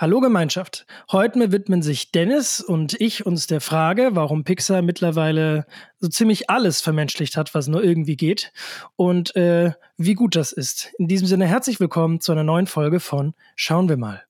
[0.00, 0.86] Hallo Gemeinschaft.
[1.10, 5.66] Heute widmen sich Dennis und ich uns der Frage, warum Pixar mittlerweile
[5.98, 8.52] so ziemlich alles vermenschlicht hat, was nur irgendwie geht
[8.94, 10.92] und äh, wie gut das ist.
[10.98, 14.22] In diesem Sinne herzlich willkommen zu einer neuen Folge von Schauen wir mal.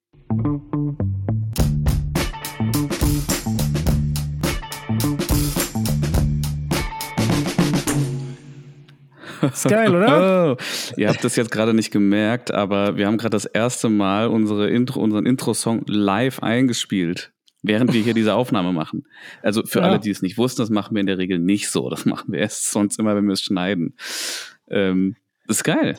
[9.53, 10.57] Ist geil, oder?
[10.59, 10.63] Oh,
[10.97, 14.69] ihr habt das jetzt gerade nicht gemerkt, aber wir haben gerade das erste Mal unsere
[14.71, 19.07] Intro, unseren Intro-Song live eingespielt, während wir hier diese Aufnahme machen.
[19.43, 19.87] Also für ja.
[19.87, 21.89] alle, die es nicht wussten, das machen wir in der Regel nicht so.
[21.91, 23.95] Das machen wir erst sonst immer, wenn wir es schneiden.
[24.69, 25.17] Ähm,
[25.47, 25.97] das ist geil.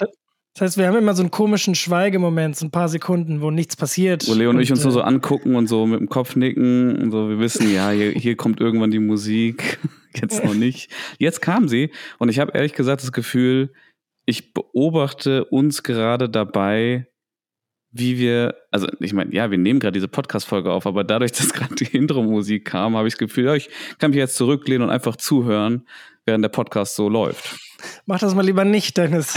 [0.59, 3.75] Das heißt, wir haben immer so einen komischen Schweigemoment, so ein paar Sekunden, wo nichts
[3.75, 4.27] passiert.
[4.27, 6.35] Wo Leo und, und ich uns nur so äh, angucken und so mit dem Kopf
[6.35, 9.79] nicken und so, wir wissen, ja, hier, hier kommt irgendwann die Musik.
[10.15, 10.91] Jetzt noch nicht.
[11.17, 13.73] Jetzt kam sie und ich habe ehrlich gesagt das Gefühl,
[14.25, 17.07] ich beobachte uns gerade dabei,
[17.91, 21.53] wie wir, also ich meine, ja, wir nehmen gerade diese Podcast-Folge auf, aber dadurch, dass
[21.53, 24.89] gerade die Intro-Musik kam, habe ich das Gefühl, ja, ich kann mich jetzt zurücklehnen und
[24.93, 25.87] einfach zuhören,
[26.25, 27.57] während der Podcast so läuft.
[28.05, 29.33] Mach das mal lieber nicht, Dennis.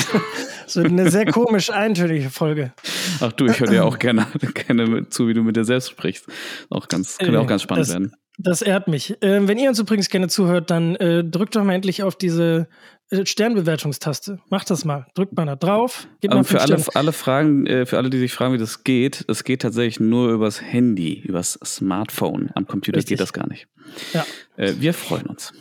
[0.65, 2.73] Das wird eine sehr komisch eintönige Folge.
[3.21, 6.27] Ach du, ich höre dir auch gerne, gerne zu, wie du mit dir selbst sprichst.
[6.71, 8.13] Auch ganz, könnte auch ganz spannend das, werden.
[8.43, 9.17] Das ehrt mich.
[9.21, 12.67] Ähm, wenn ihr uns übrigens gerne zuhört, dann äh, drückt doch mal endlich auf diese
[13.11, 14.41] äh, Sternbewertungstaste.
[14.51, 15.07] Macht das mal.
[15.15, 16.09] Drückt mal da drauf.
[16.21, 19.25] Gebt also für alle, alle Fragen, äh, für alle, die sich fragen, wie das geht,
[19.29, 22.51] es geht tatsächlich nur übers Handy, übers Smartphone.
[22.55, 23.19] Am Computer Richtig.
[23.19, 23.69] geht das gar nicht.
[24.13, 24.25] Ja.
[24.57, 25.53] Äh, wir freuen uns.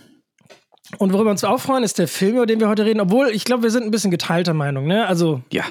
[0.97, 2.99] Und worüber wir uns auch freuen, ist der Film, über den wir heute reden.
[2.99, 4.87] Obwohl, ich glaube, wir sind ein bisschen geteilter Meinung.
[4.87, 5.05] Ne?
[5.05, 5.63] Also ja.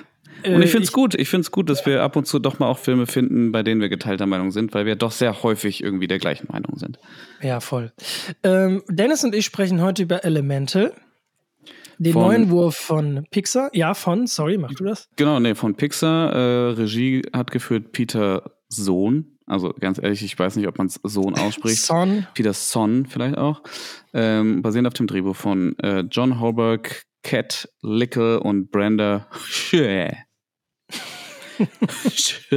[0.45, 1.15] Und ich finde es gut.
[1.15, 3.63] Ich finde es gut, dass wir ab und zu doch mal auch Filme finden, bei
[3.63, 6.99] denen wir geteilter Meinung sind, weil wir doch sehr häufig irgendwie der gleichen Meinung sind.
[7.43, 7.93] Ja, voll.
[8.43, 10.93] Ähm, Dennis und ich sprechen heute über Elemental.
[11.99, 13.69] Den von, neuen Wurf von Pixar.
[13.75, 15.09] Ja, von, sorry, mach du das?
[15.17, 16.33] Genau, nee, von Pixar.
[16.33, 19.37] Äh, Regie hat geführt Peter Sohn.
[19.47, 21.83] Also ganz ehrlich, ich weiß nicht, ob man es Sohn ausspricht.
[21.83, 22.27] Son.
[22.35, 23.63] Peter Son vielleicht auch.
[24.15, 30.09] Ähm, basierend auf dem Drehbuch von äh, John Holberg, Cat Lickle und Brenda Schö.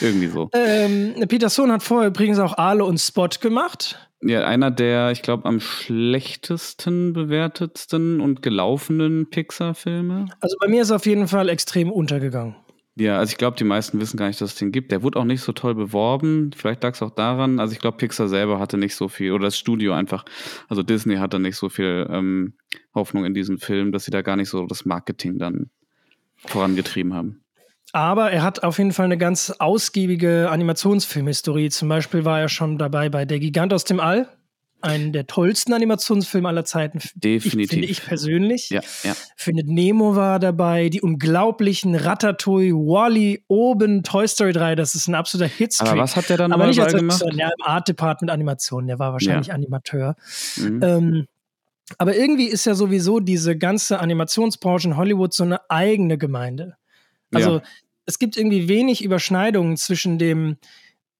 [0.00, 0.50] Irgendwie so.
[0.52, 3.98] Ähm, Peter Sohn hat vorher übrigens auch Ale und Spot gemacht.
[4.22, 10.26] Ja, einer der, ich glaube, am schlechtesten bewertetsten und gelaufenen Pixar-Filme.
[10.40, 12.56] Also bei mir ist auf jeden Fall extrem untergegangen.
[12.96, 14.92] Ja, also ich glaube, die meisten wissen gar nicht, dass es den gibt.
[14.92, 16.52] Der wurde auch nicht so toll beworben.
[16.56, 17.58] Vielleicht lag es auch daran.
[17.58, 20.24] Also ich glaube, Pixar selber hatte nicht so viel, oder das Studio einfach,
[20.68, 22.54] also Disney hatte nicht so viel ähm,
[22.94, 25.70] Hoffnung in diesen Film, dass sie da gar nicht so das Marketing dann
[26.36, 27.43] vorangetrieben haben.
[27.94, 31.70] Aber er hat auf jeden Fall eine ganz ausgiebige Animationsfilmhistorie.
[31.70, 34.28] Zum Beispiel war er schon dabei bei Der Gigant aus dem All,
[34.80, 36.98] einen der tollsten Animationsfilme aller Zeiten.
[37.14, 37.60] Definitiv.
[37.60, 38.70] Ich, finde ich persönlich.
[38.70, 39.14] Ja, ja.
[39.36, 45.14] Findet Nemo war dabei, die unglaublichen Ratatouille, Wally, oben, Toy Story 3, das ist ein
[45.14, 45.92] absoluter Hitstreak.
[45.92, 47.22] Aber was hat der dann Aber nicht als gemacht?
[47.34, 49.54] Ja, im Art Department Animation, der war wahrscheinlich ja.
[49.54, 50.16] Animateur.
[50.56, 50.80] Mhm.
[50.82, 51.26] Ähm,
[51.98, 56.74] aber irgendwie ist ja sowieso diese ganze Animationsbranche in Hollywood so eine eigene Gemeinde.
[57.34, 57.62] Also ja.
[58.06, 60.56] es gibt irgendwie wenig Überschneidungen zwischen dem,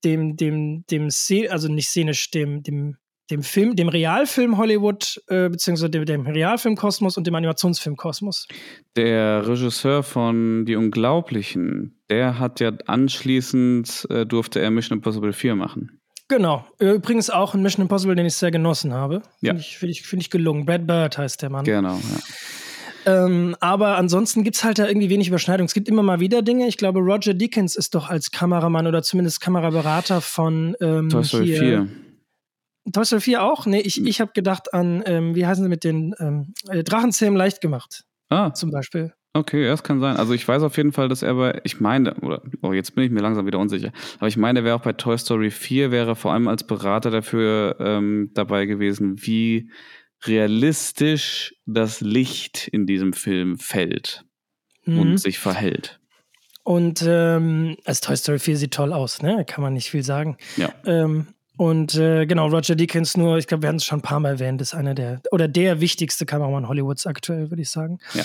[0.03, 1.09] dem, dem, dem,
[1.49, 2.97] also nicht szenisch, dem, dem
[3.31, 8.47] dem Film, dem Realfilm Hollywood, äh, beziehungsweise dem, dem Realfilmkosmos und dem Animationsfilmkosmos.
[8.95, 15.55] Der Regisseur von Die Unglaublichen, der hat ja anschließend, äh, durfte er Mission Impossible 4
[15.55, 15.99] machen.
[16.27, 16.65] Genau.
[16.79, 19.21] Übrigens auch ein Mission Impossible, den ich sehr genossen habe.
[19.41, 19.51] Ja.
[19.51, 20.65] Finde ich, find ich, find ich gelungen.
[20.65, 21.65] Brad Bird heißt der Mann.
[21.65, 22.19] Genau, ja.
[23.05, 25.65] Ähm, aber ansonsten gibt es halt da irgendwie wenig Überschneidung.
[25.65, 26.67] Es gibt immer mal wieder Dinge.
[26.67, 31.57] Ich glaube, Roger Deakins ist doch als Kameramann oder zumindest Kameraberater von ähm, Toy Story
[31.57, 31.87] 4.
[32.91, 33.65] Toy Story 4 auch?
[33.65, 34.07] Nee, ich, hm.
[34.07, 38.03] ich habe gedacht an, ähm, wie heißen sie mit den ähm, äh, Drachenzähmen leicht gemacht.
[38.29, 38.51] Ah.
[38.53, 39.13] Zum Beispiel.
[39.35, 40.15] Okay, das kann sein.
[40.15, 43.03] Also ich weiß auf jeden Fall, dass er bei, ich meine, oder oh, jetzt bin
[43.03, 45.91] ich mir langsam wieder unsicher, aber ich meine, er wäre auch bei Toy Story 4,
[45.91, 49.69] wäre vor allem als Berater dafür ähm, dabei gewesen, wie
[50.27, 54.25] realistisch das Licht in diesem Film fällt
[54.85, 54.99] mhm.
[54.99, 55.99] und sich verhält.
[56.63, 59.45] Und ähm, also Toy Story 4 sieht toll aus, ne?
[59.45, 60.37] Kann man nicht viel sagen.
[60.57, 60.73] Ja.
[60.85, 61.27] Ähm,
[61.57, 64.29] und äh, genau, Roger Deakins nur, ich glaube, wir haben es schon ein paar Mal
[64.29, 67.99] erwähnt, ist einer der, oder der wichtigste Kameramann Hollywoods aktuell, würde ich sagen.
[68.13, 68.23] Ja.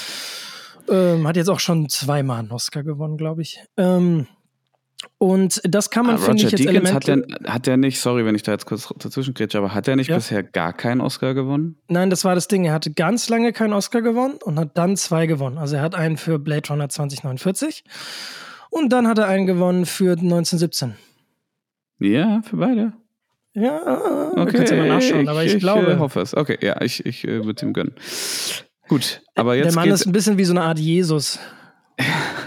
[0.88, 3.60] Ähm, hat jetzt auch schon zweimal einen Oscar gewonnen, glaube ich.
[3.76, 4.26] Ähm,
[5.18, 8.24] und das kann man, ah, finde ich, jetzt Deakins hat der, hat der nicht, sorry,
[8.24, 10.16] wenn ich da jetzt kurz dazwischen grätsche, aber hat der nicht ja.
[10.16, 11.76] bisher gar keinen Oscar gewonnen?
[11.88, 12.64] Nein, das war das Ding.
[12.64, 15.58] Er hatte ganz lange keinen Oscar gewonnen und hat dann zwei gewonnen.
[15.58, 17.84] Also er hat einen für Blade Runner 2049
[18.70, 20.94] und dann hat er einen gewonnen für 1917.
[21.98, 22.92] Ja, für beide.
[23.52, 24.58] Ja, okay.
[24.58, 25.92] kannst du mal nachschauen, aber ich, ich glaube.
[25.92, 26.36] Ich hoffe es.
[26.36, 27.94] Okay, ja, ich, ich äh, würde ihm gönnen.
[28.88, 29.66] Gut, aber jetzt.
[29.66, 31.38] Der Mann ist ein bisschen wie so eine Art Jesus.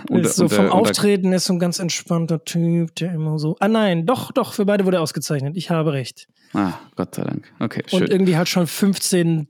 [0.09, 3.55] Und, so vom und, Auftreten ist so ein ganz entspannter Typ, der immer so.
[3.59, 5.55] Ah nein, doch, doch, für beide wurde er ausgezeichnet.
[5.57, 6.27] Ich habe recht.
[6.53, 7.51] Ah, Gott sei Dank.
[7.59, 8.01] Okay, schön.
[8.01, 9.47] Und irgendwie hat schon 15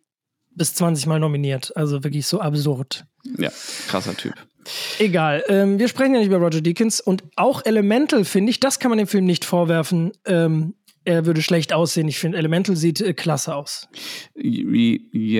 [0.55, 1.75] bis 20 Mal nominiert.
[1.75, 3.05] Also wirklich so absurd.
[3.38, 3.51] Ja,
[3.88, 4.33] krasser Typ.
[5.00, 5.44] Egal.
[5.50, 8.89] Ähm, wir sprechen ja nicht über Roger Deakins und auch Elemental, finde ich, das kann
[8.89, 10.13] man dem Film nicht vorwerfen.
[10.25, 10.75] Ähm,
[11.06, 12.07] er würde schlecht aussehen.
[12.07, 13.89] Ich finde, Elemental sieht äh, klasse aus.
[15.11, 15.33] Ja.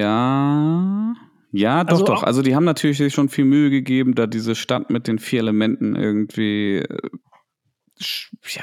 [1.56, 2.24] Ja, doch, also doch.
[2.24, 5.42] Also die haben natürlich sich schon viel Mühe gegeben, da diese Stadt mit den vier
[5.42, 7.10] Elementen irgendwie äh,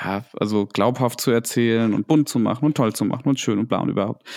[0.02, 3.60] ja, also glaubhaft zu erzählen und bunt zu machen und toll zu machen und schön
[3.60, 4.28] und blau und überhaupt.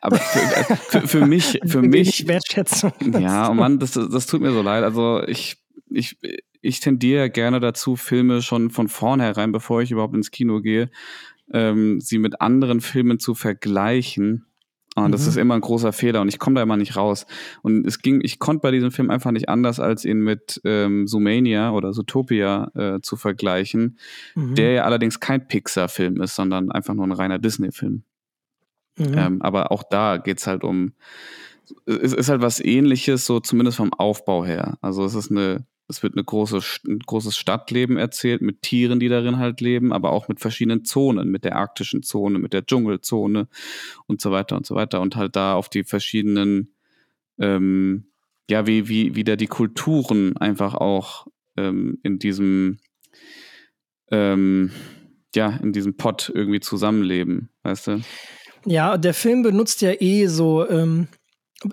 [0.00, 2.28] Aber für, äh, für, für mich, für mich.
[2.28, 2.92] Wertschätzung.
[3.20, 4.84] Ja, oh Mann, das, das tut mir so leid.
[4.84, 5.56] Also ich,
[5.90, 6.16] ich,
[6.60, 10.92] ich tendiere gerne dazu, Filme schon von vornherein, bevor ich überhaupt ins Kino gehe,
[11.52, 14.44] ähm, sie mit anderen Filmen zu vergleichen
[15.04, 15.28] und das mhm.
[15.28, 17.26] ist immer ein großer Fehler und ich komme da immer nicht raus.
[17.62, 21.06] Und es ging, ich konnte bei diesem Film einfach nicht anders, als ihn mit ähm,
[21.06, 23.98] Zoomania oder Zootopia äh, zu vergleichen,
[24.34, 24.54] mhm.
[24.54, 28.02] der ja allerdings kein Pixar-Film ist, sondern einfach nur ein reiner Disney-Film.
[28.96, 29.14] Mhm.
[29.16, 30.92] Ähm, aber auch da geht's halt um,
[31.86, 34.78] es ist halt was ähnliches, so zumindest vom Aufbau her.
[34.80, 39.08] Also es ist eine es wird eine große, ein großes Stadtleben erzählt mit Tieren, die
[39.08, 43.48] darin halt leben, aber auch mit verschiedenen Zonen, mit der arktischen Zone, mit der Dschungelzone
[44.06, 45.00] und so weiter und so weiter.
[45.00, 46.74] Und halt da auf die verschiedenen,
[47.38, 48.06] ähm,
[48.50, 51.26] ja, wie, wie, wie da die Kulturen einfach auch
[51.56, 52.78] ähm, in diesem,
[54.10, 54.70] ähm,
[55.34, 58.00] ja, in diesem Pott irgendwie zusammenleben, weißt du?
[58.66, 61.08] Ja, der Film benutzt ja eh so, ähm,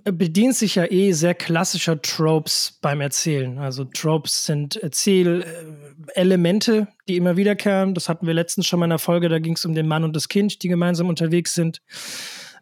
[0.03, 3.59] bedient sich ja eh sehr klassischer Tropes beim Erzählen.
[3.59, 7.93] Also Tropes sind Erzählelemente, die immer wiederkehren.
[7.93, 10.03] Das hatten wir letztens schon mal in der Folge, da ging es um den Mann
[10.03, 11.81] und das Kind, die gemeinsam unterwegs sind.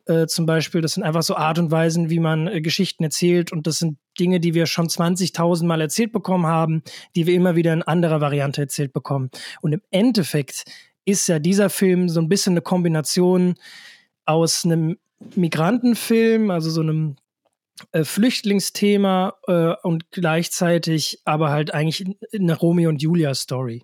[0.06, 3.54] Äh, zum Beispiel, das sind einfach so Art und Weisen, wie man äh, Geschichten erzählt.
[3.54, 6.84] Und das sind Dinge, die wir schon 20.000 Mal erzählt bekommen haben,
[7.16, 9.30] die wir immer wieder in anderer Variante erzählt bekommen.
[9.62, 10.66] Und im Endeffekt
[11.06, 13.56] ist ja dieser Film so ein bisschen eine Kombination
[14.26, 14.98] aus einem
[15.36, 17.16] Migrantenfilm, also so einem
[17.92, 23.84] äh, Flüchtlingsthema äh, und gleichzeitig aber halt eigentlich eine Romeo und Julia Story.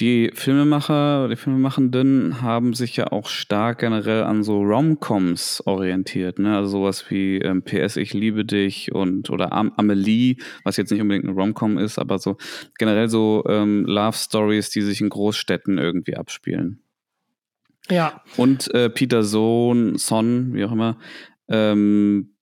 [0.00, 6.56] Die Filmemacher, die Filmemachenden haben sich ja auch stark generell an so Romcoms orientiert, ne?
[6.56, 11.00] Also sowas wie ähm, PS Ich liebe dich und oder Am Amelie, was jetzt nicht
[11.00, 12.36] unbedingt eine Romcom ist, aber so
[12.78, 16.82] generell so ähm, Love Stories, die sich in Großstädten irgendwie abspielen.
[17.90, 18.22] Ja.
[18.36, 20.98] Und äh, Peter Sohn, Son, wie auch immer,
[21.48, 22.36] ähm,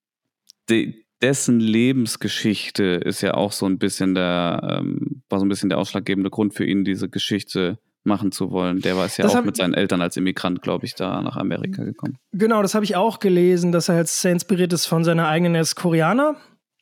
[0.68, 5.68] de, dessen Lebensgeschichte ist ja auch so ein bisschen der, ähm, war so ein bisschen
[5.68, 8.80] der ausschlaggebende Grund für ihn, diese Geschichte machen zu wollen.
[8.80, 11.36] Der war es ja das auch mit seinen Eltern als Immigrant, glaube ich, da nach
[11.36, 12.18] Amerika gekommen.
[12.32, 15.54] Genau, das habe ich auch gelesen, dass er jetzt sehr inspiriert ist von seiner eigenen,
[15.54, 16.36] er ist Koreaner,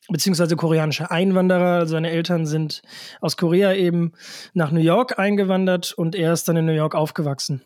[0.09, 1.87] beziehungsweise koreanischer Einwanderer.
[1.87, 2.81] Seine Eltern sind
[3.21, 4.11] aus Korea eben
[4.53, 7.63] nach New York eingewandert und er ist dann in New York aufgewachsen.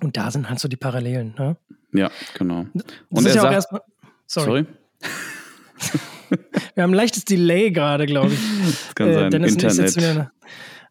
[0.00, 1.34] Und da sind halt so die Parallelen.
[1.38, 1.56] Ne?
[1.92, 2.60] Ja, genau.
[2.60, 2.74] Und
[3.10, 3.82] das ist ja auch erstmal.
[4.26, 4.66] Sorry.
[5.78, 6.00] sorry?
[6.74, 8.40] Wir haben ein leichtes Delay gerade, glaube ich.
[8.60, 9.30] Das kann äh, sein.
[9.30, 9.72] Dennis Internet.
[9.72, 10.32] Ist jetzt wieder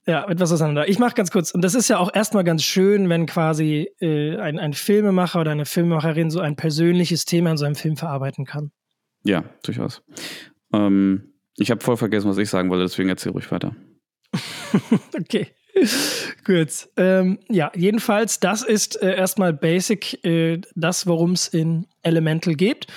[0.09, 0.89] ja, etwas auseinander.
[0.89, 1.51] Ich mache ganz kurz.
[1.51, 5.51] Und das ist ja auch erstmal ganz schön, wenn quasi äh, ein, ein Filmemacher oder
[5.51, 8.71] eine Filmemacherin so ein persönliches Thema in so einem Film verarbeiten kann.
[9.23, 10.01] Ja, durchaus.
[10.73, 13.75] Ähm, ich habe voll vergessen, was ich sagen wollte, deswegen erzähle ruhig weiter.
[15.19, 15.47] okay.
[16.45, 16.89] Gut.
[16.97, 22.87] Ähm, ja, jedenfalls, das ist äh, erstmal basic äh, das, worum es in Elemental geht.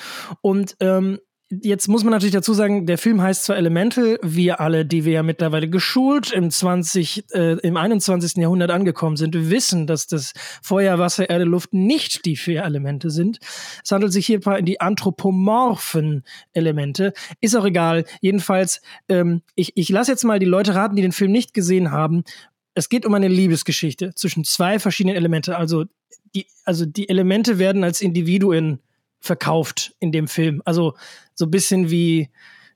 [0.41, 1.19] Und ähm,
[1.61, 5.13] Jetzt muss man natürlich dazu sagen, der Film heißt zwar Elemental, wir alle, die wir
[5.13, 8.37] ja mittlerweile geschult im 20, äh, im 21.
[8.37, 13.39] Jahrhundert angekommen sind, wissen, dass das Feuer, Wasser, Erde, Luft nicht die vier Elemente sind.
[13.85, 16.25] Es handelt sich hierbei um die anthropomorphen
[16.55, 17.13] Elemente.
[17.43, 18.07] Ist auch egal.
[18.23, 21.91] Jedenfalls, ähm, ich, ich lasse jetzt mal die Leute raten, die den Film nicht gesehen
[21.91, 22.25] haben.
[22.75, 25.53] Es geht um eine Liebesgeschichte zwischen zwei verschiedenen Elementen.
[25.53, 25.85] Also
[26.35, 28.81] die, also die Elemente werden als Individuen
[29.21, 30.63] verkauft in dem Film.
[30.65, 30.95] Also
[31.35, 32.31] so ein bisschen wie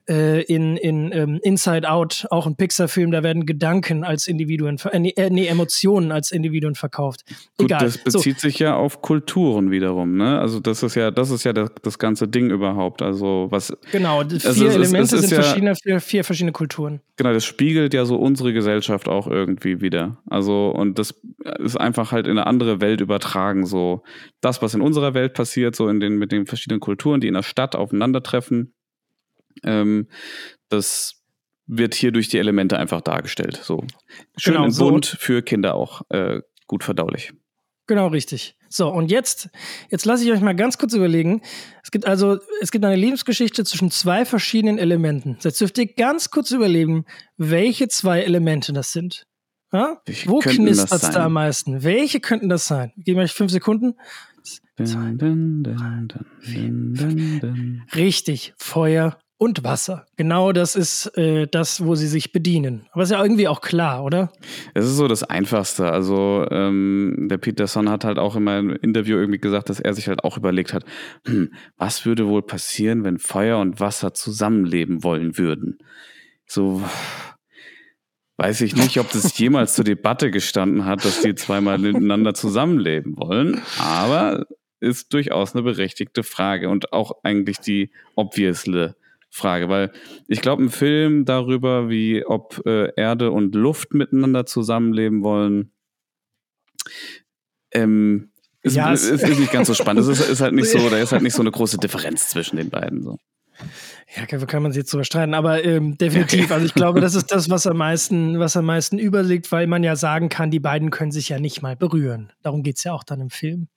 [0.08, 4.98] äh, in, in ähm, Inside Out, auch ein Pixar-Film, da werden Gedanken als Individuen, äh,
[4.98, 7.24] nee, äh, nee, Emotionen als Individuen verkauft.
[7.58, 7.80] Gut, Egal.
[7.84, 8.48] Das bezieht so.
[8.48, 10.38] sich ja auf Kulturen wiederum, ne?
[10.38, 13.02] Also das ist ja, das ist ja das, das ganze Ding überhaupt.
[13.02, 13.76] Also was.
[13.92, 17.00] Genau, vier also Elemente sind ja, verschiedene, vier, vier verschiedene Kulturen.
[17.16, 20.18] Genau, das spiegelt ja so unsere Gesellschaft auch irgendwie wieder.
[20.28, 21.14] Also, und das
[21.58, 23.66] ist einfach halt in eine andere Welt übertragen.
[23.66, 24.02] So
[24.40, 27.34] das, was in unserer Welt passiert, so in den, mit den verschiedenen Kulturen, die in
[27.34, 28.74] der Stadt aufeinandertreffen
[29.62, 30.08] ähm,
[30.68, 31.22] das
[31.66, 33.60] wird hier durch die Elemente einfach dargestellt.
[33.62, 33.84] So
[34.36, 35.16] schön genau, und bunt so.
[35.18, 37.32] für Kinder auch äh, gut verdaulich.
[37.86, 38.56] Genau richtig.
[38.68, 39.48] So, und jetzt,
[39.90, 41.42] jetzt lasse ich euch mal ganz kurz überlegen.
[41.84, 45.38] Es gibt also, es gibt eine Lebensgeschichte zwischen zwei verschiedenen Elementen.
[45.40, 47.04] Jetzt dürft ihr ganz kurz überlegen,
[47.36, 49.26] welche zwei Elemente das sind.
[49.72, 50.00] Ja?
[50.24, 51.84] Wo knistert es da am meisten?
[51.84, 52.92] Welche könnten das sein?
[52.96, 53.94] Geben euch fünf Sekunden.
[54.76, 55.62] Dun, dun,
[57.40, 60.06] dun, Richtig, Feuer und Wasser.
[60.16, 62.86] Genau das ist äh, das, wo sie sich bedienen.
[62.92, 64.32] Aber ist ja irgendwie auch klar, oder?
[64.74, 65.90] Es ist so das Einfachste.
[65.90, 70.08] Also ähm, der Peterson hat halt auch in meinem Interview irgendwie gesagt, dass er sich
[70.08, 70.84] halt auch überlegt hat,
[71.26, 75.78] hm, was würde wohl passieren, wenn Feuer und Wasser zusammenleben wollen würden?
[76.46, 76.82] So
[78.38, 83.16] weiß ich nicht, ob das jemals zur Debatte gestanden hat, dass die zweimal miteinander zusammenleben
[83.16, 83.60] wollen.
[83.78, 84.46] Aber
[84.80, 88.90] ist durchaus eine berechtigte Frage und auch eigentlich die obviously
[89.36, 89.92] Frage, weil
[90.28, 95.72] ich glaube, ein Film darüber, wie ob äh, Erde und Luft miteinander zusammenleben wollen,
[97.72, 98.30] ähm,
[98.62, 100.02] ist, ja, ist, ist, nicht ganz so spannend.
[100.02, 102.56] Es ist, ist, halt nicht so, da ist halt nicht so eine große Differenz zwischen
[102.56, 103.02] den beiden.
[103.02, 103.18] So.
[104.14, 106.50] Ja, kann man sich jetzt drüber streiten, aber ähm, definitiv.
[106.50, 109.84] Also ich glaube, das ist das, was am meisten, was am meisten überliegt, weil man
[109.84, 112.32] ja sagen kann, die beiden können sich ja nicht mal berühren.
[112.42, 113.68] Darum geht es ja auch dann im Film.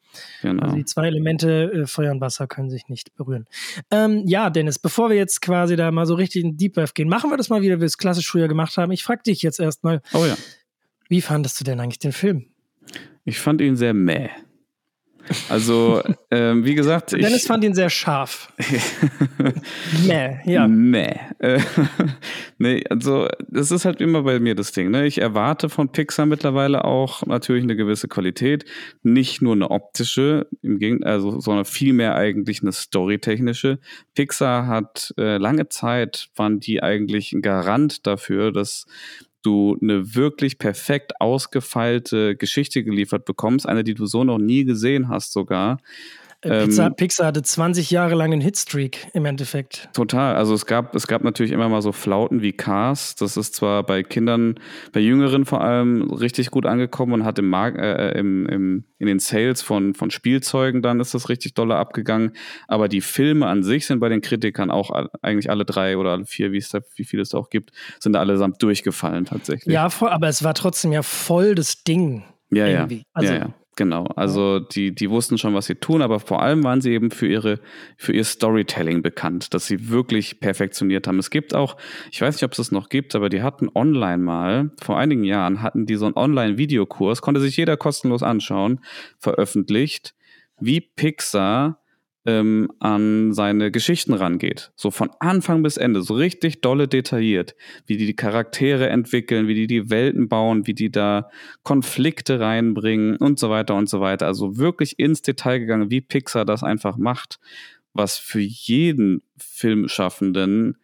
[0.41, 0.63] Genau.
[0.63, 3.47] Also die zwei Elemente, äh, Feuer und Wasser, können sich nicht berühren.
[3.91, 7.09] Ähm, ja, Dennis, bevor wir jetzt quasi da mal so richtig in Deep Dive gehen,
[7.09, 8.91] machen wir das mal wieder, wie wir es klassisch früher gemacht haben.
[8.91, 10.37] Ich frage dich jetzt erstmal, oh ja.
[11.07, 12.47] wie fandest du denn eigentlich den Film?
[13.25, 14.29] Ich fand ihn sehr mäh.
[15.49, 17.11] Also, ähm, wie gesagt.
[17.13, 18.51] Dennis ich, fand ihn sehr scharf.
[20.07, 20.65] Mäh, ja.
[21.39, 21.59] Äh,
[22.57, 24.91] nee, also, das ist halt immer bei mir das Ding.
[24.91, 25.05] Ne?
[25.05, 28.65] Ich erwarte von Pixar mittlerweile auch natürlich eine gewisse Qualität.
[29.03, 33.79] Nicht nur eine optische, im Gegenteil, also, sondern vielmehr eigentlich eine storytechnische.
[34.15, 38.85] Pixar hat äh, lange Zeit, waren die eigentlich ein Garant dafür, dass
[39.41, 45.09] du eine wirklich perfekt ausgefeilte Geschichte geliefert bekommst, eine, die du so noch nie gesehen
[45.09, 45.77] hast sogar.
[46.41, 49.89] Äh, Pizza, ähm, Pixar hatte 20 Jahre lang einen Hitstreak im Endeffekt.
[49.93, 50.35] Total.
[50.35, 53.15] Also es gab, es gab natürlich immer mal so Flauten wie Cars.
[53.15, 54.55] Das ist zwar bei Kindern,
[54.93, 58.85] bei Jüngeren vor allem richtig gut angekommen und hat im Markt, äh, äh, im, im,
[58.99, 62.31] in den Sales von, von Spielzeugen dann ist das richtig dolle abgegangen.
[62.69, 64.91] Aber die Filme an sich sind bei den Kritikern auch
[65.21, 67.71] eigentlich alle drei oder alle vier, wie, es da, wie viele es da auch gibt,
[67.99, 69.73] sind da allesamt durchgefallen tatsächlich.
[69.73, 72.23] Ja, aber es war trotzdem ja voll das Ding.
[72.51, 72.97] Ja, irgendwie.
[72.97, 73.03] ja.
[73.13, 73.53] Also, ja, ja.
[73.79, 77.11] Genau, also die, die wussten schon, was sie tun, aber vor allem waren sie eben
[77.11, 77.61] für ihre,
[77.95, 81.17] für ihr Storytelling bekannt, dass sie wirklich perfektioniert haben.
[81.17, 81.77] Es gibt auch,
[82.11, 85.23] ich weiß nicht, ob es das noch gibt, aber die hatten online mal, vor einigen
[85.23, 88.81] Jahren hatten die so einen Online-Videokurs, konnte sich jeder kostenlos anschauen,
[89.17, 90.13] veröffentlicht,
[90.59, 91.78] wie Pixar
[92.25, 94.71] ähm, an seine Geschichten rangeht.
[94.75, 99.53] So von Anfang bis Ende, so richtig dolle detailliert, wie die die Charaktere entwickeln, wie
[99.53, 101.29] die die Welten bauen, wie die da
[101.63, 104.27] Konflikte reinbringen und so weiter und so weiter.
[104.27, 107.39] Also wirklich ins Detail gegangen, wie Pixar das einfach macht,
[107.93, 110.77] was für jeden Filmschaffenden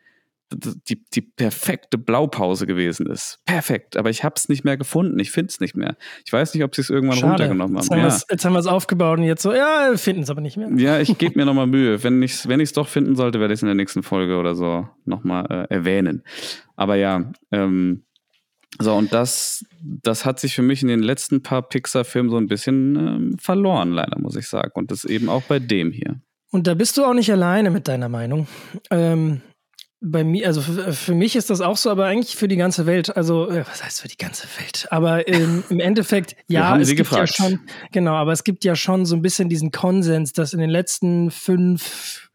[0.51, 3.39] die, die perfekte Blaupause gewesen ist.
[3.45, 5.17] Perfekt, aber ich habe es nicht mehr gefunden.
[5.19, 5.97] Ich finde es nicht mehr.
[6.25, 7.31] Ich weiß nicht, ob sie es irgendwann Schade.
[7.31, 7.97] runtergenommen haben.
[8.29, 10.69] Jetzt haben wir es aufgebaut und jetzt so, ja, finden es aber nicht mehr.
[10.75, 12.03] Ja, ich gebe mir nochmal Mühe.
[12.03, 14.55] Wenn ich es wenn doch finden sollte, werde ich es in der nächsten Folge oder
[14.55, 16.23] so nochmal äh, erwähnen.
[16.75, 18.03] Aber ja, ähm,
[18.79, 22.47] so, und das, das hat sich für mich in den letzten paar Pixar-Filmen so ein
[22.47, 24.71] bisschen ähm, verloren, leider, muss ich sagen.
[24.75, 26.19] Und das eben auch bei dem hier.
[26.51, 28.47] Und da bist du auch nicht alleine mit deiner Meinung.
[28.91, 29.41] Ähm,
[30.01, 32.85] bei mir, also für, für, mich ist das auch so, aber eigentlich für die ganze
[32.85, 33.15] Welt.
[33.15, 34.87] Also, äh, was heißt für die ganze Welt?
[34.91, 37.37] Aber ähm, im Endeffekt, ja, es gibt gefragt.
[37.39, 37.59] ja schon,
[37.91, 41.31] genau, aber es gibt ja schon so ein bisschen diesen Konsens, dass in den letzten
[41.31, 42.29] fünf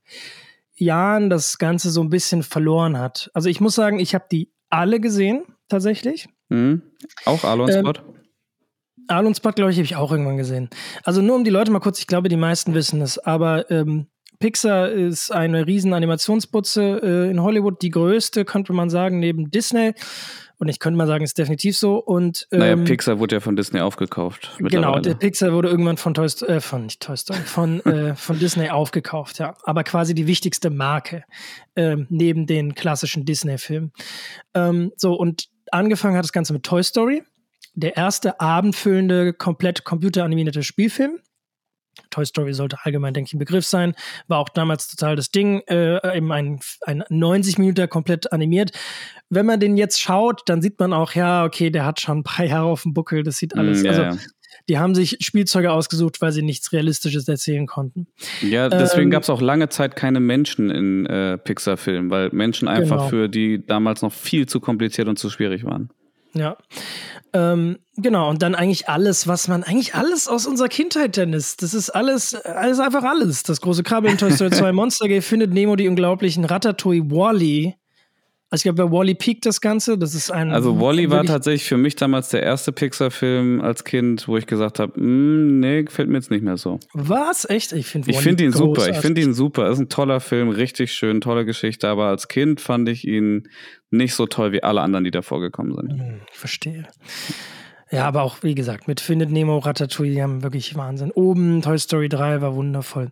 [0.75, 3.31] Jahren das Ganze so ein bisschen verloren hat.
[3.35, 6.29] Also ich muss sagen, ich habe die alle gesehen, tatsächlich.
[6.49, 6.83] Mhm.
[7.27, 7.91] Auch Alon Spot?
[7.91, 8.21] Ähm,
[9.09, 10.71] Alon Spot, glaube ich, habe ich auch irgendwann gesehen.
[11.05, 14.07] Also nur um die Leute mal kurz, ich glaube, die meisten wissen es, aber ähm,
[14.41, 19.93] Pixar ist eine riesen Animationsputze äh, in Hollywood, die größte, könnte man sagen, neben Disney.
[20.59, 21.97] Und ich könnte mal sagen, ist definitiv so.
[21.99, 24.51] Und, ähm, naja, Pixar wurde ja von Disney aufgekauft.
[24.59, 28.15] Genau, der Pixar wurde irgendwann von Toy Story, äh, von nicht Toy Story, von, äh,
[28.15, 29.57] von Disney aufgekauft, ja.
[29.65, 31.25] Aber quasi die wichtigste Marke
[31.75, 33.93] äh, neben den klassischen Disney-Filmen.
[34.55, 37.23] Ähm, so, und angefangen hat das Ganze mit Toy Story.
[37.75, 41.21] Der erste abendfüllende, komplett computeranimierte Spielfilm.
[42.11, 43.95] Toy Story sollte allgemein, denke ich, ein Begriff sein.
[44.29, 45.61] War auch damals total das Ding.
[45.69, 48.73] Äh, eben ein, ein 90 Minuten komplett animiert.
[49.29, 52.23] Wenn man den jetzt schaut, dann sieht man auch, ja, okay, der hat schon ein
[52.23, 53.23] paar Jahre auf dem Buckel.
[53.23, 53.83] Das sieht alles.
[53.83, 54.17] Mm, ja, also, ja.
[54.69, 58.09] Die haben sich Spielzeuge ausgesucht, weil sie nichts Realistisches erzählen konnten.
[58.43, 62.69] Ja, deswegen ähm, gab es auch lange Zeit keine Menschen in äh, Pixar-Filmen, weil Menschen
[62.69, 63.09] einfach genau.
[63.09, 65.91] für die damals noch viel zu kompliziert und zu schwierig waren.
[66.35, 66.57] Ja.
[67.33, 71.57] Ähm, genau, und dann eigentlich alles, was man, eigentlich alles aus unserer Kindheit, Dennis.
[71.57, 73.43] Das ist alles, alles einfach alles.
[73.43, 77.77] Das große Krabbeln, Toy Story 2, Monster Game, findet Nemo, die unglaublichen Ratatouille, Wally.
[78.53, 79.97] Also ich glaube, bei Wally peakt das Ganze.
[79.97, 80.51] Das ist ein.
[80.51, 84.81] Also Wally war tatsächlich für mich damals der erste Pixar-Film als Kind, wo ich gesagt
[84.81, 86.81] habe, hm, nee, gefällt mir jetzt nicht mehr so.
[86.93, 87.49] Was?
[87.49, 87.73] Echt?
[87.73, 88.85] Ich finde Ich finde ihn großartig.
[88.85, 88.91] super.
[88.97, 89.71] Ich finde ihn super.
[89.71, 91.89] Ist ein toller Film, richtig schön, tolle Geschichte.
[91.89, 93.49] Aber als Kind fand ich ihn
[93.91, 95.93] nicht so toll wie alle anderen, die davor gekommen sind.
[95.93, 96.89] Hm, verstehe.
[97.93, 101.11] Ja, aber auch, wie gesagt, mit Findet Nemo, Ratatouille, die haben wirklich Wahnsinn.
[101.11, 103.11] Oben, Toy Story 3 war wundervoll.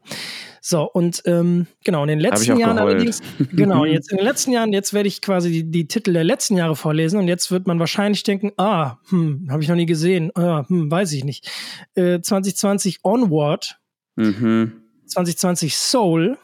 [0.61, 3.20] So, und ähm, genau, in den letzten Jahren allerdings,
[3.52, 6.56] genau, jetzt in den letzten Jahren, jetzt werde ich quasi die, die, Titel der letzten
[6.56, 10.30] Jahre vorlesen und jetzt wird man wahrscheinlich denken, ah, hm, habe ich noch nie gesehen,
[10.37, 11.50] ah, hm, weiß ich nicht.
[11.94, 13.80] Äh, 2020 Onward,
[14.14, 14.75] mhm.
[15.06, 16.38] 2020 Soul,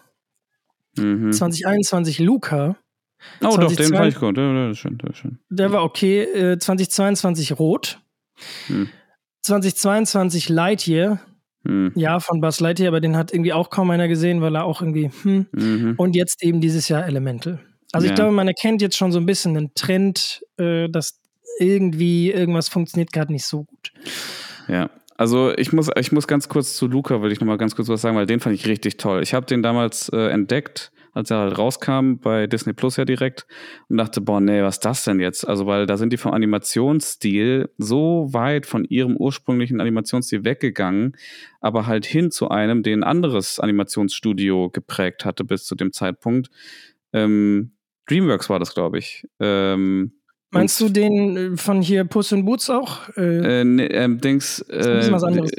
[0.97, 1.31] mhm.
[1.31, 2.77] 2021 Luca.
[3.41, 4.37] Oh, 2020, doch, den fand ich gut.
[4.37, 5.39] Der, der, schön, der, schön.
[5.49, 6.23] der war okay.
[6.23, 8.01] Äh, 2022 Rot.
[8.67, 8.89] Hm.
[9.43, 11.21] 2022 Lightyear.
[11.67, 11.93] Hm.
[11.95, 14.83] Ja, von Buzz Lightyear, aber den hat irgendwie auch kaum einer gesehen, weil er auch
[14.83, 15.47] irgendwie, hm.
[15.53, 15.95] Mhm.
[15.97, 17.59] Und jetzt eben dieses Jahr Elemental.
[17.93, 18.13] Also ja.
[18.13, 21.21] ich glaube, man erkennt jetzt schon so ein bisschen einen Trend, äh, dass
[21.59, 23.93] irgendwie irgendwas funktioniert gerade nicht so gut.
[24.67, 27.89] Ja, also ich muss, ich muss ganz kurz zu Luca, will ich nochmal ganz kurz
[27.89, 29.23] was sagen, weil den fand ich richtig toll.
[29.23, 33.47] Ich habe den damals äh, entdeckt als er halt rauskam, bei Disney Plus ja direkt,
[33.89, 35.47] und dachte, boah, nee, was ist das denn jetzt?
[35.47, 41.17] Also, weil da sind die vom Animationsstil so weit von ihrem ursprünglichen Animationsstil weggegangen,
[41.61, 46.51] aber halt hin zu einem, den ein anderes Animationsstudio geprägt hatte bis zu dem Zeitpunkt.
[47.13, 47.73] Ähm,
[48.07, 49.27] Dreamworks war das, glaube ich.
[49.39, 50.13] Ähm,
[50.55, 53.09] Meinst du den äh, von hier Puss in Boots auch?
[53.17, 55.51] Äh, äh, nee, ähm, Dings, äh, anderes.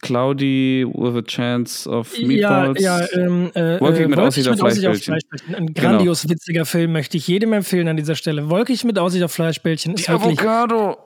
[0.00, 2.80] Cloudy with a Chance of Meatballs.
[2.80, 5.14] Ja, ja ähm, äh, Wolkig mit Aussicht auf Fleischbällchen.
[5.48, 5.72] Ein genau.
[5.74, 6.34] grandios genau.
[6.34, 8.48] witziger Film, möchte ich jedem empfehlen an dieser Stelle.
[8.48, 10.40] Wolkig mit Aussicht auf Fleischbällchen ist Die wirklich...
[10.40, 10.96] Avocado!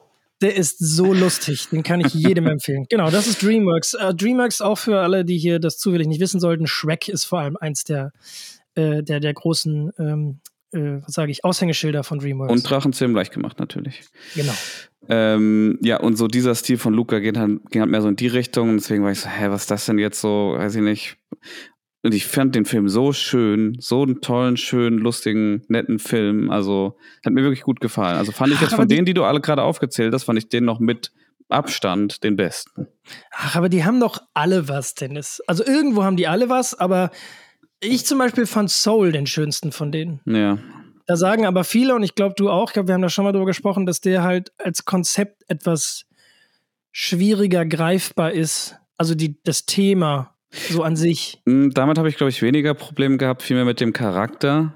[0.41, 2.87] Der ist so lustig, den kann ich jedem empfehlen.
[2.89, 3.95] Genau, das ist DreamWorks.
[3.95, 6.69] Uh, DreamWorks auch für alle, die hier das zufällig nicht wissen sollten.
[6.69, 8.13] Shrek ist vor allem eins der,
[8.77, 10.41] äh, der, der großen ähm,
[10.73, 12.53] äh, was sage ich, Aushängeschilder von DreamWorks.
[12.53, 14.03] Und Drachenzähmen leicht gemacht, natürlich.
[14.35, 14.53] Genau.
[15.09, 18.17] Ähm, ja, und so dieser Stil von Luca geht halt, ging halt mehr so in
[18.17, 18.77] die Richtung.
[18.77, 20.55] Deswegen war ich so, hä, was ist das denn jetzt so?
[20.57, 21.17] Weiß ich nicht.
[22.03, 26.51] Und ich fand den Film so schön, so einen tollen, schönen, lustigen, netten Film.
[26.51, 28.17] Also hat mir wirklich gut gefallen.
[28.17, 30.65] Also fand ich jetzt von denen, die du alle gerade aufgezählt hast, fand ich den
[30.65, 31.13] noch mit
[31.49, 32.89] Abstand den besten.
[33.33, 35.41] Ach, aber die haben doch alle was, Dennis.
[35.47, 37.11] Also irgendwo haben die alle was, aber
[37.81, 40.21] ich zum Beispiel fand Soul den schönsten von denen.
[40.25, 40.59] Ja.
[41.07, 43.25] Da sagen aber viele, und ich glaube du auch, ich glaube, wir haben da schon
[43.25, 46.05] mal drüber gesprochen, dass der halt als Konzept etwas
[46.93, 48.77] schwieriger greifbar ist.
[48.97, 51.41] Also die, das Thema so an sich.
[51.47, 54.75] Hm, damit habe ich, glaube ich, weniger Probleme gehabt, vielmehr mit dem Charakter.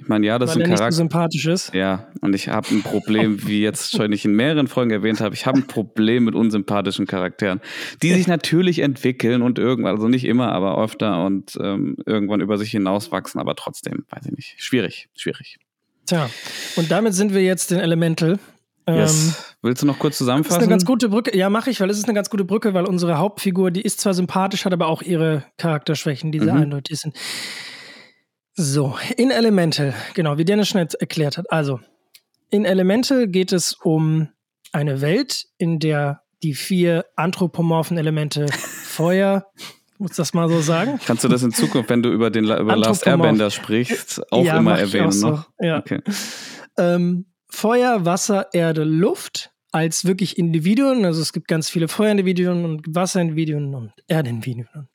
[0.00, 0.92] Ich meine, ja, das Weil ist ein Charakter.
[0.92, 1.74] So sympathisch ist.
[1.74, 5.34] Ja, und ich habe ein Problem, wie jetzt schon ich in mehreren Folgen erwähnt habe,
[5.34, 7.60] ich habe ein Problem mit unsympathischen Charakteren,
[8.02, 12.58] die sich natürlich entwickeln und irgendwann, also nicht immer, aber öfter und ähm, irgendwann über
[12.58, 15.58] sich hinauswachsen, aber trotzdem, weiß ich nicht, schwierig, schwierig.
[16.06, 16.30] Tja,
[16.76, 18.38] und damit sind wir jetzt in Elemental.
[18.88, 19.26] Yes.
[19.26, 20.54] Ähm, Willst du noch kurz zusammenfassen?
[20.54, 21.36] Das ist eine ganz gute Brücke.
[21.36, 24.00] Ja, mache ich, weil es ist eine ganz gute Brücke, weil unsere Hauptfigur, die ist
[24.00, 26.62] zwar sympathisch, hat aber auch ihre Charakterschwächen, die sehr mhm.
[26.62, 27.14] eindeutig sind.
[28.60, 31.48] So, in Elemental, genau, wie Dennis schon erklärt hat.
[31.52, 31.78] Also,
[32.50, 34.30] in Elemental geht es um
[34.72, 39.46] eine Welt, in der die vier anthropomorphen Elemente Feuer,
[39.98, 40.98] muss das mal so sagen?
[41.06, 44.58] Kannst du das in Zukunft, wenn du über den über Last Airbender sprichst, auch ja,
[44.58, 45.50] immer erwähnen auch noch?
[45.60, 45.78] Ja.
[45.78, 46.00] Okay.
[46.76, 51.04] Ähm, Feuer, Wasser, Erde, Luft als wirklich Individuen.
[51.04, 54.88] Also es gibt ganz viele Feuerindividuen und Wasserindividuen und Erdindividuen und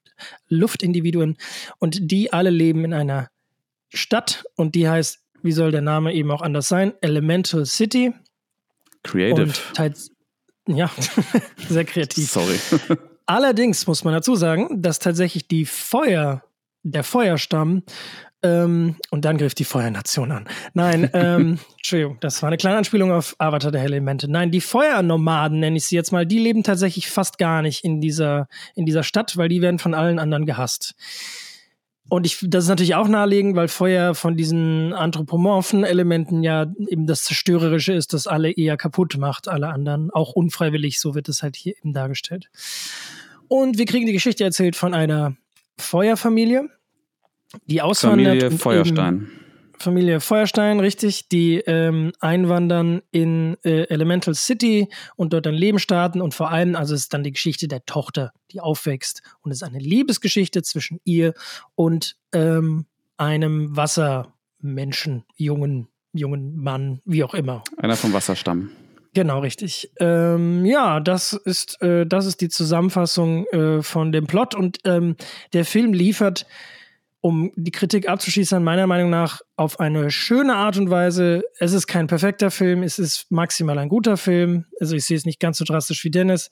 [0.49, 1.38] Luftindividuen
[1.80, 3.30] und die alle leben in einer
[3.93, 6.93] Stadt und die heißt, wie soll der Name eben auch anders sein?
[7.01, 8.13] Elemental City.
[9.03, 9.43] Creative.
[9.43, 10.12] Und teils,
[10.67, 10.89] ja,
[11.69, 12.29] sehr kreativ.
[12.29, 12.60] Sorry.
[13.25, 16.43] Allerdings muss man dazu sagen, dass tatsächlich die Feuer,
[16.84, 17.84] der Feuerstamm,
[18.43, 20.45] ähm, und dann griff die Feuernation an.
[20.73, 24.29] Nein, ähm, Entschuldigung, das war eine kleine Anspielung auf Avatar der Elemente.
[24.29, 28.01] Nein, die Feuernomaden, nenne ich sie jetzt mal, die leben tatsächlich fast gar nicht in
[28.01, 30.93] dieser, in dieser Stadt, weil die werden von allen anderen gehasst.
[32.13, 37.08] Und ich, das ist natürlich auch naheliegend, weil Feuer von diesen anthropomorphen Elementen ja eben
[37.08, 41.41] das Zerstörerische ist, das alle eher kaputt macht, alle anderen, auch unfreiwillig, so wird es
[41.41, 42.52] halt hier eben dargestellt.
[43.47, 45.36] Und wir kriegen die Geschichte erzählt von einer
[45.80, 46.69] Feuerfamilie,
[47.65, 48.43] die auswandert.
[48.43, 49.32] Familie Feuerstein.
[49.84, 56.22] Familie Feuerstein, richtig, die ähm, einwandern in äh, Elemental City und dort ein Leben starten
[56.22, 59.58] und vor allem, also es ist dann die Geschichte der Tochter, die aufwächst und es
[59.58, 61.34] ist eine Liebesgeschichte zwischen ihr
[61.76, 62.86] und ähm,
[63.17, 67.63] einem Wassermenschen, jungen, jungen Mann, wie auch immer.
[67.78, 68.69] Einer vom Wasserstamm.
[69.13, 69.91] Genau, richtig.
[70.00, 75.15] Ähm, ja, das ist, äh, das ist die Zusammenfassung äh, von dem Plot und ähm,
[75.54, 76.48] der Film liefert,
[77.23, 81.43] um die Kritik abzuschließen, meiner Meinung nach auf eine schöne Art und Weise.
[81.57, 84.65] Es ist kein perfekter Film, es ist maximal ein guter Film.
[84.81, 86.49] Also ich sehe es nicht ganz so drastisch wie Dennis,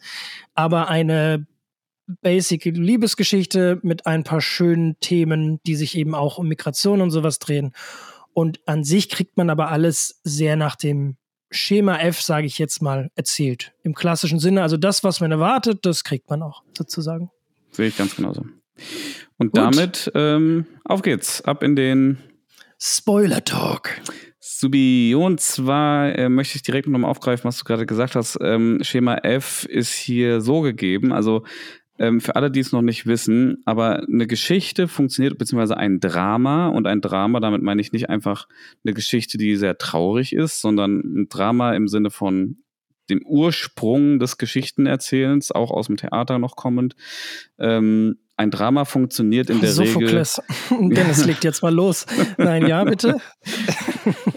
[0.56, 1.46] aber eine
[2.22, 7.40] basic Liebesgeschichte mit ein paar schönen Themen, die sich eben auch um Migration und sowas
[7.40, 7.74] drehen.
[8.32, 11.18] Und an sich kriegt man aber alles sehr nach dem
[11.50, 13.74] Schema F, sage ich jetzt mal, erzählt.
[13.84, 14.62] Im klassischen Sinne.
[14.62, 17.30] Also das, was man erwartet, das kriegt man auch sozusagen.
[17.72, 18.46] Sehe ich ganz genauso.
[19.42, 19.58] Und Gut.
[19.58, 21.42] damit ähm, auf geht's.
[21.42, 22.20] Ab in den
[22.78, 23.90] Spoiler Talk.
[24.40, 28.38] Subi, und zwar äh, möchte ich direkt nochmal aufgreifen, was du gerade gesagt hast.
[28.40, 31.12] Ähm, Schema F ist hier so gegeben.
[31.12, 31.44] Also
[31.98, 36.68] ähm, für alle, die es noch nicht wissen, aber eine Geschichte funktioniert, beziehungsweise ein Drama,
[36.68, 38.48] und ein Drama, damit meine ich nicht einfach
[38.86, 42.58] eine Geschichte, die sehr traurig ist, sondern ein Drama im Sinne von
[43.10, 46.96] dem Ursprung des Geschichtenerzählens, auch aus dem Theater noch kommend.
[47.58, 50.42] Ähm, ein Drama funktioniert in der Sophokles.
[50.72, 50.90] Regel.
[50.96, 52.08] Dennis legt jetzt mal los.
[52.38, 53.18] Nein, ja, bitte.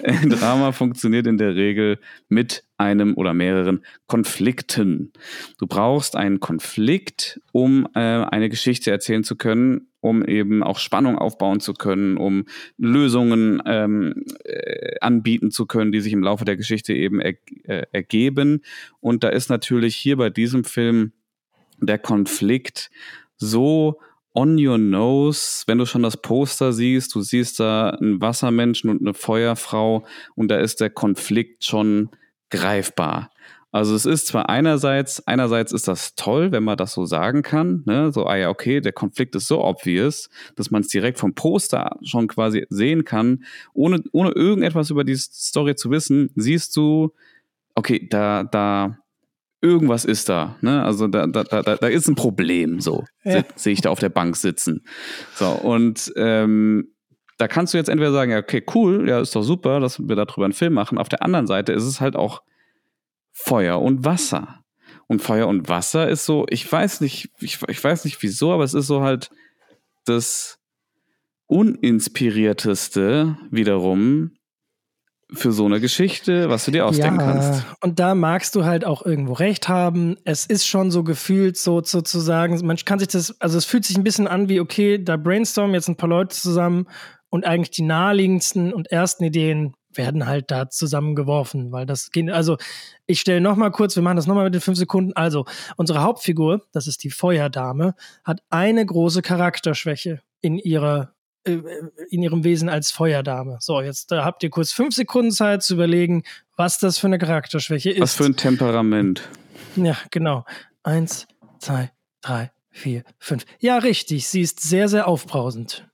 [0.04, 5.14] Ein Drama funktioniert in der Regel mit einem oder mehreren Konflikten.
[5.58, 11.16] Du brauchst einen Konflikt, um äh, eine Geschichte erzählen zu können, um eben auch Spannung
[11.16, 12.44] aufbauen zu können, um
[12.76, 17.86] Lösungen ähm, äh, anbieten zu können, die sich im Laufe der Geschichte eben er, äh,
[17.90, 18.60] ergeben.
[19.00, 21.12] Und da ist natürlich hier bei diesem Film
[21.80, 22.90] der Konflikt
[23.36, 23.98] so
[24.34, 29.00] on your nose, wenn du schon das Poster siehst, du siehst da einen Wassermenschen und
[29.00, 32.10] eine Feuerfrau und da ist der Konflikt schon
[32.50, 33.30] greifbar.
[33.70, 37.82] Also es ist zwar einerseits, einerseits ist das toll, wenn man das so sagen kann,
[37.86, 38.12] ne?
[38.12, 41.96] so, ah ja, okay, der Konflikt ist so obvious, dass man es direkt vom Poster
[42.04, 47.14] schon quasi sehen kann, ohne, ohne irgendetwas über die Story zu wissen, siehst du,
[47.74, 48.98] okay, da, da,
[49.64, 50.56] irgendwas ist da.
[50.60, 50.84] Ne?
[50.84, 53.42] Also da, da, da, da ist ein Problem, so ja.
[53.56, 54.84] sehe ich da auf der Bank sitzen.
[55.34, 56.92] So, und ähm,
[57.38, 60.14] da kannst du jetzt entweder sagen, ja, okay, cool, ja, ist doch super, dass wir
[60.14, 60.98] darüber einen Film machen.
[60.98, 62.42] Auf der anderen Seite ist es halt auch
[63.32, 64.60] Feuer und Wasser.
[65.06, 68.64] Und Feuer und Wasser ist so, ich weiß nicht, ich, ich weiß nicht wieso, aber
[68.64, 69.30] es ist so halt
[70.04, 70.58] das
[71.46, 74.32] uninspirierteste wiederum
[75.32, 77.64] für so eine Geschichte, was du dir ausdenken ja, kannst.
[77.80, 80.16] Und da magst du halt auch irgendwo recht haben.
[80.24, 83.96] Es ist schon so gefühlt, so sozusagen, man kann sich das, also es fühlt sich
[83.96, 86.86] ein bisschen an wie, okay, da brainstormen jetzt ein paar Leute zusammen
[87.30, 92.56] und eigentlich die naheliegendsten und ersten Ideen werden halt da zusammengeworfen, weil das geht, also
[93.06, 95.12] ich stelle noch mal kurz, wir machen das noch mal mit den fünf Sekunden.
[95.14, 95.44] Also,
[95.76, 101.13] unsere Hauptfigur, das ist die Feuerdame, hat eine große Charakterschwäche in ihrer
[101.44, 103.58] in ihrem Wesen als Feuerdame.
[103.60, 106.24] So, jetzt da habt ihr kurz fünf Sekunden Zeit zu überlegen,
[106.56, 108.00] was das für eine Charakterschwäche ist.
[108.00, 109.28] Was für ein Temperament.
[109.76, 110.44] Ja, genau.
[110.82, 111.26] Eins,
[111.58, 111.90] zwei,
[112.22, 113.44] drei, vier, fünf.
[113.60, 114.28] Ja, richtig.
[114.28, 115.88] Sie ist sehr, sehr aufbrausend.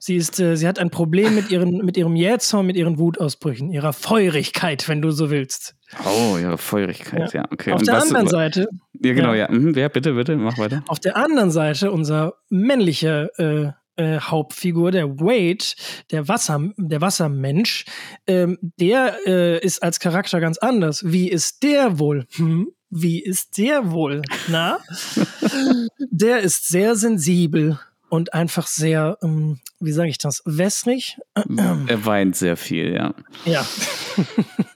[0.00, 3.70] Sie ist, äh, sie hat ein Problem mit ihren, mit ihrem Jähzorn, mit ihren Wutausbrüchen,
[3.70, 5.76] ihrer Feurigkeit, wenn du so willst.
[6.04, 7.72] Oh, ihre Feurigkeit, ja, ja okay.
[7.72, 8.68] Auf Und der anderen Seite.
[9.02, 9.50] Ja, genau, ja.
[9.50, 9.52] ja.
[9.52, 9.88] Mhm, ja.
[9.88, 10.82] bitte, bitte, mach weiter.
[10.88, 15.64] Auf der anderen Seite unser männlicher äh, äh, Hauptfigur, der Wade,
[16.10, 17.84] der Wasser, der Wassermensch,
[18.26, 21.02] ähm, der äh, ist als Charakter ganz anders.
[21.04, 22.26] Wie ist der wohl?
[22.36, 22.68] Hm?
[22.90, 24.22] Wie ist der wohl?
[24.48, 24.78] Na?
[26.10, 27.78] der ist sehr sensibel
[28.08, 31.18] und einfach sehr, ähm, wie sage ich das, wässrig.
[31.34, 33.14] Er weint sehr viel, ja.
[33.44, 33.66] Ja.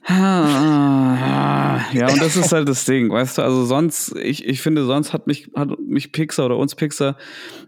[1.93, 5.13] ja, und das ist halt das Ding, weißt du, also sonst, ich, ich finde, sonst
[5.13, 7.17] hat mich, hat mich Pixar oder uns Pixar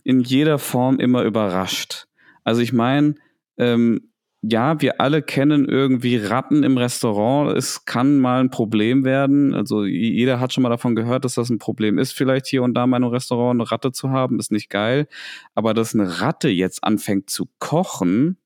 [0.04, 2.08] in jeder Form immer überrascht.
[2.43, 3.15] Also ich meine,
[3.58, 4.12] ähm,
[4.45, 7.56] ja, wir alle kennen irgendwie Ratten im Restaurant.
[7.58, 9.53] Es kann mal ein Problem werden.
[9.53, 12.73] Also jeder hat schon mal davon gehört, dass das ein Problem ist, vielleicht hier und
[12.73, 14.39] da mal in einem Restaurant eine Ratte zu haben.
[14.39, 15.08] Ist nicht geil.
[15.56, 18.38] Aber dass eine Ratte jetzt anfängt zu kochen,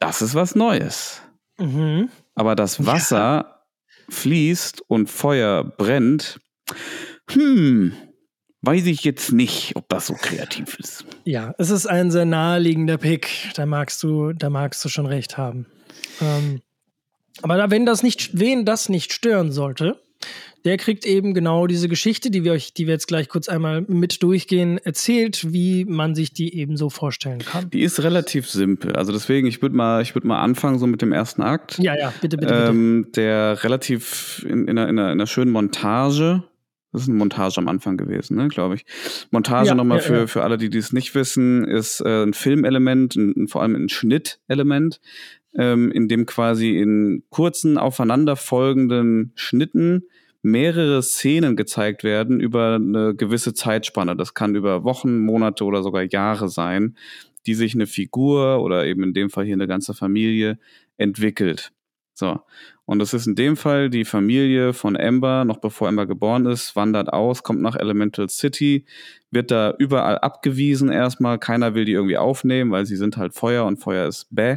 [0.00, 1.22] das ist was Neues.
[1.58, 2.08] Mhm.
[2.34, 3.62] Aber das Wasser ja.
[4.08, 6.40] fließt und Feuer brennt.
[7.30, 7.92] Hm,
[8.62, 11.04] weiß ich jetzt nicht, ob das so kreativ ist.
[11.24, 13.28] Ja, es ist ein sehr naheliegender Pick.
[13.54, 15.66] Da magst du, da magst du schon recht haben.
[16.20, 16.60] Ähm,
[17.42, 20.00] aber wenn das nicht, wen das nicht stören sollte,
[20.64, 23.82] der kriegt eben genau diese Geschichte, die wir euch, die wir jetzt gleich kurz einmal
[23.82, 27.70] mit durchgehen, erzählt, wie man sich die eben so vorstellen kann.
[27.70, 28.96] Die ist relativ simpel.
[28.96, 31.78] Also deswegen, ich würde mal, ich würde mal anfangen so mit dem ersten Akt.
[31.78, 33.20] Ja, ja, bitte, bitte, ähm, bitte.
[33.20, 36.42] Der relativ in, in, einer, in einer schönen Montage
[36.98, 38.84] das ist eine Montage am Anfang gewesen, ne, glaube ich.
[39.30, 40.26] Montage ja, nochmal ja, für, ja.
[40.26, 45.00] für alle, die dies nicht wissen, ist äh, ein Filmelement, ein, vor allem ein Schnittelement.
[45.54, 50.04] ähm, in dem quasi in kurzen, aufeinanderfolgenden Schnitten
[50.42, 54.16] mehrere Szenen gezeigt werden über eine gewisse Zeitspanne.
[54.16, 56.96] Das kann über Wochen, Monate oder sogar Jahre sein,
[57.46, 60.58] die sich eine Figur oder eben in dem Fall hier eine ganze Familie
[60.96, 61.72] entwickelt.
[62.18, 62.40] So.
[62.84, 66.74] Und das ist in dem Fall die Familie von Amber, noch bevor Amber geboren ist,
[66.74, 68.86] wandert aus, kommt nach Elemental City,
[69.30, 71.38] wird da überall abgewiesen erstmal.
[71.38, 74.56] Keiner will die irgendwie aufnehmen, weil sie sind halt Feuer und Feuer ist bäh.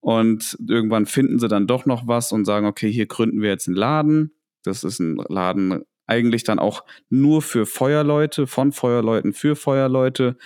[0.00, 3.68] Und irgendwann finden sie dann doch noch was und sagen, okay, hier gründen wir jetzt
[3.68, 4.34] einen Laden.
[4.62, 10.36] Das ist ein Laden eigentlich dann auch nur für Feuerleute, von Feuerleuten für Feuerleute.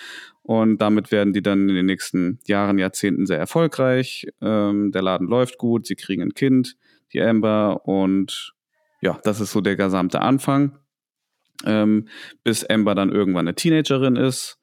[0.43, 4.27] Und damit werden die dann in den nächsten Jahren, Jahrzehnten sehr erfolgreich.
[4.41, 6.77] Ähm, der Laden läuft gut, sie kriegen ein Kind
[7.13, 7.87] die Amber.
[7.87, 8.55] Und
[9.01, 10.79] ja, das ist so der gesamte Anfang.
[11.65, 12.09] Ähm,
[12.43, 14.59] bis Amber dann irgendwann eine Teenagerin ist.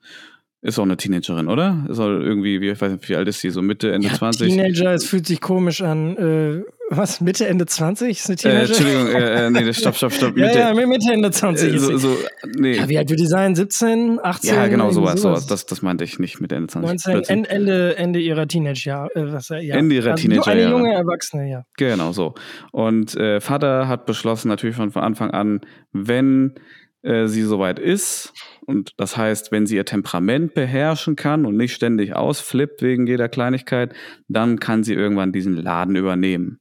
[0.62, 1.86] Ist auch eine Teenagerin, oder?
[1.88, 3.50] Ist auch irgendwie, wie, ich weiß nicht, wie alt ist sie?
[3.50, 4.50] So Mitte, Ende ja, 20?
[4.50, 6.18] Teenager, es fühlt sich komisch an.
[6.18, 7.22] Äh, was?
[7.22, 8.10] Mitte, Ende 20?
[8.10, 8.60] Ist eine äh, Teenager?
[8.60, 10.36] Äh, Entschuldigung, äh, äh, nee, stopp, stopp, stopp.
[10.36, 12.18] Mitte, ja, ja, Mitte, Ende 20 äh, so, so,
[12.58, 12.78] nee.
[12.78, 13.56] Ja, wie alt wird die sein?
[13.56, 14.56] 17, 18?
[14.56, 15.22] Ja, genau, sowas.
[15.22, 15.48] sowas.
[15.48, 17.14] Das, das meinte ich nicht mit Ende 20.
[17.14, 19.10] 19, Ende, Ende ihrer Teenager-Jahre.
[19.16, 19.76] Äh, ja.
[19.76, 21.64] Ende ihrer also, Teenager Eine junge Erwachsene, ja.
[21.78, 22.34] Genau, so.
[22.72, 25.62] Und äh, Vater hat beschlossen, natürlich von, von Anfang an,
[25.94, 26.56] wenn
[27.02, 28.34] äh, sie soweit ist.
[28.66, 33.30] Und das heißt, wenn sie ihr Temperament beherrschen kann und nicht ständig ausflippt wegen jeder
[33.30, 33.94] Kleinigkeit,
[34.28, 36.60] dann kann sie irgendwann diesen Laden übernehmen.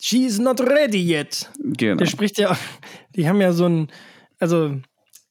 [0.00, 1.50] She's not ready yet.
[1.58, 1.96] Genau.
[1.96, 2.56] Der spricht ja,
[3.14, 3.88] die haben ja so ein,
[4.38, 4.76] also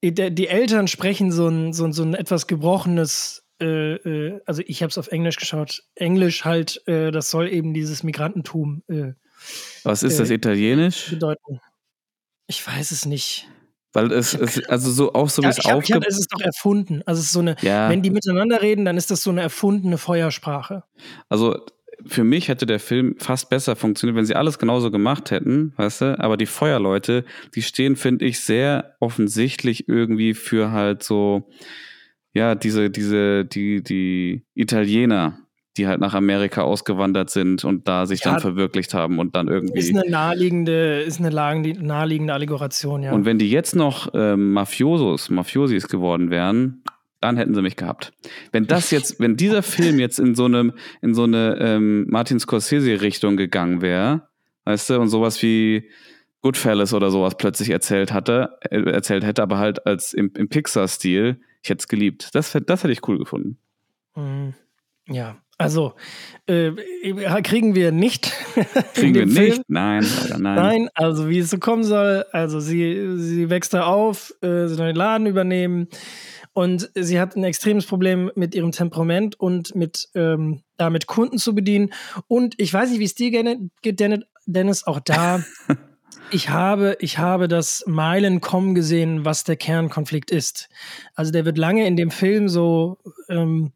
[0.01, 4.81] die Eltern sprechen so ein, so ein, so ein etwas gebrochenes, äh, äh, also ich
[4.81, 8.83] habe es auf Englisch geschaut, Englisch halt, äh, das soll eben dieses Migrantentum.
[8.87, 9.13] Äh,
[9.83, 11.09] Was ist das, äh, Italienisch?
[11.09, 11.61] Bedeuten.
[12.47, 13.47] Ich weiß es nicht.
[13.93, 16.05] Weil es, es also so auch so wie ja, es aufgibt.
[16.07, 17.03] Es ist doch erfunden.
[17.05, 17.89] Also es ist so eine, ja.
[17.89, 20.83] wenn die miteinander reden, dann ist das so eine erfundene Feuersprache.
[21.29, 21.63] Also
[22.05, 26.01] für mich hätte der Film fast besser funktioniert, wenn sie alles genauso gemacht hätten, weißt
[26.01, 26.19] du?
[26.19, 27.25] Aber die Feuerleute,
[27.55, 31.49] die stehen, finde ich, sehr offensichtlich irgendwie für halt so,
[32.33, 35.37] ja, diese, diese, die, die Italiener,
[35.77, 39.47] die halt nach Amerika ausgewandert sind und da sich ja, dann verwirklicht haben und dann
[39.47, 39.79] irgendwie.
[39.79, 43.11] Ist eine naheliegende, ist eine naheliegende Allegoration, ja.
[43.11, 46.83] Und wenn die jetzt noch ähm, Mafiosos, Mafiosis geworden wären,
[47.23, 48.11] dann hätten sie mich gehabt.
[48.51, 52.39] Wenn das jetzt, wenn dieser Film jetzt in so einem, in so eine ähm, Martin
[52.39, 54.27] Scorsese-Richtung gegangen wäre,
[54.65, 55.89] weißt du, und sowas wie
[56.41, 61.39] Goodfellas oder sowas plötzlich erzählt hatte, äh, erzählt hätte, aber halt als im, im Pixar-Stil,
[61.61, 62.29] ich hätte es geliebt.
[62.33, 63.57] Das, das hätte ich cool gefunden.
[64.15, 64.53] Mhm.
[65.07, 65.93] Ja, also,
[66.47, 66.71] äh,
[67.43, 68.33] kriegen wir nicht.
[68.95, 69.61] Kriegen wir nicht?
[69.67, 70.55] Nein, leider nein.
[70.55, 72.25] Nein, also wie es so kommen soll.
[72.31, 75.87] Also, sie, sie wächst da auf, äh, sie soll den Laden übernehmen
[76.53, 81.55] und sie hat ein extremes Problem mit ihrem Temperament und mit ähm, damit Kunden zu
[81.55, 81.91] bedienen.
[82.27, 83.31] Und ich weiß nicht, wie es dir
[83.81, 83.99] geht,
[84.45, 85.43] Dennis, auch da.
[86.31, 90.69] ich habe, ich habe das Meilen kommen gesehen, was der Kernkonflikt ist.
[91.15, 93.71] Also der wird lange in dem Film so ähm,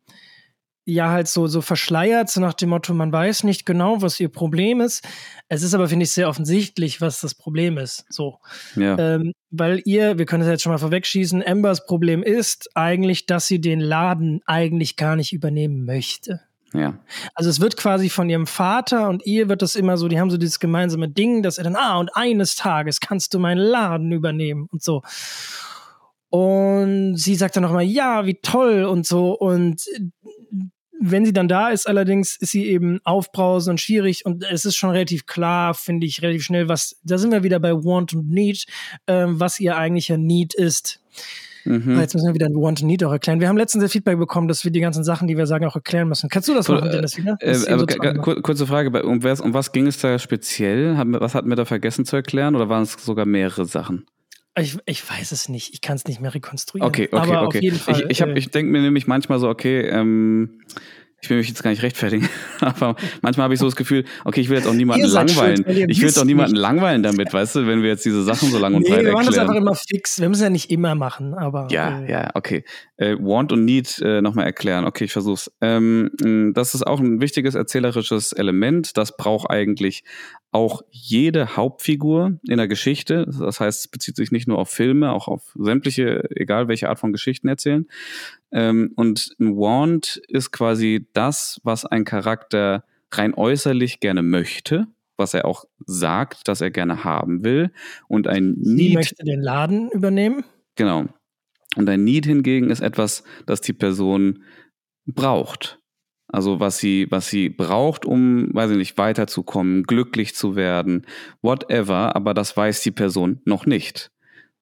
[0.87, 4.29] ja halt so, so verschleiert, so nach dem Motto, man weiß nicht genau, was ihr
[4.29, 5.05] Problem ist.
[5.49, 8.05] Es ist aber, finde ich, sehr offensichtlich, was das Problem ist.
[8.09, 8.39] So.
[8.75, 8.97] Ja.
[8.97, 13.47] Ähm, weil ihr, wir können das jetzt schon mal vorwegschießen, Ambers Problem ist eigentlich, dass
[13.47, 16.39] sie den Laden eigentlich gar nicht übernehmen möchte.
[16.73, 16.97] Ja.
[17.35, 20.29] Also es wird quasi von ihrem Vater und ihr wird das immer so, die haben
[20.29, 24.13] so dieses gemeinsame Ding, dass er dann, ah, und eines Tages kannst du meinen Laden
[24.13, 25.01] übernehmen und so.
[26.29, 29.31] Und sie sagt dann nochmal, ja, wie toll und so.
[29.31, 29.85] Und
[30.99, 34.75] wenn sie dann da ist, allerdings ist sie eben aufbrausend und schwierig und es ist
[34.75, 38.29] schon relativ klar, finde ich, relativ schnell, was, da sind wir wieder bei Want und
[38.29, 38.65] Need,
[39.07, 41.01] ähm, was ihr eigentlicher Need ist.
[41.65, 41.99] Mhm.
[41.99, 43.39] Jetzt müssen wir wieder Want und Need auch erklären.
[43.39, 45.75] Wir haben letztens das Feedback bekommen, dass wir die ganzen Sachen, die wir sagen, auch
[45.75, 46.29] erklären müssen.
[46.29, 47.37] Kannst du das machen, Dennis, wieder?
[47.41, 50.97] Äh, aber so kurze Frage, um was, um was ging es da speziell?
[51.19, 54.05] Was hatten wir da vergessen zu erklären oder waren es sogar mehrere Sachen?
[54.59, 55.73] Ich, ich weiß es nicht.
[55.73, 56.87] Ich kann es nicht mehr rekonstruieren.
[56.87, 57.57] Okay, okay, aber okay.
[57.57, 60.61] Auf jeden Fall, ich ich, äh, ich denke mir nämlich manchmal so, okay, ähm,
[61.21, 64.39] ich will mich jetzt gar nicht rechtfertigen, aber manchmal habe ich so das Gefühl, okay,
[64.39, 65.63] ich will jetzt auch niemanden langweilen.
[65.63, 66.61] Schuld, ich will jetzt auch niemanden nicht.
[66.61, 69.15] langweilen damit, weißt du, wenn wir jetzt diese Sachen so lang und nee, breit erklären.
[69.15, 70.21] wir machen das einfach immer fix.
[70.21, 71.67] Wir müssen ja nicht immer machen, aber.
[71.71, 72.63] Ja, äh, ja, okay.
[72.97, 74.85] Äh, Want und Need äh, nochmal erklären.
[74.85, 75.51] Okay, ich versuch's.
[75.59, 76.11] Ähm,
[76.53, 78.95] das ist auch ein wichtiges erzählerisches Element.
[78.95, 80.03] Das braucht eigentlich
[80.51, 83.25] auch jede Hauptfigur in der Geschichte.
[83.39, 86.99] Das heißt, es bezieht sich nicht nur auf Filme, auch auf sämtliche, egal welche Art
[86.99, 87.87] von Geschichten erzählen.
[88.51, 95.33] Ähm, und ein Want ist quasi das, was ein Charakter rein äußerlich gerne möchte, was
[95.33, 97.71] er auch sagt, dass er gerne haben will.
[98.07, 98.93] Und ein Sie Need.
[98.95, 100.43] möchte den Laden übernehmen.
[100.75, 101.05] Genau.
[101.75, 104.43] Und ein Need hingegen ist etwas, das die Person
[105.05, 105.79] braucht.
[106.27, 111.05] Also was sie, was sie braucht, um, weiß ich nicht, weiterzukommen, glücklich zu werden,
[111.41, 114.11] whatever, aber das weiß die Person noch nicht.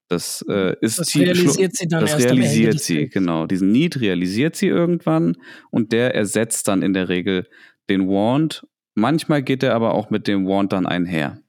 [0.07, 3.47] Das äh, ist das realisiert sie dann das erst realisiert sie, genau.
[3.47, 5.35] Diesen Need realisiert sie irgendwann
[5.71, 7.47] und der ersetzt dann in der Regel
[7.89, 8.67] den Want.
[8.93, 11.41] Manchmal geht er aber auch mit dem Want dann einher.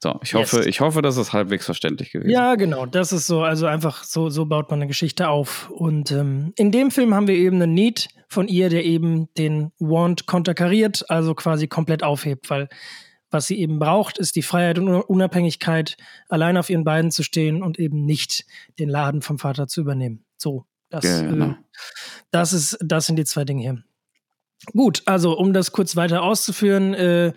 [0.00, 0.66] So, ich hoffe, yes.
[0.66, 2.30] ich hoffe, das ist halbwegs verständlich gewesen.
[2.30, 2.86] Ja, genau.
[2.86, 5.70] Das ist so, also einfach so, so baut man eine Geschichte auf.
[5.70, 9.72] Und ähm, in dem Film haben wir eben einen Need von ihr, der eben den
[9.78, 12.68] Want konterkariert, also quasi komplett aufhebt, weil
[13.30, 15.96] was sie eben braucht, ist die Freiheit und Unabhängigkeit,
[16.28, 18.46] allein auf ihren Beinen zu stehen und eben nicht
[18.78, 20.24] den Laden vom Vater zu übernehmen.
[20.38, 21.50] So, das, genau.
[21.50, 21.54] äh,
[22.30, 23.82] das ist, das sind die zwei Dinge hier.
[24.72, 27.32] Gut, also um das kurz weiter auszuführen, äh,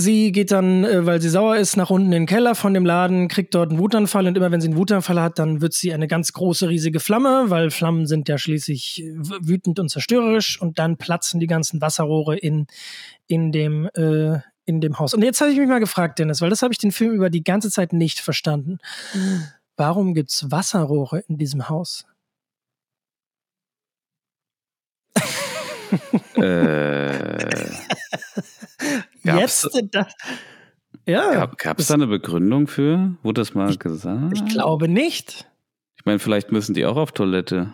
[0.00, 2.86] Sie geht dann, äh, weil sie sauer ist, nach unten in den Keller von dem
[2.86, 5.92] Laden, kriegt dort einen Wutanfall und immer wenn sie einen Wutanfall hat, dann wird sie
[5.92, 10.98] eine ganz große, riesige Flamme, weil Flammen sind ja schließlich wütend und zerstörerisch und dann
[10.98, 12.68] platzen die ganzen Wasserrohre in,
[13.26, 15.14] in dem, äh, in dem Haus.
[15.14, 17.28] Und jetzt habe ich mich mal gefragt, Dennis, weil das habe ich den Film über
[17.28, 18.78] die ganze Zeit nicht verstanden.
[19.76, 22.06] Warum gibt es Wasserrohre in diesem Haus?
[26.36, 27.48] äh,
[29.22, 29.68] Jetzt?
[29.92, 30.06] Das,
[31.06, 31.46] ja.
[31.46, 33.16] Gab es da eine Begründung für?
[33.22, 34.32] Wurde das mal ich, gesagt?
[34.34, 35.48] Ich glaube nicht.
[35.96, 37.72] Ich meine, vielleicht müssen die auch auf Toilette.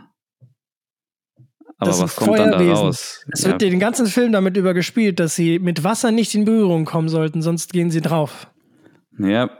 [1.78, 3.24] Aber das was kommt dann da raus?
[3.32, 3.50] Es ja.
[3.50, 7.42] wird den ganzen Film damit übergespielt, dass sie mit Wasser nicht in Berührung kommen sollten,
[7.42, 8.48] sonst gehen sie drauf.
[9.18, 9.50] Ja,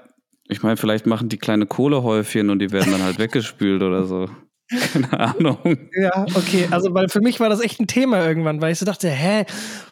[0.48, 4.28] ich meine, vielleicht machen die kleine Kohlehäufchen und die werden dann halt weggespült oder so.
[4.68, 5.59] Keine Ahnung.
[5.94, 6.68] Ja, okay.
[6.70, 9.44] Also, weil für mich war das echt ein Thema irgendwann, weil ich so dachte, hä,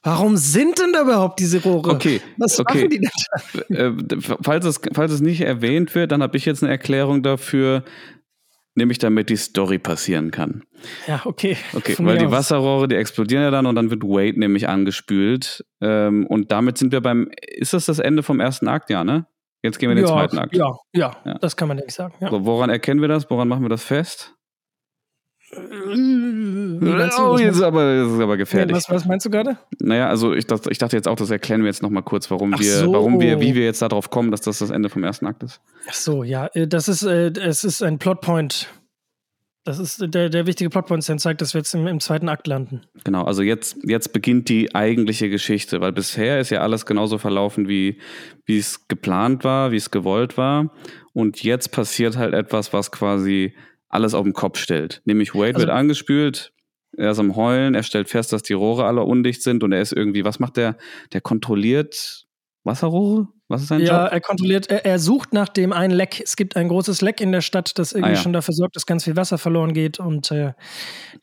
[0.03, 1.91] warum sind denn da überhaupt diese Rohre?
[1.91, 2.21] Okay.
[2.39, 2.79] Was okay.
[2.79, 3.11] machen die denn
[3.69, 3.75] da?
[3.75, 7.85] Äh, falls, es, falls es nicht erwähnt wird, dann habe ich jetzt eine Erklärung dafür,
[8.75, 10.63] nämlich damit die Story passieren kann.
[11.07, 11.57] Ja, okay.
[11.75, 12.33] Okay, Von weil die aus.
[12.33, 15.65] Wasserrohre, die explodieren ja dann und dann wird Wade nämlich angespült.
[15.83, 19.27] Ähm, und damit sind wir beim, ist das das Ende vom ersten Akt, ja, ne?
[19.63, 20.57] Jetzt gehen wir in den ja, zweiten Akt.
[20.57, 22.15] Ja, ja, ja, das kann man nicht sagen.
[22.21, 22.31] Ja.
[22.31, 23.31] So, woran erkennen wir das?
[23.31, 24.35] Woran machen wir das fest?
[25.55, 28.75] Oh, jetzt ist aber, das ist aber gefährlich.
[28.75, 29.59] Was, was, meinst du gerade?
[29.81, 32.59] Naja, also ich, das, ich, dachte jetzt auch, das erklären wir jetzt nochmal kurz, warum
[32.59, 32.93] wir, so.
[32.93, 35.61] warum wir, wie wir jetzt darauf kommen, dass das das Ende vom ersten Akt ist.
[35.88, 38.69] Ach so, ja, äh, das ist, äh, es ist ein Plotpoint.
[39.65, 42.47] Das ist der, der wichtige Plotpoint, der zeigt, dass wir jetzt im, im, zweiten Akt
[42.47, 42.81] landen.
[43.05, 47.69] Genau, also jetzt, jetzt beginnt die eigentliche Geschichte, weil bisher ist ja alles genauso verlaufen,
[47.69, 47.99] wie
[48.49, 50.73] es geplant war, wie es gewollt war.
[51.12, 53.55] Und jetzt passiert halt etwas, was quasi
[53.92, 55.02] alles auf den Kopf stellt.
[55.05, 56.52] Nämlich Wade also, wird angespült,
[56.96, 59.81] er ist am Heulen, er stellt fest, dass die Rohre alle undicht sind und er
[59.81, 60.76] ist irgendwie, was macht der?
[61.12, 62.26] Der kontrolliert
[62.64, 63.28] Wasserrohre?
[63.48, 64.12] Was ist sein ja, Job?
[64.12, 66.20] er kontrolliert, er, er, sucht nach dem einen Leck.
[66.20, 68.20] Es gibt ein großes Leck in der Stadt, das irgendwie ah, ja.
[68.20, 70.52] schon dafür sorgt, dass ganz viel Wasser verloren geht und äh,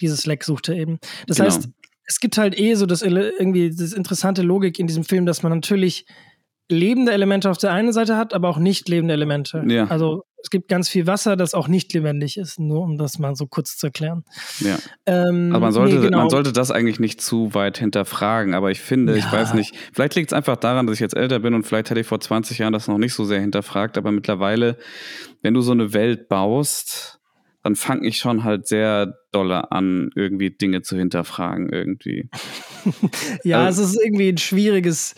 [0.01, 0.99] dieses Leck sucht er eben.
[1.27, 1.49] Das genau.
[1.49, 1.69] heißt,
[2.05, 5.51] es gibt halt eh so das irgendwie das interessante Logik in diesem Film, dass man
[5.53, 6.05] natürlich
[6.69, 9.63] lebende Elemente auf der einen Seite hat, aber auch nicht lebende Elemente.
[9.67, 9.87] Ja.
[9.87, 13.35] Also es gibt ganz viel Wasser, das auch nicht lebendig ist, nur um das mal
[13.35, 14.23] so kurz zu erklären.
[14.59, 14.77] Ja.
[15.05, 16.19] Ähm, aber man sollte, nee, genau.
[16.19, 18.53] man sollte das eigentlich nicht zu weit hinterfragen.
[18.53, 19.19] Aber ich finde, ja.
[19.19, 21.89] ich weiß nicht, vielleicht liegt es einfach daran, dass ich jetzt älter bin und vielleicht
[21.89, 23.97] hätte ich vor 20 Jahren das noch nicht so sehr hinterfragt.
[23.97, 24.77] Aber mittlerweile,
[25.41, 27.19] wenn du so eine Welt baust,
[27.63, 32.29] dann fange ich schon halt sehr dolle an, irgendwie Dinge zu hinterfragen, irgendwie.
[33.43, 35.15] ja, also, es ist irgendwie ein schwieriges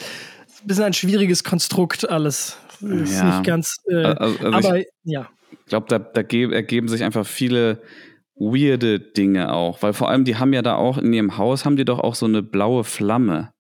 [0.68, 2.58] bisschen ein schwieriges Konstrukt alles.
[2.82, 3.38] Ist ja.
[3.38, 3.76] nicht ganz.
[3.88, 5.30] Äh, also, also aber ich ja.
[5.52, 7.82] Ich glaube, da, da ergeben sich einfach viele
[8.36, 11.76] weirde Dinge auch, weil vor allem die haben ja da auch in ihrem Haus haben
[11.76, 13.54] die doch auch so eine blaue Flamme.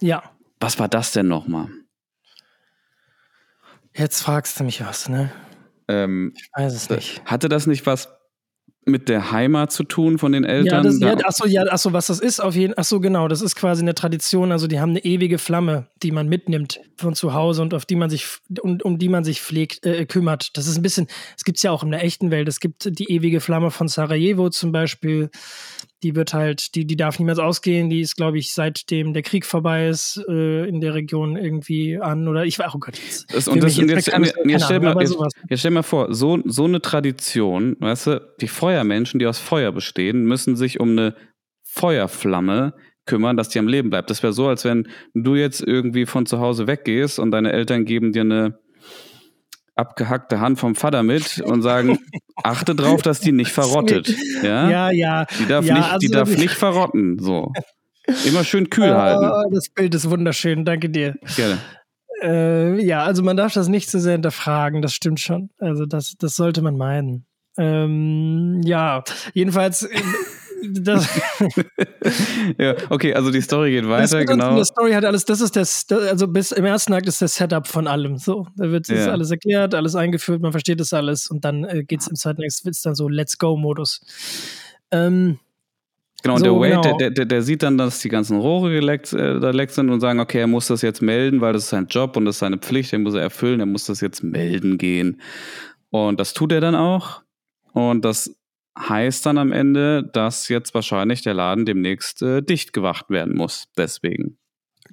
[0.00, 0.22] Ja.
[0.60, 1.68] Was war das denn nochmal?
[3.94, 5.32] Jetzt fragst du mich was, ne?
[5.88, 7.22] Ähm, ich weiß es nicht.
[7.24, 8.08] Hatte das nicht was
[8.84, 10.84] mit der Heimat zu tun von den Eltern?
[10.84, 13.54] Ja, das, ja achso, ja, achso, was das ist, auf jeden Achso, genau, das ist
[13.54, 14.52] quasi eine Tradition.
[14.52, 17.96] Also die haben eine ewige Flamme, die man mitnimmt von zu Hause und auf die
[17.96, 18.26] man sich
[18.60, 20.56] um, um die man sich pflegt, äh, kümmert.
[20.56, 22.48] Das ist ein bisschen, es gibt es ja auch in der echten Welt.
[22.48, 25.30] Es gibt die ewige Flamme von Sarajevo zum Beispiel
[26.02, 27.88] die wird halt, die, die darf niemals ausgehen.
[27.88, 32.26] Die ist, glaube ich, seitdem der Krieg vorbei ist, äh, in der Region irgendwie an.
[32.26, 32.98] Oder ich war, oh Gott.
[32.98, 35.16] Jetzt, das, und das, jetzt, jetzt, jetzt, stell mal, jetzt,
[35.48, 39.70] jetzt stell mal vor, so, so eine Tradition, weißt du, die Feuermenschen, die aus Feuer
[39.70, 41.14] bestehen, müssen sich um eine
[41.62, 42.72] Feuerflamme
[43.04, 44.08] kümmern, dass die am Leben bleibt.
[44.08, 47.84] Das wäre so, als wenn du jetzt irgendwie von zu Hause weggehst und deine Eltern
[47.84, 48.58] geben dir eine
[49.74, 51.98] abgehackte Hand vom Vater mit und sagen,
[52.42, 54.14] achte drauf, dass die nicht verrottet.
[54.42, 54.90] Ja, ja.
[54.90, 55.26] ja.
[55.38, 57.18] Die darf, ja, nicht, die also darf nicht verrotten.
[57.18, 57.52] So.
[58.26, 59.54] Immer schön kühl oh, halten.
[59.54, 61.14] Das Bild ist wunderschön, danke dir.
[61.36, 61.58] Gerne.
[62.22, 65.50] Äh, ja, also man darf das nicht zu sehr hinterfragen, das stimmt schon.
[65.58, 67.26] Also das, das sollte man meiden.
[67.58, 69.88] Ähm, ja, jedenfalls
[70.62, 71.08] das
[72.58, 74.56] ja, okay, also die Story geht weiter, genau.
[74.56, 77.66] Die Story hat alles, das ist das, also bis im ersten Akt ist das Setup
[77.66, 78.16] von allem.
[78.18, 79.08] So, da wird ja.
[79.08, 82.42] alles erklärt, alles eingeführt, man versteht das alles und dann äh, geht es im zweiten
[82.42, 84.00] Akt, wird es dann so Let's Go-Modus.
[84.90, 85.38] Ähm,
[86.22, 86.96] Genau, und so, der Wade, genau.
[86.98, 89.98] der, der, der, sieht dann, dass die ganzen Rohre geleckt, äh, da leckt sind und
[89.98, 92.40] sagen, okay, er muss das jetzt melden, weil das ist sein Job und das ist
[92.40, 95.20] seine Pflicht, den muss er erfüllen, er muss das jetzt melden gehen.
[95.90, 97.22] Und das tut er dann auch.
[97.72, 98.34] Und das
[98.78, 103.68] heißt dann am Ende, dass jetzt wahrscheinlich der Laden demnächst äh, dicht gewacht werden muss.
[103.76, 104.38] Deswegen.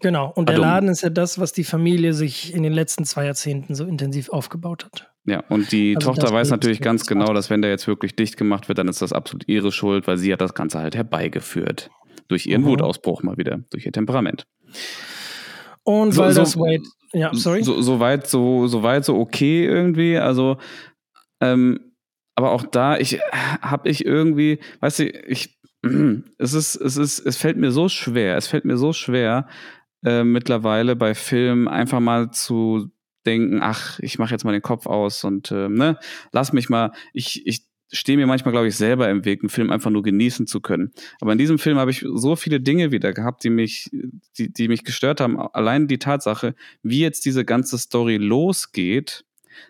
[0.02, 0.66] Genau, und der Adum.
[0.66, 4.30] Laden ist ja das, was die Familie sich in den letzten zwei Jahrzehnten so intensiv
[4.30, 5.12] aufgebaut hat.
[5.26, 8.38] Ja, und die also Tochter weiß natürlich ganz genau, dass wenn der jetzt wirklich dicht
[8.38, 11.90] gemacht wird, dann ist das absolut ihre Schuld, weil sie hat das Ganze halt herbeigeführt.
[12.28, 12.68] Durch ihren mhm.
[12.68, 14.46] Wutausbruch mal wieder, durch ihr Temperament.
[15.84, 17.64] Und so, weil so, das Wade, ja, sorry.
[17.64, 20.18] So, so, weit, so, so weit, so okay irgendwie.
[20.18, 20.58] Also,
[21.42, 21.89] ähm,
[22.40, 23.20] aber auch da, ich
[23.62, 25.60] habe ich irgendwie, weißt du, ich,
[26.38, 29.50] es ist, es ist, es fällt mir so schwer, es fällt mir so schwer,
[30.06, 32.92] äh, mittlerweile bei Filmen einfach mal zu
[33.26, 36.00] denken, ach, ich mache jetzt mal den Kopf aus und äh, ne,
[36.32, 39.70] lass mich mal, ich, ich stehe mir manchmal, glaube ich, selber im Weg, einen Film
[39.70, 40.94] einfach nur genießen zu können.
[41.20, 43.90] Aber in diesem Film habe ich so viele Dinge wieder gehabt, die mich,
[44.38, 45.38] die, die mich gestört haben.
[45.38, 49.26] Allein die Tatsache, wie jetzt diese ganze Story losgeht,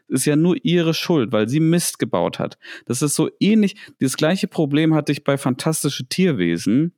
[0.08, 2.58] ist ja nur ihre Schuld, weil sie Mist gebaut hat.
[2.86, 3.76] Das ist so ähnlich.
[4.00, 6.94] Das gleiche Problem hatte ich bei Fantastische Tierwesen.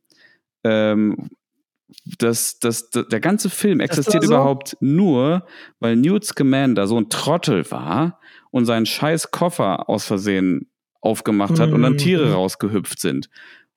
[0.64, 1.30] Ähm,
[2.18, 4.30] das, das, das, der ganze Film existiert so?
[4.30, 5.46] überhaupt nur,
[5.80, 8.20] weil Newt Scamander so ein Trottel war
[8.50, 10.70] und seinen scheiß Koffer aus Versehen
[11.02, 11.76] aufgemacht hat mhm.
[11.76, 12.34] und dann Tiere mhm.
[12.34, 13.30] rausgehüpft sind.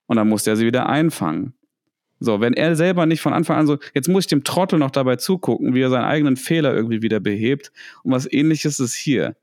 [0.07, 1.55] Und dann musste er sie wieder einfangen.
[2.25, 4.91] So, wenn er selber nicht von Anfang an so, jetzt muss ich dem Trottel noch
[4.91, 7.73] dabei zugucken, wie er seinen eigenen Fehler irgendwie wieder behebt.
[8.03, 9.37] Und was ähnliches ist hier.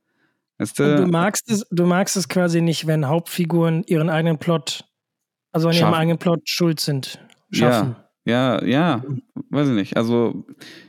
[0.58, 0.96] Weißt du?
[0.98, 4.86] du magst es, du magst es quasi nicht, wenn Hauptfiguren ihren eigenen Plot,
[5.52, 7.20] also an ihrem eigenen Plot schuld sind.
[7.52, 7.96] Schaffen.
[8.26, 9.04] Ja, ja, ja,
[9.50, 9.98] weiß ich nicht.
[9.98, 10.46] Also,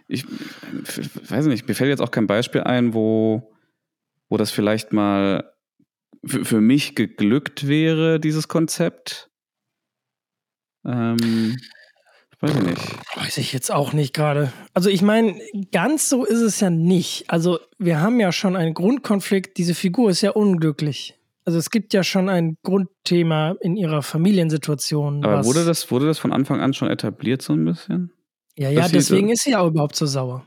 [0.08, 3.54] ich weiß nicht, mir fällt jetzt auch kein Beispiel ein, wo,
[4.28, 5.52] wo das vielleicht mal
[6.24, 9.30] für, für mich geglückt wäre, dieses Konzept.
[10.84, 11.56] Ähm,
[12.42, 13.16] weiß ich nicht.
[13.16, 14.52] Weiß ich jetzt auch nicht gerade.
[14.74, 15.40] Also ich meine,
[15.70, 17.24] ganz so ist es ja nicht.
[17.28, 19.56] Also wir haben ja schon einen Grundkonflikt.
[19.56, 21.18] Diese Figur ist ja unglücklich.
[21.44, 25.24] Also es gibt ja schon ein Grundthema in ihrer Familiensituation.
[25.24, 28.12] Aber wurde das, wurde das von Anfang an schon etabliert so ein bisschen?
[28.56, 30.44] Ja, ja, deswegen ist sie ja auch überhaupt so sauer.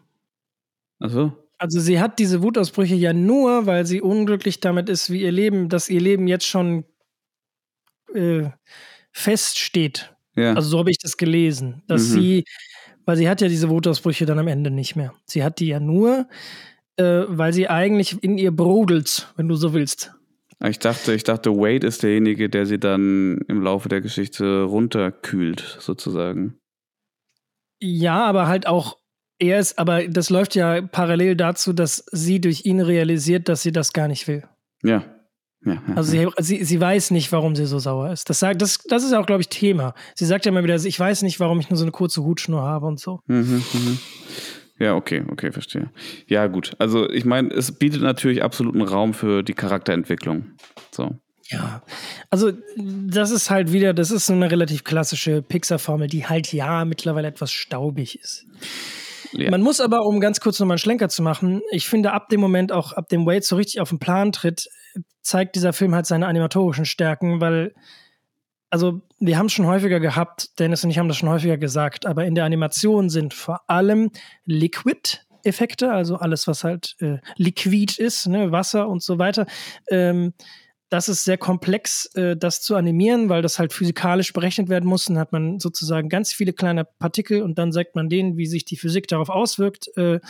[0.99, 1.33] Ach so.
[1.57, 5.69] Also sie hat diese Wutausbrüche ja nur, weil sie unglücklich damit ist, wie ihr Leben,
[5.69, 6.85] dass ihr Leben jetzt schon
[8.13, 8.49] äh,
[9.11, 10.14] feststeht.
[10.35, 10.53] Ja.
[10.53, 12.13] Also so habe ich das gelesen, dass mhm.
[12.13, 12.45] sie,
[13.05, 15.13] weil sie hat ja diese Wutausbrüche dann am Ende nicht mehr.
[15.25, 16.27] Sie hat die ja nur,
[16.97, 20.13] äh, weil sie eigentlich in ihr brodelt, wenn du so willst.
[20.63, 25.77] Ich dachte, ich dachte, Wade ist derjenige, der sie dann im Laufe der Geschichte runterkühlt,
[25.79, 26.57] sozusagen.
[27.81, 28.97] Ja, aber halt auch
[29.37, 33.73] er ist, aber das läuft ja parallel dazu, dass sie durch ihn realisiert, dass sie
[33.73, 34.43] das gar nicht will.
[34.81, 35.03] Ja.
[35.65, 38.29] Ja, also sie, sie, sie weiß nicht, warum sie so sauer ist.
[38.29, 39.95] Das, sagt, das, das ist auch, glaube ich, Thema.
[40.13, 42.61] Sie sagt ja immer wieder, ich weiß nicht, warum ich nur so eine kurze Hutschnur
[42.61, 43.21] habe und so.
[43.25, 43.99] Mhm, mhm.
[44.77, 45.89] Ja, okay, okay, verstehe.
[46.27, 46.73] Ja, gut.
[46.77, 50.51] Also ich meine, es bietet natürlich absoluten Raum für die Charakterentwicklung.
[50.91, 51.15] So.
[51.49, 51.81] Ja,
[52.29, 56.85] also das ist halt wieder, das ist so eine relativ klassische Pixar-Formel, die halt ja
[56.85, 58.45] mittlerweile etwas staubig ist.
[59.37, 59.51] Ja.
[59.51, 62.39] Man muss aber, um ganz kurz nochmal einen Schlenker zu machen, ich finde, ab dem
[62.39, 64.69] Moment auch, ab dem Wade so richtig auf den Plan tritt,
[65.21, 67.73] zeigt dieser Film halt seine animatorischen Stärken, weil,
[68.69, 72.05] also, wir haben es schon häufiger gehabt, Dennis und ich haben das schon häufiger gesagt,
[72.05, 74.11] aber in der Animation sind vor allem
[74.45, 79.45] Liquid Effekte, also alles, was halt äh, liquid ist, ne, Wasser und so weiter,
[79.89, 80.33] ähm,
[80.95, 85.05] das ist sehr komplex, äh, das zu animieren, weil das halt physikalisch berechnet werden muss.
[85.05, 88.63] Dann hat man sozusagen ganz viele kleine Partikel und dann sagt man denen, wie sich
[88.63, 90.21] die Physik darauf auswirkt äh,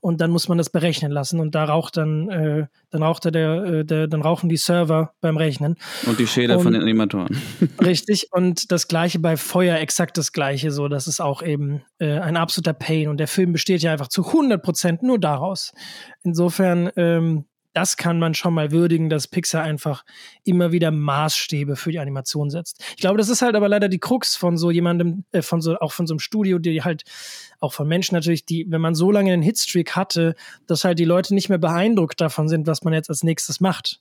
[0.00, 3.64] und dann muss man das berechnen lassen und da raucht dann, äh, dann raucht der,
[3.64, 5.74] äh, der, dann rauchen die Server beim Rechnen.
[6.06, 7.36] Und die Schäder und, von den Animatoren.
[7.84, 10.86] richtig und das gleiche bei Feuer, exakt das gleiche so.
[10.86, 14.24] Das ist auch eben äh, ein absoluter Pain und der Film besteht ja einfach zu
[14.24, 15.72] 100 Prozent nur daraus.
[16.22, 20.04] Insofern ähm, das kann man schon mal würdigen, dass Pixar einfach
[20.44, 22.82] immer wieder Maßstäbe für die Animation setzt.
[22.90, 25.76] Ich glaube, das ist halt aber leider die Krux von so jemandem, äh, von so,
[25.78, 27.04] auch von so einem Studio, die halt,
[27.60, 30.34] auch von Menschen natürlich, die, wenn man so lange einen Hitstreak hatte,
[30.66, 34.00] dass halt die Leute nicht mehr beeindruckt davon sind, was man jetzt als nächstes macht.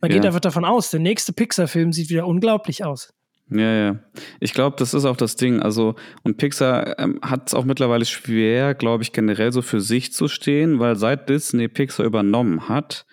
[0.00, 0.16] Man ja.
[0.16, 3.12] geht einfach davon aus, der nächste Pixar-Film sieht wieder unglaublich aus.
[3.50, 3.98] Ja, ja.
[4.40, 5.60] Ich glaube, das ist auch das Ding.
[5.60, 10.12] Also, und Pixar ähm, hat es auch mittlerweile schwer, glaube ich, generell so für sich
[10.12, 13.06] zu stehen, weil seit Disney Pixar übernommen hat,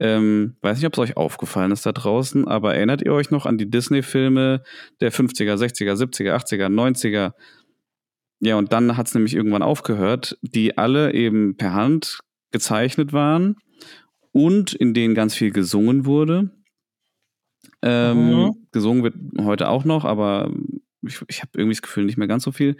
[0.00, 3.46] Ähm, weiß nicht, ob es euch aufgefallen ist da draußen, aber erinnert ihr euch noch
[3.46, 4.62] an die Disney-Filme
[5.00, 7.34] der 50er, 60er, 70er, 80er, 90er?
[8.40, 12.20] Ja, und dann hat es nämlich irgendwann aufgehört, die alle eben per Hand
[12.50, 13.56] gezeichnet waren
[14.32, 16.50] und in denen ganz viel gesungen wurde.
[17.82, 18.66] Ähm, mhm.
[18.70, 20.50] Gesungen wird heute auch noch, aber
[21.02, 22.76] ich, ich habe irgendwie das Gefühl, nicht mehr ganz so viel.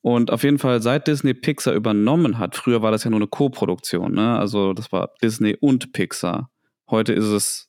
[0.00, 3.28] Und auf jeden Fall, seit Disney Pixar übernommen hat, früher war das ja nur eine
[3.28, 4.38] Co-Produktion, ne?
[4.38, 6.50] Also das war Disney und Pixar.
[6.90, 7.68] Heute ist es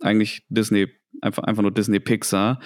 [0.00, 0.88] eigentlich Disney,
[1.20, 2.60] einfach, einfach nur Disney Pixar.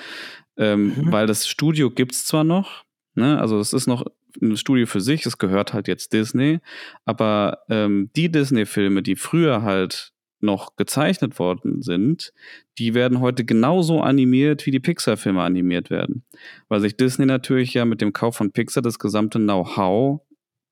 [0.56, 1.12] Ähm, mhm.
[1.12, 2.84] Weil das Studio gibt es zwar noch,
[3.14, 3.40] ne?
[3.40, 4.04] Also es ist noch
[4.40, 6.60] ein Studio für sich, es gehört halt jetzt Disney,
[7.04, 10.11] aber ähm, die Disney-Filme, die früher halt
[10.42, 12.32] noch gezeichnet worden sind,
[12.78, 16.24] die werden heute genauso animiert, wie die Pixar-Filme animiert werden.
[16.68, 20.20] Weil sich Disney natürlich ja mit dem Kauf von Pixar das gesamte Know-how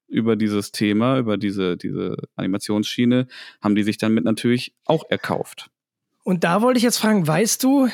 [0.09, 3.29] über dieses Thema, über diese, diese Animationsschiene,
[3.63, 5.71] haben die sich dann mit natürlich auch erkauft.
[6.25, 7.89] Und da wollte ich jetzt fragen, weißt du,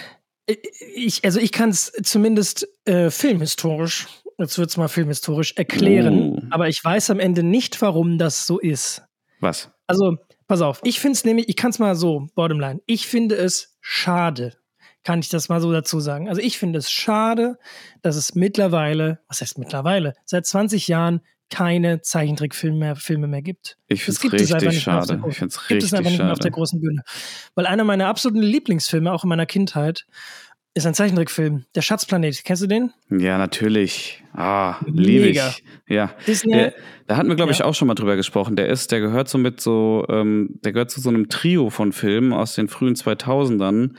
[0.94, 4.06] ich, also ich kann es zumindest äh, filmhistorisch,
[4.38, 6.42] jetzt wird es mal filmhistorisch erklären, uh.
[6.50, 9.02] aber ich weiß am Ende nicht, warum das so ist.
[9.40, 9.70] Was?
[9.86, 10.16] Also
[10.48, 13.76] Pass auf, ich finde es nämlich, ich kann es mal so, bottomline, ich finde es
[13.80, 14.56] schade,
[15.02, 16.28] kann ich das mal so dazu sagen.
[16.28, 17.58] Also ich finde es schade,
[18.02, 23.78] dass es mittlerweile, was heißt mittlerweile, seit 20 Jahren keine Zeichentrickfilme mehr, Filme mehr gibt.
[23.86, 25.22] Ich finde es richtig schade.
[25.28, 27.02] Ich finde es richtig Gibt es einfach nicht mehr auf der großen Bühne.
[27.54, 30.06] Weil einer meiner absoluten Lieblingsfilme, auch in meiner Kindheit,
[30.76, 31.64] ist ein Zeichentrickfilm.
[31.74, 32.44] Der Schatzplanet.
[32.44, 32.92] Kennst du den?
[33.08, 34.22] Ja, natürlich.
[34.34, 35.62] Ah, liebe ich.
[35.88, 36.10] Ja.
[36.44, 36.74] Der,
[37.06, 37.64] da hatten wir, glaube ich, ja.
[37.64, 38.56] auch schon mal drüber gesprochen.
[38.56, 41.92] Der ist, der gehört so mit so, ähm, der gehört zu so einem Trio von
[41.92, 43.92] Filmen aus den frühen 2000ern,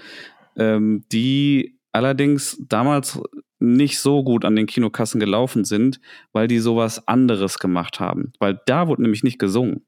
[0.56, 3.20] ähm, die allerdings damals
[3.58, 6.00] nicht so gut an den Kinokassen gelaufen sind,
[6.32, 8.34] weil die sowas anderes gemacht haben.
[8.38, 9.84] Weil da wurde nämlich nicht gesungen.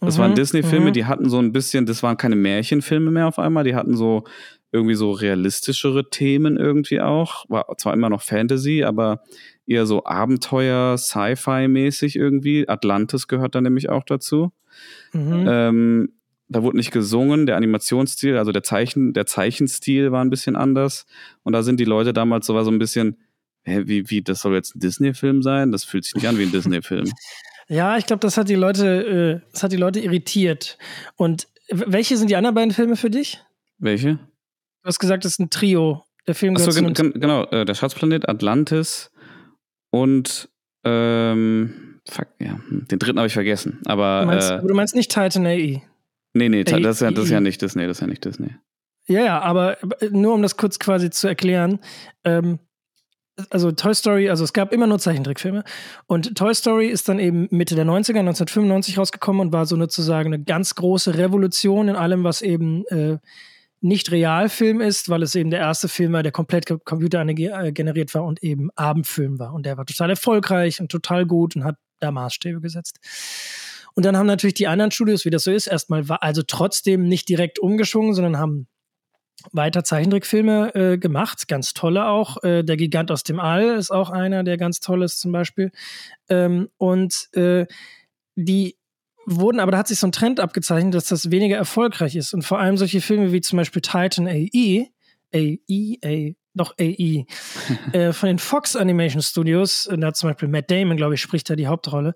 [0.00, 0.92] Das mhm, waren Disney-Filme, mhm.
[0.94, 4.24] die hatten so ein bisschen, das waren keine Märchenfilme mehr auf einmal, die hatten so
[4.72, 7.44] irgendwie so realistischere Themen irgendwie auch.
[7.48, 9.22] War zwar immer noch Fantasy, aber
[9.66, 12.68] eher so Abenteuer, Sci-Fi-mäßig irgendwie.
[12.68, 14.50] Atlantis gehört da nämlich auch dazu.
[15.12, 15.44] Mhm.
[15.46, 16.12] Ähm,
[16.48, 21.06] da wurde nicht gesungen, der Animationsstil, also der Zeichen, der Zeichenstil war ein bisschen anders.
[21.42, 23.18] Und da sind die Leute damals so, war so ein bisschen,
[23.62, 25.70] hä, wie, wie, das soll jetzt ein Disney-Film sein?
[25.70, 27.10] Das fühlt sich nicht an wie ein Disney-Film.
[27.68, 30.78] Ja, ich glaube, das hat die Leute, äh, das hat die Leute irritiert.
[31.16, 33.40] Und welche sind die anderen beiden Filme für dich?
[33.78, 34.18] Welche?
[34.82, 36.04] Du hast gesagt, das ist ein Trio.
[36.26, 37.44] Der Film Achso, gen gen genau.
[37.46, 39.10] Äh, der Schatzplanet, Atlantis
[39.90, 40.48] und
[40.84, 43.80] ähm, fuck, ja, hm, den dritten habe ich vergessen.
[43.86, 45.82] Aber du meinst, äh, aber du meinst nicht Titan AE?
[46.34, 48.50] Nee, nee, das ist, ja, das ist ja nicht Disney, das ist ja nicht Disney.
[49.06, 49.78] Ja, ja, aber
[50.10, 51.80] nur um das kurz quasi zu erklären,
[52.24, 52.58] ähm,
[53.50, 55.64] also Toy Story, also es gab immer nur Zeichentrickfilme.
[56.06, 60.32] Und Toy Story ist dann eben Mitte der 90er, 1995 rausgekommen und war so sozusagen
[60.32, 63.18] eine ganz große Revolution in allem, was eben äh,
[63.82, 68.42] nicht Realfilm ist, weil es eben der erste Film war, der komplett computergeneriert war und
[68.42, 69.52] eben Abendfilm war.
[69.52, 73.00] Und der war total erfolgreich und total gut und hat da Maßstäbe gesetzt.
[73.94, 77.28] Und dann haben natürlich die anderen Studios, wie das so ist, erstmal also trotzdem nicht
[77.28, 78.68] direkt umgeschwungen, sondern haben
[79.50, 82.42] weiter Zeichentrickfilme äh, gemacht, ganz tolle auch.
[82.44, 85.72] Äh, der Gigant aus dem All ist auch einer, der ganz toll ist zum Beispiel.
[86.28, 87.66] Ähm, und äh,
[88.36, 88.76] die
[89.26, 92.34] wurden, aber da hat sich so ein Trend abgezeichnet, dass das weniger erfolgreich ist.
[92.34, 94.86] Und vor allem solche Filme wie zum Beispiel Titan AE,
[95.34, 97.24] AE, A, doch AE,
[97.92, 101.48] äh, von den Fox Animation Studios, da hat zum Beispiel Matt Damon, glaube ich, spricht
[101.48, 102.14] da die Hauptrolle,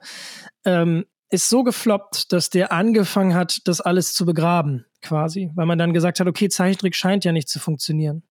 [0.65, 5.51] ähm, ist so gefloppt, dass der angefangen hat, das alles zu begraben, quasi.
[5.55, 8.23] Weil man dann gesagt hat, okay, Zeichentrick scheint ja nicht zu funktionieren.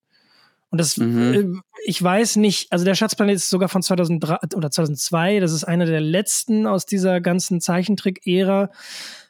[0.70, 1.34] Und das, mhm.
[1.34, 5.64] äh, ich weiß nicht, also der Schatzplanet ist sogar von 2003 oder 2002, das ist
[5.64, 8.72] einer der letzten aus dieser ganzen Zeichentrick-Ära.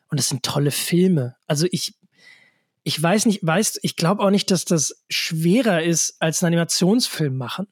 [0.10, 1.36] Und das sind tolle Filme.
[1.48, 1.96] Also ich,
[2.84, 7.36] ich weiß nicht, weiß, ich glaube auch nicht, dass das schwerer ist, als einen Animationsfilm
[7.36, 7.68] machen.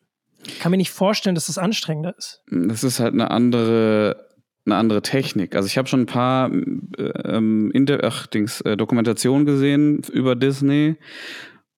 [0.46, 2.42] Ich kann mir nicht vorstellen, dass das anstrengender ist.
[2.52, 4.28] Das ist halt eine andere,
[4.66, 5.56] eine andere Technik.
[5.56, 10.98] Also ich habe schon ein paar ähm, Inter ach, Dings, äh, Dokumentationen gesehen über Disney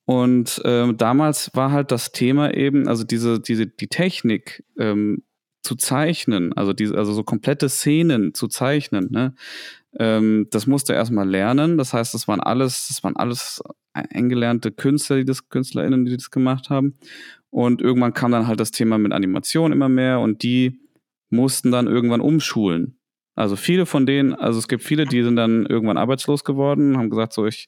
[0.06, 5.24] und ähm, damals war halt das Thema eben, also diese, diese, die Technik ähm,
[5.64, 9.34] zu zeichnen, also diese, also so komplette Szenen zu zeichnen, ne?
[9.98, 11.78] Ähm, das musste er erstmal lernen.
[11.78, 16.30] Das heißt, das waren alles, das waren alles eingelernte Künstler, die das, KünstlerInnen, die das
[16.30, 16.98] gemacht haben.
[17.50, 20.82] Und irgendwann kam dann halt das Thema mit Animation immer mehr und die
[21.30, 23.00] mussten dann irgendwann umschulen.
[23.36, 27.10] Also viele von denen, also es gibt viele, die sind dann irgendwann arbeitslos geworden, haben
[27.10, 27.68] gesagt, so ich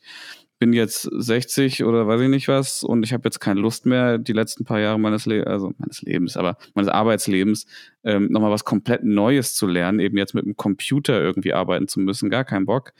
[0.60, 4.18] bin jetzt 60 oder weiß ich nicht was und ich habe jetzt keine Lust mehr,
[4.18, 7.68] die letzten paar Jahre meines, Le also meines Lebens, aber meines Arbeitslebens,
[8.04, 12.00] ähm, nochmal was komplett Neues zu lernen, eben jetzt mit dem Computer irgendwie arbeiten zu
[12.00, 12.94] müssen, gar keinen Bock.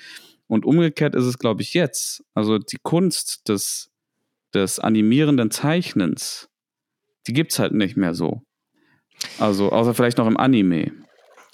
[0.48, 2.24] Und umgekehrt ist es, glaube ich, jetzt.
[2.34, 3.92] Also die Kunst des,
[4.54, 6.50] des animierenden Zeichnens,
[7.28, 8.42] die gibt es halt nicht mehr so.
[9.40, 10.92] Also, außer vielleicht noch im Anime.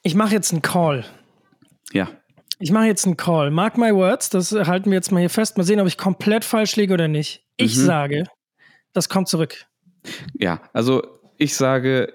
[0.03, 1.05] Ich mache jetzt einen Call.
[1.93, 2.09] Ja.
[2.63, 3.51] Ich mache jetzt einen Call.
[3.51, 5.57] Mark my words, das halten wir jetzt mal hier fest.
[5.57, 7.43] Mal sehen, ob ich komplett falsch liege oder nicht.
[7.57, 7.81] Ich mhm.
[7.81, 8.23] sage,
[8.93, 9.65] das kommt zurück.
[10.39, 11.03] Ja, also
[11.37, 12.13] ich sage,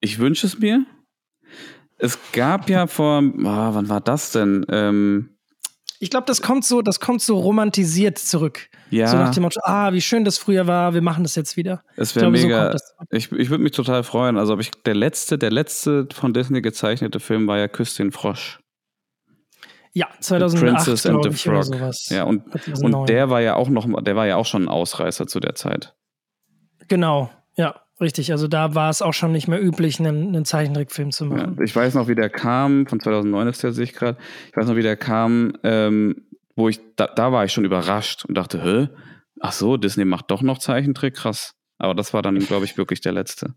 [0.00, 0.84] ich wünsche es mir.
[1.98, 4.66] Es gab ja vor, oh, wann war das denn?
[4.70, 5.36] Ähm,
[6.00, 8.68] ich glaube, das kommt so, das kommt so romantisiert zurück.
[8.90, 9.06] Ja.
[9.06, 11.84] So nach dem Motto, ah, wie schön das früher war, wir machen das jetzt wieder.
[11.94, 12.72] Es wäre mega.
[12.72, 12.78] So
[13.12, 14.36] ich ich würde mich total freuen.
[14.36, 18.58] Also, ich, der letzte, der letzte von Disney gezeichnete Film war ja Küss den Frosch.
[19.96, 21.64] Ja, 2008 Princess and the ich, Frog.
[21.64, 22.08] sowas.
[22.10, 22.42] Ja, und,
[22.82, 25.54] und der war ja auch noch, der war ja auch schon ein Ausreißer zu der
[25.54, 25.94] Zeit.
[26.88, 27.80] Genau, ja.
[27.98, 31.56] Richtig, also da war es auch schon nicht mehr üblich, einen, einen Zeichentrickfilm zu machen.
[31.56, 34.18] Ja, ich weiß noch, wie der kam, von 2009 ist der, sehe ich gerade.
[34.50, 36.26] Ich weiß noch, wie der kam, ähm,
[36.56, 38.88] wo ich, da, da war ich schon überrascht und dachte, hä?
[39.40, 41.54] Ach so, Disney macht doch noch Zeichentrick, krass.
[41.78, 43.54] Aber das war dann, glaube ich, wirklich der letzte.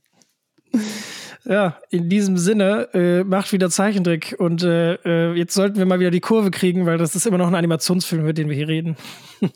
[1.46, 4.36] Ja, in diesem Sinne, äh, macht wieder Zeichentrick.
[4.38, 7.38] Und äh, äh, jetzt sollten wir mal wieder die Kurve kriegen, weil das ist immer
[7.38, 8.98] noch ein Animationsfilm, mit dem wir hier reden.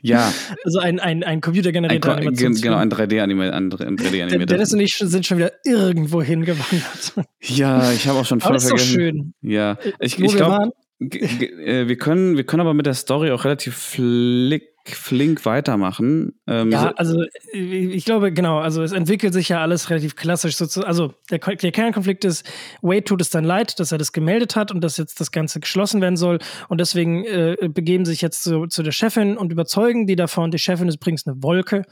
[0.00, 0.32] Ja.
[0.64, 2.72] Also ein, ein, ein computergenerierter ein, Animationsfilm.
[2.72, 3.76] Genau, ein 3D-animierter.
[3.76, 7.12] 3D Dennis und ich sind schon wieder irgendwo hingewandert.
[7.42, 8.94] Ja, ich habe auch schon voll aber das ist vergessen.
[8.94, 9.34] Doch schön.
[9.42, 10.70] Ja, ich, ich glaube,
[11.00, 16.34] äh, wir können, wir können aber mit der Story auch relativ flick flink weitermachen.
[16.46, 20.60] Ähm, ja, also ich glaube, genau, also es entwickelt sich ja alles relativ klassisch.
[20.60, 22.46] Also der, der Kernkonflikt ist,
[22.82, 25.60] Wade tut es dann leid, dass er das gemeldet hat und dass jetzt das Ganze
[25.60, 26.38] geschlossen werden soll.
[26.68, 30.50] Und deswegen äh, begeben sich jetzt zu, zu der Chefin und überzeugen die davon.
[30.50, 31.84] Die Chefin ist übrigens eine Wolke.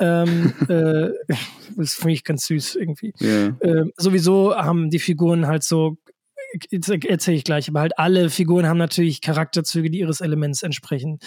[0.00, 1.10] ähm, äh,
[1.76, 3.12] das finde ich ganz süß irgendwie.
[3.20, 3.56] Yeah.
[3.60, 5.96] Äh, sowieso haben die Figuren halt so
[6.70, 11.18] erzähle ich gleich, aber halt alle Figuren haben natürlich Charakterzüge, die ihres Elements entsprechen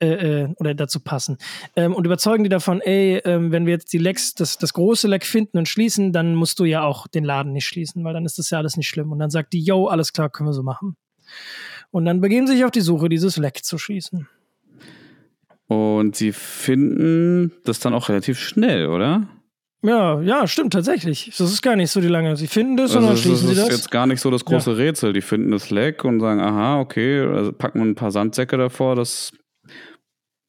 [0.00, 1.38] äh, äh, oder dazu passen.
[1.76, 5.08] Ähm, und überzeugen die davon, ey, äh, wenn wir jetzt die Lecks, das, das große
[5.08, 8.24] Leck finden und schließen, dann musst du ja auch den Laden nicht schließen, weil dann
[8.24, 9.12] ist das ja alles nicht schlimm.
[9.12, 10.96] Und dann sagt die, yo, alles klar, können wir so machen.
[11.90, 14.28] Und dann begeben sie sich auf die Suche, dieses Leck zu schließen.
[15.66, 19.28] Und sie finden das dann auch relativ schnell, oder?
[19.84, 21.34] Ja, ja, stimmt tatsächlich.
[21.36, 22.36] Das ist gar nicht so die lange.
[22.36, 23.66] Sie finden das also und dann schließen sie das.
[23.66, 24.76] Das ist jetzt gar nicht so das große ja.
[24.76, 25.12] Rätsel.
[25.12, 29.32] Die finden das Leck und sagen, aha, okay, also packen ein paar Sandsäcke davor, das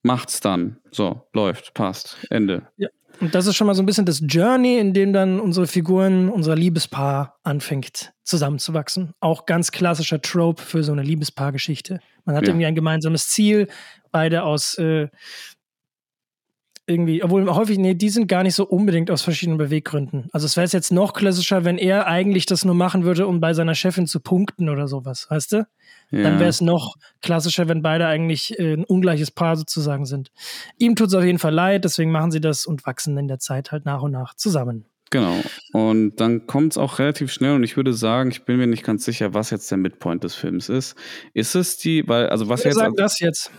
[0.04, 0.78] macht's dann.
[0.90, 2.68] So, läuft, passt, Ende.
[2.78, 2.88] Ja.
[3.22, 6.30] Und das ist schon mal so ein bisschen das Journey, in dem dann unsere Figuren,
[6.30, 9.14] unser Liebespaar anfängt zusammenzuwachsen.
[9.20, 12.00] Auch ganz klassischer Trope für so eine Liebespaargeschichte.
[12.26, 12.50] Man hat ja.
[12.50, 13.68] irgendwie ein gemeinsames Ziel,
[14.12, 15.08] beide aus äh,
[16.88, 20.28] irgendwie, obwohl häufig, nee, die sind gar nicht so unbedingt aus verschiedenen Beweggründen.
[20.32, 23.54] Also es wäre jetzt noch klassischer, wenn er eigentlich das nur machen würde, um bei
[23.54, 25.68] seiner Chefin zu punkten oder sowas, weißt du?
[26.12, 26.22] Ja.
[26.24, 30.32] Dann wäre es noch klassischer, wenn beide eigentlich äh, ein ungleiches Paar sozusagen sind.
[30.78, 33.40] Ihm tut es auf jeden Fall leid, deswegen machen sie das und wachsen in der
[33.40, 34.86] Zeit halt nach und nach zusammen.
[35.10, 35.36] Genau.
[35.72, 38.84] Und dann kommt es auch relativ schnell und ich würde sagen, ich bin mir nicht
[38.84, 40.96] ganz sicher, was jetzt der Midpoint des Films ist.
[41.34, 42.76] Ist es die, weil, also was ich jetzt.
[42.76, 43.52] Sagen das jetzt.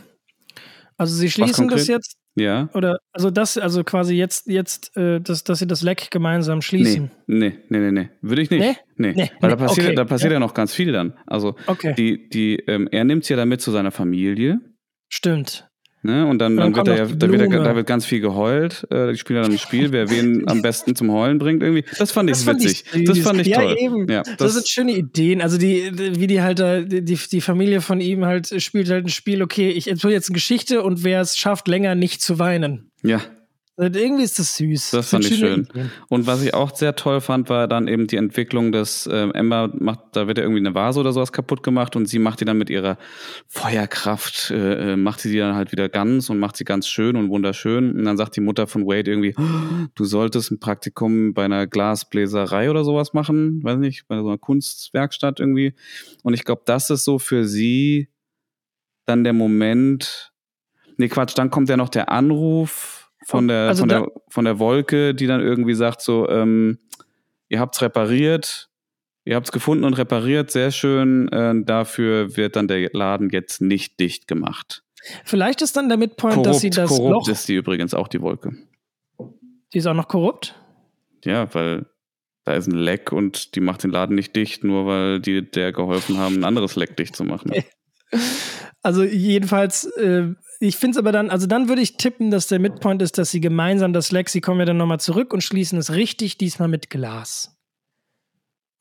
[0.96, 2.68] Also sie schließen das jetzt ja.
[2.74, 7.10] Oder also das, also quasi jetzt, jetzt, äh, dass, dass sie das Leck gemeinsam schließen.
[7.26, 8.08] Nee, nee, nee, nee, nee.
[8.20, 8.60] Würde ich nicht.
[8.60, 8.76] Nee?
[8.96, 9.12] Nee.
[9.16, 9.30] nee.
[9.40, 9.96] Weil da passiert, okay.
[9.96, 10.36] da passiert ja.
[10.36, 10.40] ja.
[10.40, 11.14] noch ganz viel dann.
[11.26, 11.94] Also okay.
[11.96, 14.60] die, die, ähm, er nimmt sie ja damit zu seiner Familie.
[15.08, 15.68] Stimmt.
[16.02, 16.26] Ne?
[16.26, 18.86] Und dann, dann, dann wird, er, da, wird da wird ganz viel geheult.
[18.90, 21.84] Äh, die spielen dann ein Spiel, wer wen am besten zum Heulen bringt irgendwie.
[21.98, 22.84] Das fand ich das witzig.
[22.86, 23.76] Fand ich das fand ich ja, toll.
[23.78, 24.08] Eben.
[24.08, 25.40] Ja, das, das sind schöne Ideen.
[25.40, 29.08] Also die, wie die halt da, die, die Familie von ihm halt spielt halt ein
[29.08, 32.90] Spiel, okay, ich erzähle jetzt eine Geschichte und wer es schafft, länger nicht zu weinen.
[33.02, 33.20] Ja,
[33.78, 34.92] irgendwie ist das süß.
[34.92, 35.64] Das fand ich schön.
[35.64, 35.90] Ideen.
[36.08, 39.70] Und was ich auch sehr toll fand, war dann eben die Entwicklung des äh, Ember
[39.78, 42.46] macht, da wird ja irgendwie eine Vase oder sowas kaputt gemacht und sie macht die
[42.46, 42.96] dann mit ihrer
[43.48, 47.16] Feuerkraft, äh, äh, macht sie die dann halt wieder ganz und macht sie ganz schön
[47.16, 47.94] und wunderschön.
[47.94, 51.66] Und dann sagt die Mutter von Wade irgendwie, oh, du solltest ein Praktikum bei einer
[51.66, 55.74] Glasbläserei oder sowas machen, weiß nicht, bei so einer Kunstwerkstatt irgendwie.
[56.22, 58.08] Und ich glaube, das ist so für sie
[59.04, 60.32] dann der Moment,
[60.96, 64.58] nee Quatsch, dann kommt ja noch der Anruf von der, also von, der, von der
[64.60, 66.78] Wolke, die dann irgendwie sagt so, ähm,
[67.48, 68.70] ihr habt's repariert,
[69.24, 73.98] ihr habt's gefunden und repariert, sehr schön, äh, dafür wird dann der Laden jetzt nicht
[73.98, 74.84] dicht gemacht.
[75.24, 77.28] Vielleicht ist dann der Midpoint, korrupt, dass sie das korrupt Loch...
[77.28, 78.52] ist die übrigens auch, die Wolke.
[79.72, 80.54] Die ist auch noch korrupt?
[81.24, 81.86] Ja, weil
[82.44, 85.72] da ist ein Leck und die macht den Laden nicht dicht, nur weil die der
[85.72, 87.52] geholfen haben, ein anderes Leck dicht zu machen.
[88.82, 92.58] Also jedenfalls äh, ich finde es aber dann, also dann würde ich tippen, dass der
[92.58, 96.38] Midpoint ist, dass sie gemeinsam das kommen ja dann nochmal zurück und schließen es richtig,
[96.38, 97.56] diesmal mit Glas.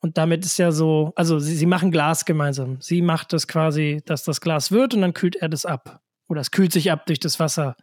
[0.00, 2.78] Und damit ist ja so, also sie, sie machen Glas gemeinsam.
[2.80, 6.00] Sie macht das quasi, dass das Glas wird und dann kühlt er das ab.
[6.28, 7.76] Oder es kühlt sich ab durch das Wasser.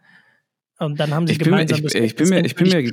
[0.78, 2.92] Und dann haben sie ich gemeinsam mir, ich, das ich, bin mir, ich bin mir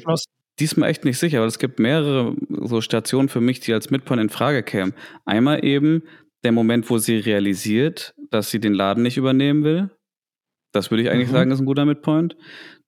[0.60, 4.22] diesmal echt nicht sicher, aber es gibt mehrere so Stationen für mich, die als Midpoint
[4.22, 4.94] in Frage kämen.
[5.26, 6.04] Einmal eben
[6.44, 9.90] der Moment, wo sie realisiert, dass sie den Laden nicht übernehmen will.
[10.72, 11.34] Das würde ich eigentlich mhm.
[11.34, 12.36] sagen, ist ein guter Midpoint.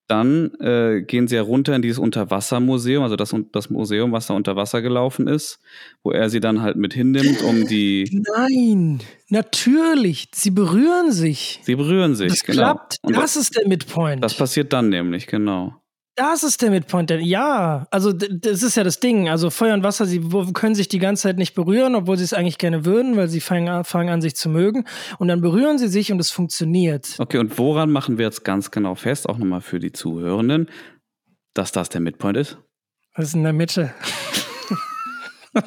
[0.08, 4.34] Dann äh, gehen sie ja runter in dieses Unterwassermuseum, also das, das Museum, was da
[4.34, 5.60] unter Wasser gelaufen ist,
[6.04, 8.22] wo er sie dann halt mit hinnimmt, um die.
[8.36, 10.28] Nein, natürlich.
[10.34, 11.62] Sie berühren sich.
[11.64, 12.58] Sie berühren sich, das genau.
[12.58, 12.98] Klappt.
[13.02, 14.22] Und das ist der Midpoint.
[14.22, 15.74] Das passiert dann nämlich, genau.
[16.16, 17.10] Das ist der Midpoint.
[17.10, 19.30] Ja, also das ist ja das Ding.
[19.30, 20.22] Also Feuer und Wasser, sie
[20.54, 23.42] können sich die ganze Zeit nicht berühren, obwohl sie es eigentlich gerne würden, weil sie
[23.42, 24.86] fangen an, fangen an, sich zu mögen.
[25.18, 27.16] Und dann berühren sie sich und es funktioniert.
[27.18, 30.70] Okay, und woran machen wir jetzt ganz genau fest, auch nochmal für die Zuhörenden,
[31.56, 32.60] dass das der Midpoint ist?
[33.16, 33.94] Was ist in der Mitte?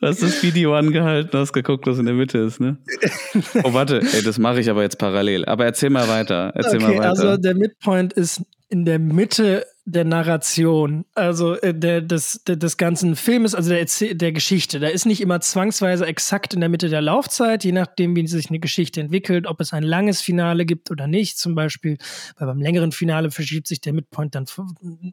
[0.00, 2.78] Du hast das Video angehalten, hast geguckt, was in der Mitte ist, ne?
[3.64, 5.44] Oh, warte, ey, das mache ich aber jetzt parallel.
[5.44, 6.52] Aber erzähl mal weiter.
[6.54, 7.08] Erzähl okay, mal weiter.
[7.10, 13.16] Also der Midpoint ist in der Mitte der Narration, also äh, der, des, des ganzen
[13.16, 13.84] Filmes, also der,
[14.14, 14.78] der Geschichte.
[14.78, 18.48] Da ist nicht immer zwangsweise exakt in der Mitte der Laufzeit, je nachdem, wie sich
[18.48, 21.98] eine Geschichte entwickelt, ob es ein langes Finale gibt oder nicht, zum Beispiel.
[22.38, 24.46] Weil beim längeren Finale verschiebt sich der Midpoint dann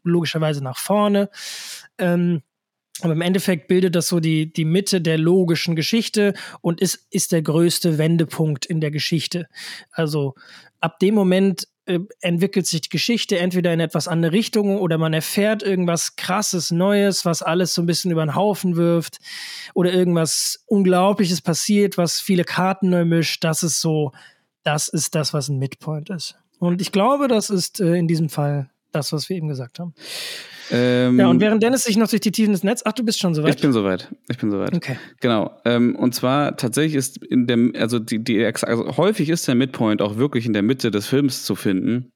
[0.04, 1.30] logischerweise nach vorne.
[1.98, 2.42] Ähm,
[3.02, 7.32] aber im Endeffekt bildet das so die, die Mitte der logischen Geschichte und ist, ist
[7.32, 9.48] der größte Wendepunkt in der Geschichte.
[9.92, 10.34] Also
[10.80, 15.14] ab dem Moment äh, entwickelt sich die Geschichte entweder in etwas andere Richtungen oder man
[15.14, 19.20] erfährt irgendwas krasses Neues, was alles so ein bisschen über den Haufen wirft
[19.74, 23.44] oder irgendwas Unglaubliches passiert, was viele Karten neu mischt.
[23.44, 24.12] Das ist so,
[24.64, 26.36] das ist das, was ein Midpoint ist.
[26.60, 29.94] Und ich glaube, das ist äh, in diesem Fall das, was wir eben gesagt haben.
[30.70, 33.20] Ähm, ja, und während Dennis sich noch durch die Tiefen des Netz, ach, du bist
[33.20, 33.56] schon soweit.
[33.56, 34.14] Ich bin soweit.
[34.30, 34.74] Ich bin soweit.
[34.76, 34.98] Okay.
[35.22, 35.58] Genau.
[35.64, 40.02] Ähm, und zwar tatsächlich ist in dem, also die, die, also häufig ist der Midpoint
[40.02, 42.12] auch wirklich in der Mitte des Films zu finden.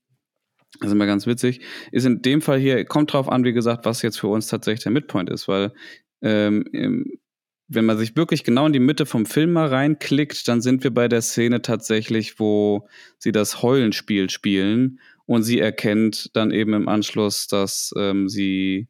[0.80, 1.62] Das ist immer ganz witzig.
[1.92, 4.84] Ist in dem Fall hier, kommt drauf an, wie gesagt, was jetzt für uns tatsächlich
[4.84, 5.74] der Midpoint ist, weil
[6.22, 6.66] ähm,
[7.74, 10.94] wenn man sich wirklich genau in die Mitte vom Film mal reinklickt, dann sind wir
[10.94, 16.88] bei der Szene tatsächlich, wo sie das Heulenspiel spielen und sie erkennt dann eben im
[16.88, 18.88] Anschluss, dass ähm, sie,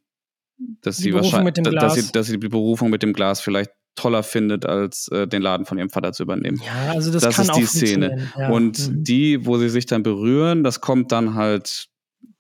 [0.57, 4.23] dass die sie wahrscheinlich, dass sie, dass sie die Berufung mit dem Glas vielleicht toller
[4.23, 6.61] findet, als äh, den Laden von ihrem Vater zu übernehmen.
[6.65, 8.29] Ja, also das, das kann ist die Szene.
[8.37, 8.49] Ja.
[8.49, 9.03] Und mhm.
[9.03, 11.87] die, wo sie sich dann berühren, das kommt dann halt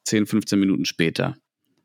[0.05, 1.35] 10, 15 Minuten später.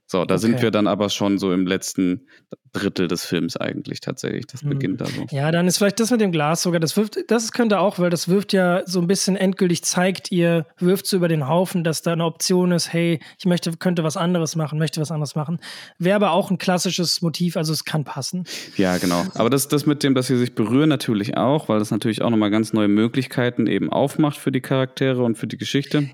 [0.09, 0.40] So, da okay.
[0.42, 2.26] sind wir dann aber schon so im letzten
[2.72, 4.46] Drittel des Films eigentlich tatsächlich.
[4.46, 4.68] Das hm.
[4.68, 5.26] beginnt da so.
[5.30, 8.11] Ja, dann ist vielleicht das mit dem Glas sogar, das wirft, das könnte auch, weil
[8.11, 12.02] das wirft ja so ein bisschen endgültig, zeigt ihr, wirft so über den Haufen, dass
[12.02, 15.59] da eine Option ist, hey, ich möchte, könnte was anderes machen, möchte was anderes machen.
[15.98, 18.44] Wäre aber auch ein klassisches Motiv, also es kann passen.
[18.76, 19.24] Ja, genau.
[19.34, 22.30] Aber das, das mit dem, dass sie sich berühren, natürlich auch, weil das natürlich auch
[22.30, 26.11] nochmal ganz neue Möglichkeiten eben aufmacht für die Charaktere und für die Geschichte.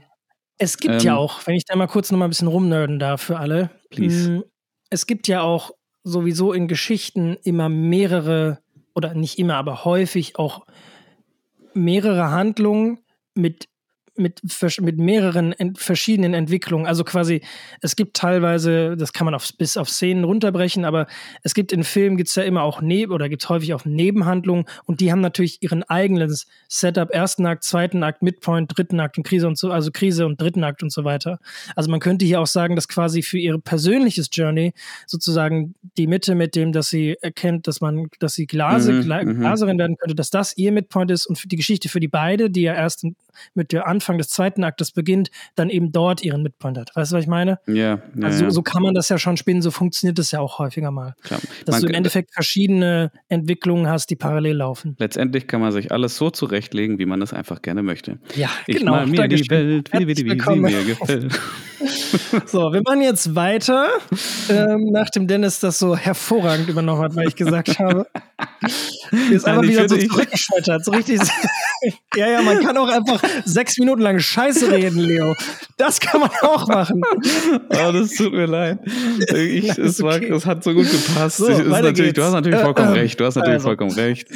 [0.59, 2.99] Es gibt ähm, ja auch, wenn ich da mal kurz noch mal ein bisschen rumnerden
[2.99, 3.71] darf für alle.
[3.91, 4.31] Please.
[4.31, 4.45] Mm,
[4.91, 5.73] es gibt ja auch
[6.05, 8.59] sowieso in Geschichten immer mehrere,
[8.95, 10.67] oder nicht immer, aber häufig auch
[11.75, 12.99] mehrere Handlungen
[13.35, 13.69] mit
[14.17, 14.41] mit,
[14.81, 16.87] mit mehreren ent verschiedenen Entwicklungen.
[16.87, 17.43] Also quasi,
[17.81, 21.07] es gibt teilweise, das kann man auf, bis auf Szenen runterbrechen, aber
[21.43, 23.85] es gibt in Filmen gibt es ja immer auch Neb oder gibt es häufig auch
[23.85, 26.35] Nebenhandlungen und die haben natürlich ihren eigenen
[26.69, 30.41] Setup, ersten Akt, zweiten Akt, Midpoint, dritten Akt und Krise und so, also Krise und
[30.41, 31.39] dritten Akt und so weiter.
[31.77, 34.75] Also man könnte hier auch sagen, dass quasi für ihr persönliches Journey
[35.07, 39.41] sozusagen die Mitte mit dem, dass sie erkennt, dass man, dass sie Glase, mhm, mhm.
[39.41, 42.51] Glaserin werden könnte, dass das ihr Midpoint ist und für die Geschichte für die beide,
[42.51, 43.07] die ja erst
[43.55, 46.91] mit der Anfang des zweiten Aktes beginnt, dann eben dort ihren Midpoint hat.
[46.95, 47.59] Weißt du, was ich meine?
[47.67, 47.75] Ja.
[47.75, 48.51] ja also ja.
[48.51, 51.15] so kann man das ja schon spinnen, so funktioniert das ja auch häufiger mal.
[51.23, 51.41] Klar.
[51.65, 54.97] Dass man du im Endeffekt verschiedene Entwicklungen hast, die parallel laufen.
[54.99, 58.19] Letztendlich kann man sich alles so zurechtlegen, wie man es einfach gerne möchte.
[58.35, 58.93] Ja, ich genau.
[58.93, 61.41] Mal mir die Welt, wie, wie, wie, wie mir gefällt.
[62.47, 63.89] so, wir machen jetzt weiter,
[64.49, 68.07] ähm, nachdem Dennis das so hervorragend übernommen hat, weil ich gesagt habe.
[69.31, 70.85] Ist einfach wieder so zurückgeschmettert.
[70.85, 71.21] So richtig.
[72.17, 75.35] ja, ja, man kann auch einfach sechs Minuten lang Scheiße reden, Leo.
[75.77, 77.03] Das kann man auch machen.
[77.71, 78.79] Oh, das tut mir leid.
[79.35, 81.39] Ich, es, war, es hat so gut gepasst.
[81.39, 83.19] So, ist natürlich, du hast natürlich äh, vollkommen äh, recht.
[83.19, 83.69] Du hast natürlich also.
[83.69, 84.29] vollkommen recht.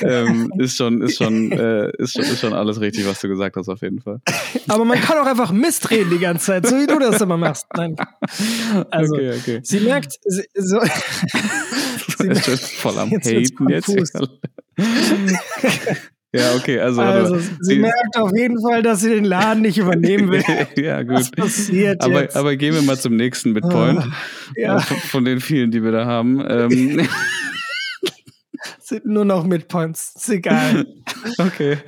[0.00, 3.56] Ähm, ist, schon, ist, schon, äh, ist, schon, ist schon alles richtig, was du gesagt
[3.56, 4.20] hast, auf jeden Fall.
[4.68, 7.36] Aber man kann auch einfach Mist reden die ganze Zeit, so wie du das immer
[7.36, 7.66] machst.
[7.74, 7.96] Nein.
[8.90, 9.60] Also, okay, okay.
[9.62, 10.80] sie merkt, sie, so,
[12.18, 14.12] sie merkt, voll am Haten jetzt.
[16.34, 17.00] Ja, okay, also.
[17.00, 20.42] Also, sie merkt auf jeden Fall, dass sie den Laden nicht übernehmen will.
[20.76, 21.14] ja, gut.
[21.14, 22.36] Was passiert aber, jetzt?
[22.36, 24.00] aber gehen wir mal zum nächsten Midpoint.
[24.00, 24.12] Ah,
[24.54, 24.78] ja.
[24.78, 26.44] Von, von den vielen, die wir da haben.
[26.46, 27.08] Ähm,
[28.80, 30.14] sind nur noch Midpoints.
[30.16, 30.86] Ist egal.
[31.38, 31.78] okay.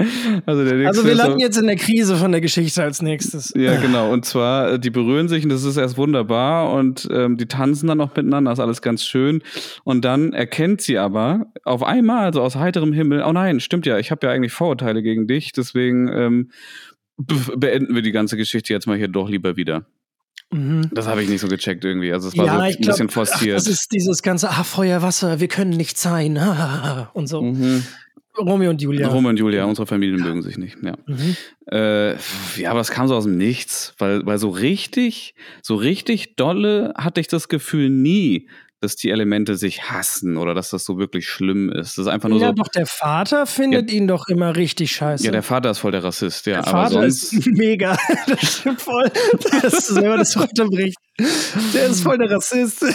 [0.46, 3.52] Also, der nächste Also wir landen jetzt in der Krise von der Geschichte als nächstes.
[3.56, 4.12] Ja, genau.
[4.12, 7.86] Und zwar, äh, die berühren sich und das ist erst wunderbar und ähm, die tanzen
[7.88, 9.42] dann noch miteinander, ist alles ganz schön.
[9.84, 13.98] Und dann erkennt sie aber auf einmal, also aus heiterem Himmel, oh nein, stimmt ja,
[13.98, 16.50] ich habe ja eigentlich Vorurteile gegen dich, deswegen ähm,
[17.16, 19.86] be- beenden wir die ganze Geschichte jetzt mal hier doch lieber wieder.
[20.50, 20.90] Mhm.
[20.92, 22.12] Das habe ich nicht so gecheckt irgendwie.
[22.12, 23.56] Also es war so ein glaub, bisschen ach, forciert.
[23.56, 26.36] das ist dieses ganze ah, Feuer, Wasser, wir können nicht sein.
[27.12, 27.42] und so.
[27.42, 27.84] mhm.
[28.38, 29.08] Romeo und Julia.
[29.08, 30.78] Romeo und Julia, unsere Familien mögen sich nicht.
[30.82, 30.96] Ja.
[31.06, 31.36] Mhm.
[31.70, 32.12] Äh,
[32.60, 36.94] ja, aber es kam so aus dem Nichts, weil, weil so richtig, so richtig dolle
[36.96, 38.48] hatte ich das Gefühl nie,
[38.80, 41.98] dass die Elemente sich hassen oder dass das so wirklich schlimm ist.
[41.98, 42.52] Das ist einfach nur Ja, so.
[42.54, 45.24] doch, der Vater findet ihn doch immer richtig scheiße.
[45.24, 46.62] Ja, der Vater ist voll der Rassist, ja.
[46.62, 47.32] Der aber Vater sonst.
[47.34, 47.96] ist mega.
[48.26, 49.10] Das stimmt voll.
[49.62, 50.96] Das ist selber das runterbricht.
[51.74, 52.82] Der ist voll der Rassist.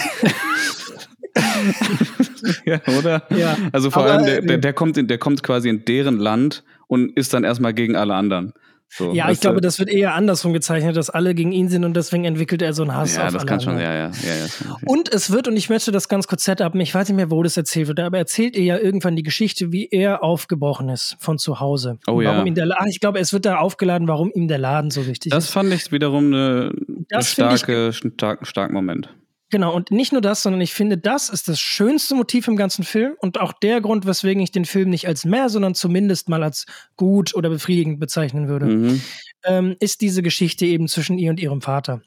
[2.64, 3.22] ja, oder?
[3.30, 5.84] Ja, Also vor aber, allem, der, äh, der, der, kommt in, der kommt quasi in
[5.84, 8.52] deren Land und ist dann erstmal gegen alle anderen.
[8.88, 11.94] So, Ja, ich glaube, das wird eher andersrum gezeichnet, dass alle gegen ihn sind und
[11.94, 13.92] deswegen entwickelt er so einen Hass Ja, auf das alle kann schon, anderen.
[13.92, 14.10] ja, ja.
[14.26, 16.94] ja, ja das kann- Und es wird, und ich möchte das ganz kurz setupen, ich
[16.94, 19.88] weiß nicht mehr, wo das erzählt wird, aber erzählt ihr ja irgendwann die Geschichte, wie
[19.90, 21.98] er aufgebrochen ist von zu Hause.
[22.06, 22.30] Oh ja.
[22.32, 25.06] warum ihm der, ah, ich glaube, es wird da aufgeladen, warum ihm der Laden so
[25.06, 25.50] wichtig Das ist.
[25.50, 29.10] fand ich wiederum eine, eine Das ich- starke, starken, starken Moment.
[29.50, 32.84] Genau, und nicht nur das, sondern ich finde, das ist das schönste Motiv im ganzen
[32.84, 36.42] Film und auch der Grund, weswegen ich den Film nicht als mehr, sondern zumindest mal
[36.42, 36.66] als
[36.96, 39.00] gut oder befriedigend bezeichnen würde, Mhm.
[39.44, 42.02] ähm, ist diese Geschichte eben zwischen ihr und ihrem Vater.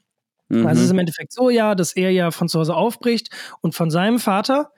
[0.50, 0.66] Mhm.
[0.66, 3.30] Also es ist im Endeffekt so, ja, dass er ja von zu Hause aufbricht
[3.62, 4.70] und von seinem Vater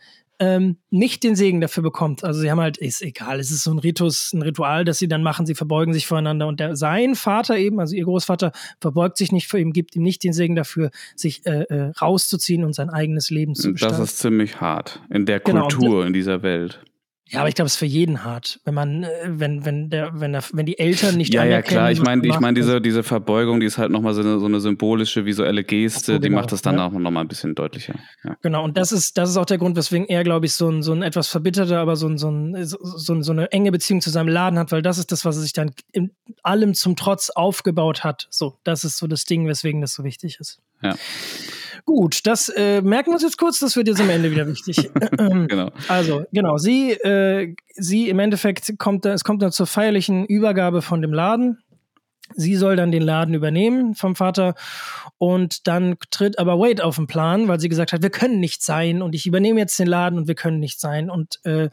[0.43, 2.25] ähm, nicht den Segen dafür bekommt.
[2.25, 5.07] Also sie haben halt, ist egal, es ist so ein Ritus, ein Ritual, das sie
[5.07, 9.19] dann machen, sie verbeugen sich voreinander und der, sein Vater eben, also ihr Großvater, verbeugt
[9.19, 12.75] sich nicht vor ihm, gibt ihm nicht den Segen dafür, sich äh, äh, rauszuziehen und
[12.75, 14.03] sein eigenes Leben zu das gestalten.
[14.03, 16.83] ist ziemlich hart in der Genau, Kultur, in dieser Welt.
[17.33, 20.21] Ja, aber ich glaube, es ist für jeden hart, wenn man, äh, wenn, wenn der,
[20.21, 21.91] wenn der, wenn die Eltern nicht Ja, ja, klar.
[21.91, 24.61] Ich meine, ich meine, diese, diese Verbeugung, die ist halt nochmal so eine, so eine
[24.61, 26.87] symbolische, visuelle Geste, so, die genau, macht das dann ja.
[26.87, 27.95] auch nochmal ein bisschen deutlicher.
[28.23, 28.37] Ja.
[28.43, 30.83] Genau, und das ist, das ist auch der Grund, weswegen er, glaube ich, so ein,
[30.83, 32.77] so ein etwas verbitterter, aber so, ein, so, ein, so,
[33.23, 35.55] so eine enge Beziehung zu seinem Laden hat, weil das ist das, was er sich
[35.55, 36.11] dann in
[36.43, 38.27] allem zum Trotz aufgebaut hat.
[38.29, 40.61] So, das ist so das Ding, weswegen das so wichtig ist.
[40.83, 40.95] Ja.
[41.85, 44.91] Gut, das äh, merken wir uns jetzt kurz, das wird jetzt am Ende wieder wichtig.
[45.49, 45.71] Genau.
[45.89, 50.81] Also, genau, sie, äh, sie im Endeffekt kommt, da- es kommt dann zur feierlichen Übergabe
[50.83, 51.59] von dem Laden.
[52.37, 54.55] Sie soll dann den Laden übernehmen vom Vater
[55.19, 58.63] und dann tritt aber Wade auf den Plan, weil sie gesagt hat, wir können nicht
[58.63, 61.69] sein und ich übernehme jetzt den Laden und wir können nicht sein und äh,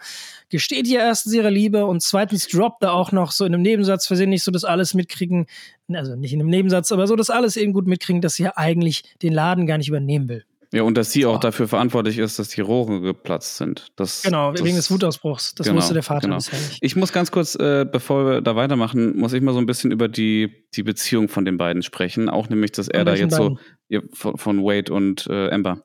[0.49, 4.07] gesteht ihr erstens ihre Liebe und zweitens droppt er auch noch so in einem Nebensatz
[4.07, 5.45] versehentlich so das alles mitkriegen,
[5.91, 8.53] also nicht in einem Nebensatz, aber so das alles eben gut mitkriegen, dass sie ja
[8.55, 10.45] eigentlich den Laden gar nicht übernehmen will.
[10.71, 11.39] Ja, und dass sie auch So.
[11.39, 13.87] dafür verantwortlich ist, dass die Rohre geplatzt sind.
[13.95, 15.55] Das, Genau, das, wegen des Wutausbruchs.
[15.55, 16.35] Das genau, wusste der Vater genau.
[16.35, 16.77] bisher nicht.
[16.81, 19.91] Ich muss ganz kurz, äh, bevor wir da weitermachen, muss ich mal so ein bisschen
[19.91, 22.29] über die, die Beziehung von den beiden sprechen.
[22.29, 23.59] Auch nämlich, dass er da jetzt so beiden?
[23.87, 25.83] ja, von, von Wade und äh, Amber.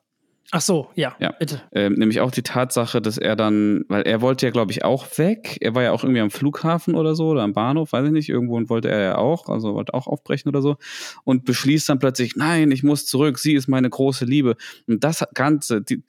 [0.51, 1.31] Ach so, ja, Ja.
[1.31, 1.61] bitte.
[1.71, 5.05] Ähm, nämlich auch die Tatsache, dass er dann, weil er wollte ja, glaube ich, auch
[5.17, 5.57] weg.
[5.59, 8.29] Er war ja auch irgendwie am Flughafen oder so oder am Bahnhof, weiß ich nicht.
[8.29, 10.77] Irgendwo und wollte er ja auch, also wollte auch aufbrechen oder so.
[11.23, 14.55] Und beschließt dann plötzlich, nein, ich muss zurück, sie ist meine große Liebe.
[14.87, 16.03] Und das Ganze, die,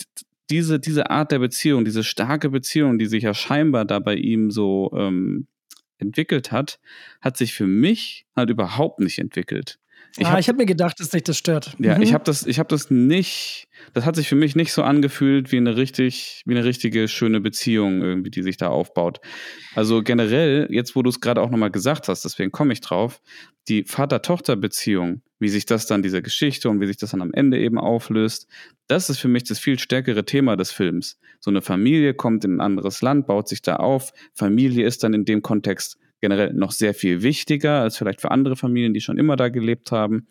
[0.51, 4.51] diese, diese Art der Beziehung, diese starke Beziehung, die sich ja scheinbar da bei ihm
[4.51, 5.47] so ähm,
[5.99, 6.79] entwickelt hat,
[7.23, 9.79] hat sich für mich halt überhaupt nicht entwickelt.
[10.19, 11.75] Ich ah, hab- ich habe mir gedacht, dass dich das stört.
[11.79, 12.03] ja, Mhm.
[12.03, 13.69] ich habe das, ich habe das nicht.
[13.93, 17.41] Das hat sich für mich nicht so angefühlt wie eine richtig, wie eine richtige schöne
[17.41, 19.21] Beziehung irgendwie, die sich da aufbaut.
[19.75, 23.21] Also generell, jetzt wo du es gerade auch nochmal gesagt hast, deswegen komme ich drauf,
[23.69, 27.59] die Vater-Tochter-Beziehung, wie sich das dann diese Geschichte und wie sich das dann am Ende
[27.59, 28.47] eben auflöst,
[28.87, 31.19] das ist für mich das viel stärkere Thema des Films.
[31.41, 34.13] So eine Familie kommt in ein anderes Land, baut sich da auf.
[34.35, 38.57] Familie ist dann in dem Kontext generell noch sehr viel wichtiger als vielleicht für andere
[38.57, 40.27] Familien, die schon immer da gelebt haben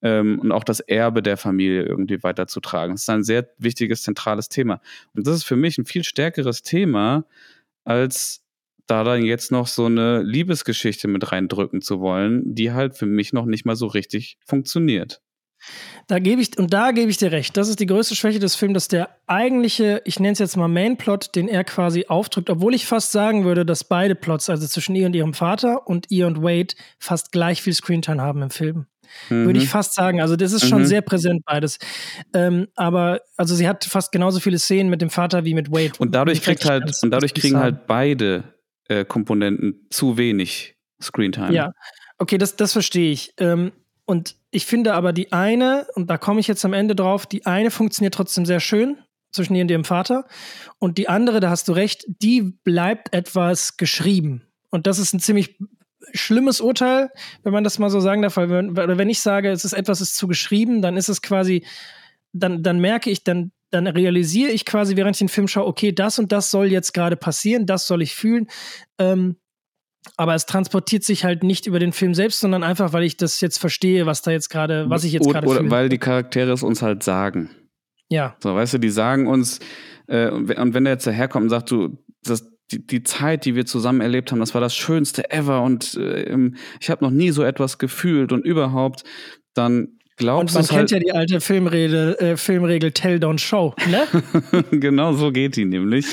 [0.00, 2.94] ähm, und auch das Erbe der Familie irgendwie weiterzutragen.
[2.94, 4.80] Das ist ein sehr wichtiges, zentrales Thema.
[5.14, 7.24] Und das ist für mich ein viel stärkeres Thema,
[7.84, 8.44] als
[8.86, 13.32] da dann jetzt noch so eine Liebesgeschichte mit reindrücken zu wollen, die halt für mich
[13.32, 15.22] noch nicht mal so richtig funktioniert.
[16.08, 17.56] Da gebe ich, und da gebe ich dir recht.
[17.56, 20.68] Das ist die größte Schwäche des Films, dass der eigentliche, ich nenne es jetzt mal
[20.68, 24.94] Mainplot, den er quasi aufdrückt, obwohl ich fast sagen würde, dass beide Plots, also zwischen
[24.96, 28.86] ihr und ihrem Vater und ihr und Wade, fast gleich viel Screentime haben im Film.
[29.28, 30.22] Würde ich fast sagen.
[30.22, 30.86] Also, das ist schon Mhm.
[30.86, 31.78] sehr präsent beides.
[32.32, 35.92] Ähm, aber, also, sie hat fast genauso viele Szenen mit dem Vater wie mit Wade.
[35.98, 37.62] Und dadurch kriegt halt, und dadurch kriegen sagen.
[37.62, 38.54] halt beide
[38.88, 41.52] äh, Komponenten zu wenig Screentime.
[41.52, 41.72] Ja,
[42.16, 43.34] okay, das, das verstehe ich.
[43.38, 43.72] Ähm,
[44.04, 47.46] und ich finde aber die eine, und da komme ich jetzt am Ende drauf, die
[47.46, 48.98] eine funktioniert trotzdem sehr schön
[49.30, 50.26] zwischen ihr und ihrem Vater.
[50.78, 54.42] Und die andere, da hast du recht, die bleibt etwas geschrieben.
[54.70, 55.58] Und das ist ein ziemlich
[56.12, 57.10] schlimmes Urteil,
[57.42, 60.16] wenn man das mal so sagen darf, wenn, wenn ich sage, es ist etwas ist
[60.16, 61.64] zu geschrieben, dann ist es quasi,
[62.32, 65.92] dann, dann merke ich, dann, dann realisiere ich quasi, während ich den Film schaue, okay,
[65.92, 68.48] das und das soll jetzt gerade passieren, das soll ich fühlen.
[68.98, 69.36] Ähm,
[70.16, 73.40] aber es transportiert sich halt nicht über den Film selbst, sondern einfach, weil ich das
[73.40, 75.60] jetzt verstehe, was da jetzt gerade, was ich jetzt gerade fühle.
[75.60, 77.50] Oder weil die Charaktere es uns halt sagen.
[78.08, 78.36] Ja.
[78.42, 79.60] So, weißt du, die sagen uns,
[80.08, 83.64] äh, und wenn der jetzt daherkommt und sagt, du, das, die, die Zeit, die wir
[83.64, 86.50] zusammen erlebt haben, das war das Schönste ever und äh,
[86.80, 89.04] ich habe noch nie so etwas gefühlt und überhaupt,
[89.54, 90.56] dann glaubst.
[90.56, 94.06] Und man kennt halt ja die alte Filmregel, äh, Filmregel Tell, Don't Show, ne?
[94.70, 96.06] genau so geht die nämlich.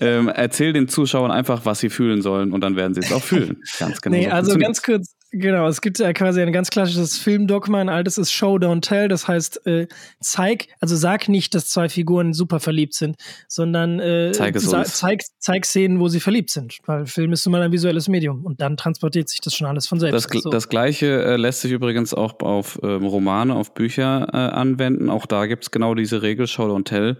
[0.00, 3.22] Ähm, erzähl den Zuschauern einfach, was sie fühlen sollen und dann werden sie es auch
[3.22, 3.62] fühlen.
[3.78, 4.16] Ganz genau.
[4.16, 7.90] Nee, so also ganz kurz, Genau, es gibt ja quasi ein ganz klassisches Filmdogma, ein
[7.90, 9.08] altes ist Show, Don't Tell.
[9.08, 9.86] Das heißt, äh,
[10.20, 13.16] zeig, also sag nicht, dass zwei Figuren super verliebt sind,
[13.46, 16.78] sondern äh, zeig, zeig, zeig Szenen, wo sie verliebt sind.
[16.86, 19.86] Weil Film ist nun mal ein visuelles Medium und dann transportiert sich das schon alles
[19.86, 20.32] von selbst.
[20.32, 20.48] Das, so.
[20.48, 25.10] das Gleiche äh, lässt sich übrigens auch auf ähm, Romane, auf Bücher äh, anwenden.
[25.10, 27.18] Auch da gibt es genau diese Regel, Show, Don't Tell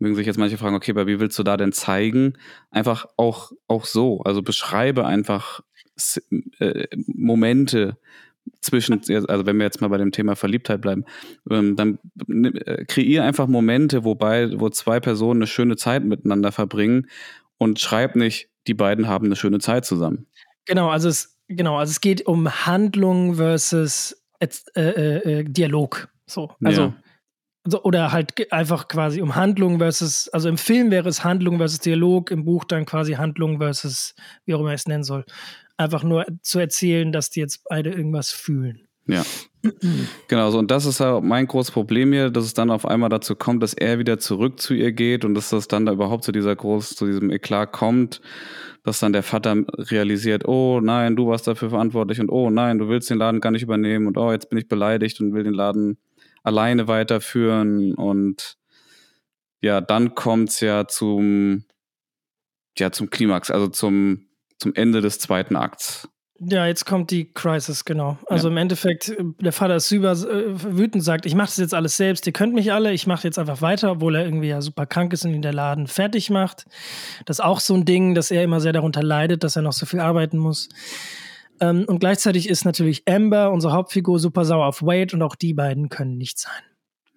[0.00, 2.34] mögen sich jetzt manche fragen, okay, bei wie willst du da denn zeigen?
[2.70, 4.20] Einfach auch, auch so.
[4.22, 5.60] Also beschreibe einfach
[6.58, 7.96] äh, Momente
[8.60, 11.04] zwischen, also wenn wir jetzt mal bei dem Thema Verliebtheit bleiben,
[11.50, 17.08] ähm, dann äh, kreier einfach Momente, wobei, wo zwei Personen eine schöne Zeit miteinander verbringen
[17.58, 20.26] und schreib nicht, die beiden haben eine schöne Zeit zusammen.
[20.66, 26.08] Genau, also es, genau, also es geht um Handlung versus äh, äh, äh, Dialog.
[26.26, 26.94] So, also ja.
[27.66, 31.78] Also, oder halt einfach quasi um Handlung versus, also im Film wäre es Handlung versus
[31.78, 34.14] Dialog, im Buch dann quasi Handlung versus,
[34.44, 35.24] wie auch immer ich es nennen soll
[35.76, 38.86] einfach nur zu erzählen, dass die jetzt beide irgendwas fühlen.
[39.06, 39.24] Ja.
[40.28, 43.08] genau, so und das ist ja mein großes Problem hier, dass es dann auf einmal
[43.08, 46.24] dazu kommt, dass er wieder zurück zu ihr geht und dass das dann da überhaupt
[46.24, 48.20] zu dieser groß, zu diesem Eklat kommt,
[48.82, 52.88] dass dann der Vater realisiert, oh nein, du warst dafür verantwortlich und oh nein, du
[52.88, 55.54] willst den Laden gar nicht übernehmen und oh, jetzt bin ich beleidigt und will den
[55.54, 55.98] Laden
[56.42, 58.56] alleine weiterführen und
[59.60, 61.64] ja, dann kommt's ja zum
[62.78, 64.26] ja zum Klimax, also zum
[64.64, 66.08] zum Ende des zweiten Akts.
[66.40, 68.16] Ja, jetzt kommt die Crisis, genau.
[68.26, 68.52] Also ja.
[68.52, 72.26] im Endeffekt, der Vater ist super äh, wütend, sagt, ich mache das jetzt alles selbst,
[72.26, 75.12] ihr könnt mich alle, ich mache jetzt einfach weiter, obwohl er irgendwie ja super krank
[75.12, 76.64] ist und ihn der Laden fertig macht.
[77.26, 79.74] Das ist auch so ein Ding, dass er immer sehr darunter leidet, dass er noch
[79.74, 80.70] so viel arbeiten muss.
[81.60, 85.52] Ähm, und gleichzeitig ist natürlich Amber, unsere Hauptfigur, super sauer auf Wade und auch die
[85.52, 86.62] beiden können nicht sein.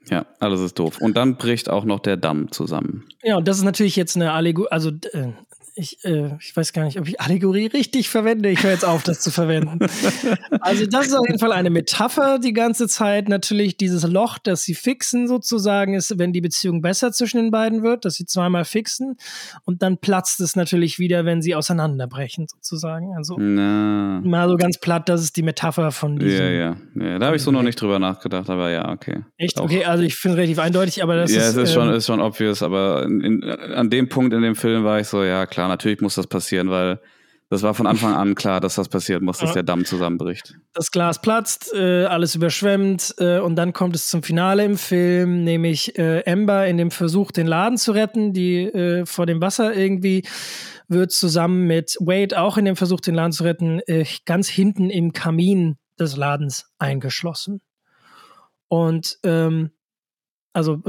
[0.09, 0.99] Ja, alles ist doof.
[1.01, 3.05] Und dann bricht auch noch der Damm zusammen.
[3.23, 5.33] Ja, und das ist natürlich jetzt eine Allegorie, also äh,
[5.77, 8.49] ich, äh, ich weiß gar nicht, ob ich Allegorie richtig verwende.
[8.49, 9.79] Ich höre jetzt auf, das zu verwenden.
[10.59, 13.29] Also, das ist auf jeden Fall eine Metapher die ganze Zeit.
[13.29, 17.83] Natürlich dieses Loch, das sie fixen sozusagen, ist, wenn die Beziehung besser zwischen den beiden
[17.83, 19.15] wird, dass sie zweimal fixen.
[19.65, 23.15] Und dann platzt es natürlich wieder, wenn sie auseinanderbrechen, sozusagen.
[23.15, 24.21] Also, Na.
[24.23, 26.45] mal so ganz platt, das ist die Metapher von diesem.
[26.45, 26.77] Ja, ja.
[26.95, 29.23] ja da habe ich so noch nicht drüber nachgedacht, aber ja, okay.
[29.37, 29.59] Echt?
[29.59, 29.65] Auch.
[29.65, 31.55] Okay, also ich finde es relativ eindeutig, aber das ja, ist.
[31.55, 34.41] Ja, es ist, ähm, schon, ist schon obvious, aber in, in, an dem Punkt in
[34.41, 36.99] dem Film war ich so, ja, klar natürlich muss das passieren, weil
[37.49, 40.55] das war von Anfang an klar, dass das passieren muss, dass der Damm zusammenbricht.
[40.73, 45.45] Das Glas platzt, äh, alles überschwemmt äh, und dann kommt es zum Finale im Film,
[45.45, 49.73] nämlich äh, Amber in dem Versuch, den Laden zu retten, die äh, vor dem Wasser
[49.73, 50.27] irgendwie
[50.89, 54.89] wird zusammen mit Wade auch in dem Versuch, den Laden zu retten, äh, ganz hinten
[54.89, 57.61] im Kamin des Ladens eingeschlossen.
[58.67, 59.71] Und ähm,
[60.57, 60.81] also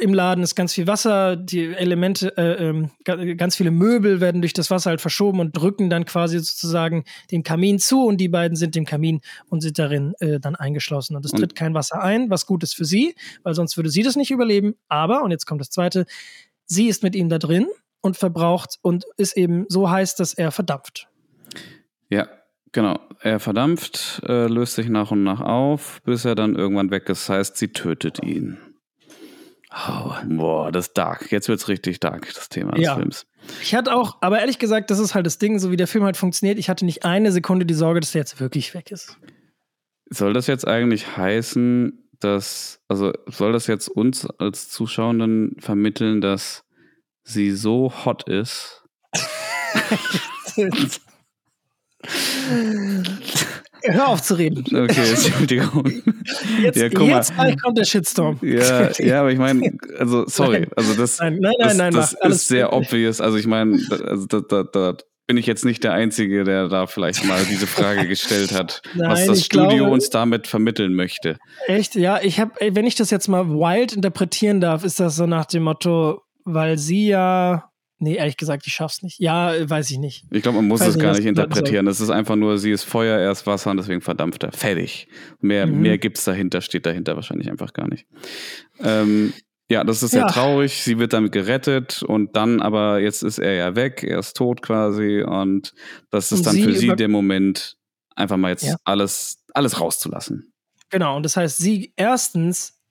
[0.00, 2.70] im Laden ist ganz viel Wasser, die Elemente, äh,
[3.06, 7.04] äh, ganz viele Möbel werden durch das Wasser halt verschoben und drücken dann quasi sozusagen
[7.30, 11.14] den Kamin zu und die beiden sind im Kamin und sind darin äh, dann eingeschlossen.
[11.14, 13.14] Und es tritt kein Wasser ein, was gut ist für sie,
[13.44, 14.74] weil sonst würde sie das nicht überleben.
[14.88, 16.04] Aber, und jetzt kommt das zweite,
[16.66, 17.68] sie ist mit ihm da drin
[18.00, 21.06] und verbraucht und ist eben so heiß, dass er verdampft.
[22.10, 22.26] Ja,
[22.74, 27.02] Genau, er verdampft, äh, löst sich nach und nach auf, bis er dann irgendwann weg
[27.10, 27.28] ist.
[27.28, 28.56] Das heißt, sie tötet ihn.
[29.74, 30.12] Oh.
[30.24, 31.32] Boah, das ist dark.
[31.32, 32.96] Jetzt wird es richtig dark, das Thema des ja.
[32.96, 33.26] Films.
[33.62, 36.04] Ich hatte auch, aber ehrlich gesagt, das ist halt das Ding, so wie der Film
[36.04, 36.58] halt funktioniert.
[36.58, 39.16] Ich hatte nicht eine Sekunde die Sorge, dass der jetzt wirklich weg ist.
[40.10, 46.64] Soll das jetzt eigentlich heißen, dass, also soll das jetzt uns als Zuschauenden vermitteln, dass
[47.24, 48.84] sie so hot ist?
[53.84, 54.64] Hör auf zu reden.
[54.66, 55.84] Okay, Entschuldigung.
[56.62, 57.56] Jetzt, ja, jetzt mal.
[57.56, 58.38] kommt der Shitstorm.
[58.42, 60.70] Ja, ja aber ich meine, also sorry, nein.
[60.76, 63.20] also das, nein, nein, nein, das, das ist sehr obvious.
[63.20, 64.96] Also ich meine, also da, da, da,
[65.28, 69.10] bin ich jetzt nicht der Einzige, der da vielleicht mal diese Frage gestellt hat, Nein,
[69.10, 71.38] was das Studio glaube, uns damit vermitteln möchte.
[71.66, 71.94] Echt?
[71.94, 75.46] Ja, ich habe, wenn ich das jetzt mal wild interpretieren darf, ist das so nach
[75.46, 77.71] dem Motto, weil sie ja
[78.02, 79.20] Nee, ehrlich gesagt, ich schaff's nicht.
[79.20, 80.24] Ja, weiß ich nicht.
[80.32, 81.86] Ich glaube, man muss es gar nicht interpretieren.
[81.86, 84.50] Es ist einfach nur, sie ist Feuer, er ist Wasser und deswegen verdampft er.
[84.50, 85.06] Fertig.
[85.40, 85.82] Mehr, mhm.
[85.82, 88.06] mehr gibt's dahinter, steht dahinter wahrscheinlich einfach gar nicht.
[88.80, 89.32] Ähm,
[89.70, 90.26] ja, das ist sehr ja.
[90.26, 90.82] traurig.
[90.82, 94.62] Sie wird damit gerettet und dann aber, jetzt ist er ja weg, er ist tot
[94.62, 95.72] quasi und
[96.10, 97.76] das ist dann sie für sie der Moment,
[98.16, 98.74] einfach mal jetzt ja.
[98.82, 100.52] alles, alles rauszulassen.
[100.90, 102.82] Genau, und das heißt, sie erstens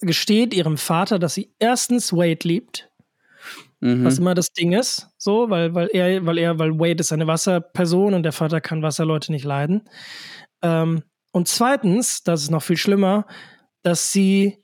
[0.00, 2.88] gesteht ihrem Vater, dass sie erstens Wade liebt
[3.84, 4.04] mhm.
[4.04, 7.26] was immer das Ding ist, so, weil, weil er, weil er, weil Wade ist eine
[7.26, 9.82] Wasserperson und der Vater kann Wasserleute nicht leiden.
[10.62, 13.26] Ähm, und zweitens, das ist noch viel schlimmer,
[13.82, 14.58] dass sie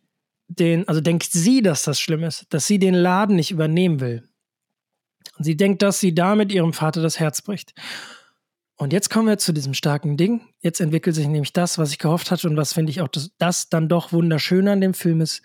[0.49, 4.29] den, also denkt sie, dass das schlimm ist, dass sie den Laden nicht übernehmen will.
[5.37, 7.75] Und sie denkt, dass sie damit ihrem Vater das Herz bricht.
[8.77, 10.41] Und jetzt kommen wir zu diesem starken Ding.
[10.61, 13.31] Jetzt entwickelt sich nämlich das, was ich gehofft hatte und was finde ich auch das,
[13.37, 15.43] das dann doch wunderschön an dem Film ist.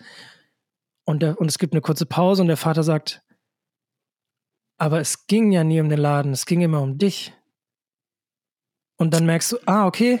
[1.04, 3.22] Und, der, und es gibt eine kurze Pause und der Vater sagt,
[4.78, 7.32] aber es ging ja nie um den Laden, es ging immer um dich.
[8.96, 10.20] Und dann merkst du, ah, okay,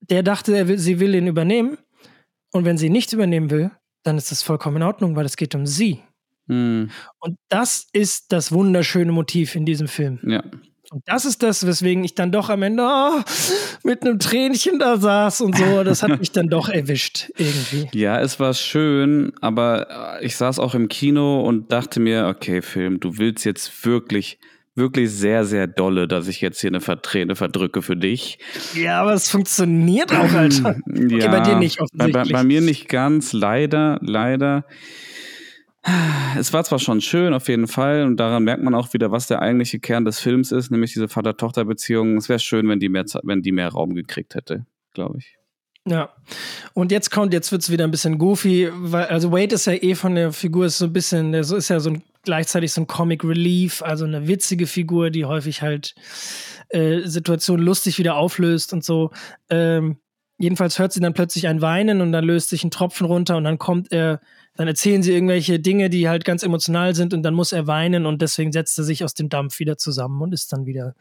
[0.00, 1.78] der dachte, er will, sie will ihn übernehmen.
[2.52, 3.70] Und wenn sie nichts übernehmen will,
[4.02, 6.02] dann ist das vollkommen in Ordnung, weil es geht um sie.
[6.46, 6.90] Mhm.
[7.18, 10.18] Und das ist das wunderschöne Motiv in diesem Film.
[10.24, 10.42] Ja.
[10.92, 13.20] Und das ist das, weswegen ich dann doch am Ende oh,
[13.84, 15.84] mit einem Tränchen da saß und so.
[15.84, 17.88] Das hat mich dann doch erwischt, irgendwie.
[17.96, 22.98] Ja, es war schön, aber ich saß auch im Kino und dachte mir, okay, Film,
[22.98, 24.40] du willst jetzt wirklich,
[24.74, 28.40] wirklich sehr, sehr dolle, dass ich jetzt hier eine Verträne verdrücke für dich.
[28.74, 30.74] Ja, aber es funktioniert auch, Alter.
[30.90, 32.12] Okay, ja, bei dir nicht offensichtlich.
[32.12, 34.64] Bei, bei, bei mir nicht ganz, leider, leider.
[36.36, 39.26] Es war zwar schon schön, auf jeden Fall, und daran merkt man auch wieder, was
[39.26, 42.16] der eigentliche Kern des Films ist, nämlich diese Vater-Tochter-Beziehung.
[42.18, 45.36] Es wäre schön, wenn die, mehr, wenn die mehr Raum gekriegt hätte, glaube ich.
[45.86, 46.10] Ja.
[46.74, 49.72] Und jetzt kommt, jetzt wird es wieder ein bisschen goofy, weil, also Wade ist ja
[49.72, 52.82] eh von der Figur ist so ein bisschen, der ist ja so ein, gleichzeitig so
[52.82, 55.94] ein Comic Relief, also eine witzige Figur, die häufig halt
[56.68, 59.10] äh, Situationen lustig wieder auflöst und so.
[59.48, 59.96] Ähm,
[60.40, 63.44] jedenfalls hört sie dann plötzlich ein Weinen und dann löst sich ein Tropfen runter und
[63.44, 64.20] dann kommt er
[64.56, 68.04] dann erzählen sie irgendwelche Dinge, die halt ganz emotional sind und dann muss er weinen
[68.04, 70.94] und deswegen setzt er sich aus dem Dampf wieder zusammen und ist dann wieder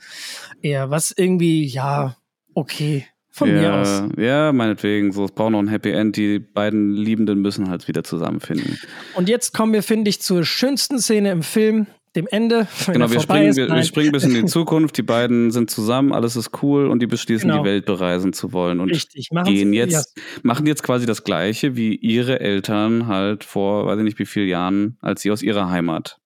[0.61, 2.15] eher was irgendwie, ja,
[2.53, 3.05] okay.
[3.31, 4.03] Von ja, mir aus.
[4.17, 5.11] Ja, meinetwegen.
[5.11, 6.17] So, es braucht noch ein Happy End.
[6.17, 8.79] Die beiden Liebenden müssen halt wieder zusammenfinden.
[9.15, 12.67] Und jetzt kommen wir, finde ich, zur schönsten Szene im Film dem Ende.
[12.85, 14.97] Genau, wir springen, wir, wir, springen bis in die Zukunft.
[14.97, 17.63] Die beiden sind zusammen, alles ist cool und die beschließen, genau.
[17.63, 19.29] die Welt bereisen zu wollen und Richtig.
[19.31, 20.23] Machen gehen jetzt, ja.
[20.43, 24.47] machen jetzt quasi das Gleiche wie ihre Eltern halt vor, weiß ich nicht wie vielen
[24.47, 26.19] Jahren, als sie aus ihrer Heimat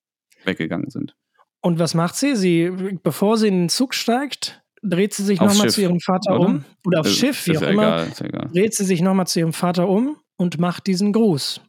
[0.46, 1.16] weggegangen sind.
[1.62, 2.36] Und was macht sie?
[2.36, 2.72] Sie,
[3.04, 6.48] bevor sie in den Zug steigt, dreht sie sich nochmal zu ihrem Vater oder?
[6.48, 6.66] um.
[6.86, 8.08] Oder aufs Schiff, wie auch immer.
[8.20, 11.62] Egal, dreht sie sich nochmal zu ihrem Vater um und macht diesen Gruß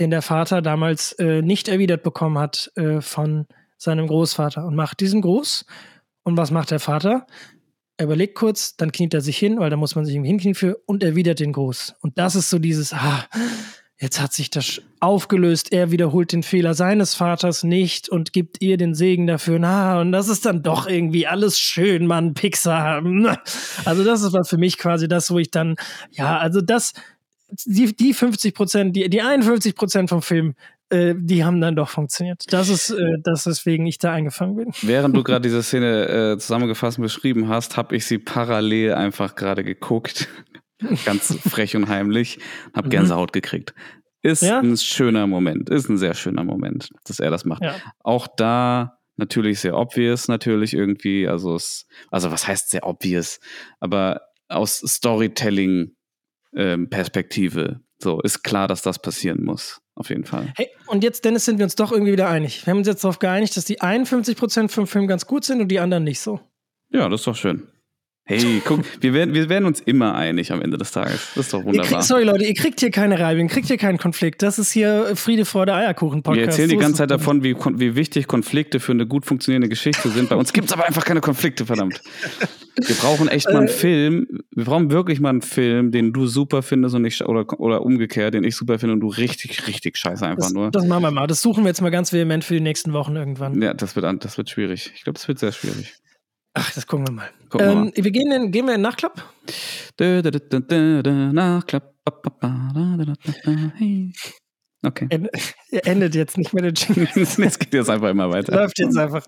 [0.00, 5.00] den der Vater damals äh, nicht erwidert bekommen hat äh, von seinem Großvater und macht
[5.00, 5.66] diesen Gruß.
[6.22, 7.26] Und was macht der Vater?
[7.98, 10.54] Er überlegt kurz, dann kniet er sich hin, weil da muss man sich irgendwie hinknien
[10.54, 11.94] für und erwidert den Gruß.
[12.00, 13.24] Und das ist so dieses, ah,
[13.98, 15.72] jetzt hat sich das aufgelöst.
[15.72, 19.58] Er wiederholt den Fehler seines Vaters nicht und gibt ihr den Segen dafür.
[19.58, 23.02] Na, und das ist dann doch irgendwie alles schön, Mann, Pixar.
[23.86, 25.76] Also das ist was für mich quasi das, wo ich dann,
[26.10, 26.92] ja, also das,
[27.64, 30.54] die, die 50 Prozent, die, die 51 Prozent vom Film,
[30.90, 32.44] äh, die haben dann doch funktioniert.
[32.50, 34.72] Das ist äh, das, weswegen ich da eingefangen bin.
[34.82, 39.34] Während du gerade diese Szene äh, zusammengefasst und beschrieben hast, habe ich sie parallel einfach
[39.34, 40.28] gerade geguckt.
[41.04, 42.38] Ganz frech und heimlich.
[42.74, 42.90] Hab mhm.
[42.90, 43.74] Gänsehaut gekriegt.
[44.22, 44.60] Ist ja?
[44.60, 45.70] ein schöner Moment.
[45.70, 47.62] Ist ein sehr schöner Moment, dass er das macht.
[47.62, 47.76] Ja.
[48.02, 51.26] Auch da natürlich sehr obvious, natürlich irgendwie.
[51.26, 53.40] Also, es, also was heißt sehr obvious?
[53.80, 55.95] Aber aus Storytelling
[56.56, 57.80] ähm, Perspektive.
[57.98, 59.80] So, ist klar, dass das passieren muss.
[59.94, 60.52] Auf jeden Fall.
[60.56, 62.66] Hey, und jetzt, Dennis, sind wir uns doch irgendwie wieder einig.
[62.66, 65.68] Wir haben uns jetzt darauf geeinigt, dass die 51% vom Film ganz gut sind und
[65.68, 66.40] die anderen nicht so.
[66.90, 67.66] Ja, das ist doch schön.
[68.28, 71.28] Hey, guck, wir werden, wir werden uns immer einig am Ende des Tages.
[71.36, 71.86] Das ist doch wunderbar.
[71.86, 74.42] Kriegt, sorry, Leute, ihr kriegt hier keine Reibung, kriegt hier keinen Konflikt.
[74.42, 76.36] Das ist hier Friede, Freude, Eierkuchen-Podcast.
[76.36, 79.68] Wir erzählen so die ganze Zeit davon, wie, wie wichtig Konflikte für eine gut funktionierende
[79.68, 80.28] Geschichte sind.
[80.28, 82.02] Bei uns gibt es aber einfach keine Konflikte, verdammt.
[82.74, 83.70] Wir brauchen echt mal einen äh.
[83.70, 84.26] Film.
[84.50, 88.34] Wir brauchen wirklich mal einen Film, den du super findest und ich, oder, oder umgekehrt,
[88.34, 90.72] den ich super finde und du richtig, richtig scheiße einfach das, nur.
[90.72, 91.28] Das machen wir mal.
[91.28, 93.62] Das suchen wir jetzt mal ganz vehement für die nächsten Wochen irgendwann.
[93.62, 94.90] Ja, das wird, das wird schwierig.
[94.96, 95.94] Ich glaube, das wird sehr schwierig.
[96.58, 97.28] Ach, das gucken wir mal.
[97.50, 97.92] Gucken ähm, wir, mal.
[98.04, 99.22] wir gehen, in, gehen wir in den Nachklapp?
[101.34, 101.92] Nachklapp.
[104.86, 105.08] Okay.
[105.72, 107.08] Er endet jetzt nicht mehr der Jingle.
[107.16, 108.54] es geht jetzt einfach immer weiter.
[108.54, 109.26] Läuft jetzt einfach.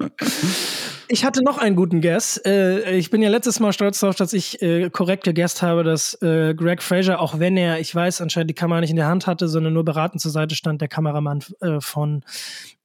[1.09, 2.41] Ich hatte noch einen guten Guess.
[2.47, 6.15] Äh, ich bin ja letztes Mal stolz darauf, dass ich äh, korrekt gegessen habe, dass
[6.23, 9.27] äh, Greg Fraser, auch wenn er, ich weiß, anscheinend die Kamera nicht in der Hand
[9.27, 11.43] hatte, sondern nur beratend zur Seite stand, der Kameramann
[11.81, 12.25] von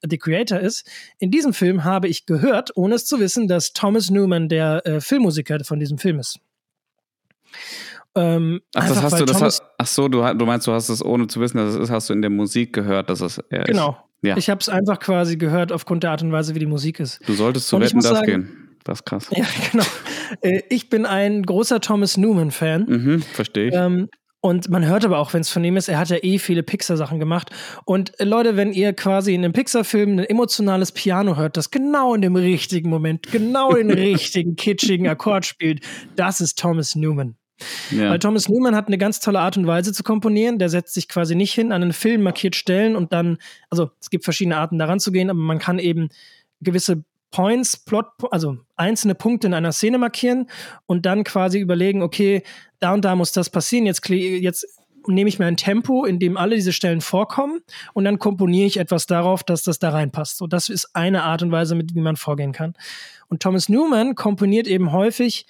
[0.02, 0.90] The Creator ist.
[1.20, 5.64] In diesem Film habe ich gehört, ohne es zu wissen, dass Thomas Newman der Filmmusiker
[5.64, 6.40] von diesem Film ist.
[8.16, 11.04] Ähm, ach, das hast du, das hast, ach so, du, du meinst, du hast es
[11.04, 13.64] ohne zu wissen, dass es ist, hast du in der Musik gehört, dass es er
[13.64, 13.64] genau.
[13.64, 13.68] ist.
[13.68, 13.98] Genau.
[14.24, 14.38] Ja.
[14.38, 17.20] Ich habe es einfach quasi gehört aufgrund der Art und Weise, wie die Musik ist.
[17.28, 18.78] Du solltest zu Wetten, das sagen, gehen.
[18.84, 19.28] Das ist krass.
[19.32, 19.84] Ja, genau.
[20.42, 22.86] Äh, ich bin ein großer Thomas Newman-Fan.
[22.88, 23.74] Mhm, verstehe ich.
[23.74, 24.10] Ähm,
[24.46, 26.64] und man hört aber auch, wenn es von ihm ist, er hat ja eh viele
[26.64, 27.50] Pixar-Sachen gemacht.
[27.86, 32.14] Und äh, Leute, wenn ihr quasi in einem Pixar-Film ein emotionales Piano hört, das genau
[32.14, 35.82] in dem richtigen Moment, genau den richtigen kitschigen Akkord spielt,
[36.16, 37.38] das ist Thomas Newman.
[37.92, 38.10] Ja.
[38.10, 40.60] Weil Thomas Newman hat eine ganz tolle Art und Weise zu komponieren.
[40.60, 43.38] Der setzt sich quasi nicht hin an einen Film, markiert Stellen und dann,
[43.70, 46.10] also es gibt verschiedene Arten daran zu gehen, aber man kann eben
[46.62, 50.48] gewisse Points, Plot, also einzelne Punkte in einer Szene markieren
[50.86, 52.44] und dann quasi überlegen, okay,
[52.80, 53.88] da und da muss das passieren.
[53.88, 54.68] Jetzt, jetzt
[55.08, 57.62] nehme ich mir ein Tempo, in dem alle diese Stellen vorkommen
[57.94, 60.38] und dann komponiere ich etwas darauf, dass das da reinpasst.
[60.38, 62.76] So, das ist eine Art und Weise, mit wie man vorgehen kann.
[63.30, 65.48] Und Thomas Newman komponiert eben häufig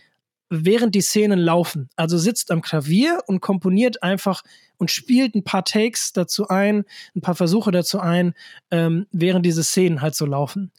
[0.53, 1.89] während die Szenen laufen.
[1.95, 4.43] Also sitzt am Klavier und komponiert einfach
[4.77, 6.85] und spielt ein paar Takes dazu ein,
[7.15, 8.33] ein paar Versuche dazu ein,
[8.69, 10.71] ähm, während diese Szenen halt so laufen.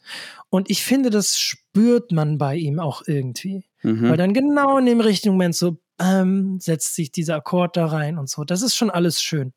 [0.49, 3.65] Und ich finde, das spürt man bei ihm auch irgendwie.
[3.81, 4.09] Mhm.
[4.09, 8.17] Weil dann genau in dem richtigen Moment so ähm, setzt sich dieser Akkord da rein
[8.17, 8.43] und so.
[8.43, 9.53] Das ist schon alles schön.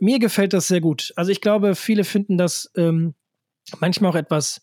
[0.00, 1.12] Mir gefällt das sehr gut.
[1.16, 3.14] Also ich glaube, viele finden das ähm,
[3.80, 4.62] manchmal auch etwas,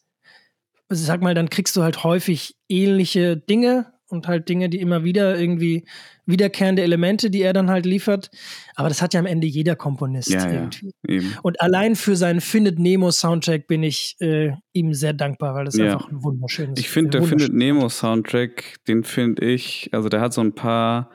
[0.92, 5.04] ich sag mal, dann kriegst du halt häufig ähnliche Dinge und halt Dinge, die immer
[5.04, 5.84] wieder irgendwie
[6.26, 8.30] wiederkehrende Elemente, die er dann halt liefert.
[8.76, 10.94] Aber das hat ja am Ende jeder Komponist ja, irgendwie.
[11.08, 15.66] Ja, und allein für seinen Findet Nemo Soundtrack bin ich äh, ihm sehr dankbar, weil
[15.66, 15.94] das ja.
[15.94, 20.34] einfach ein wunderschönes Ich finde, der Findet Nemo Soundtrack, den finde ich, also der hat
[20.34, 21.10] so ein paar.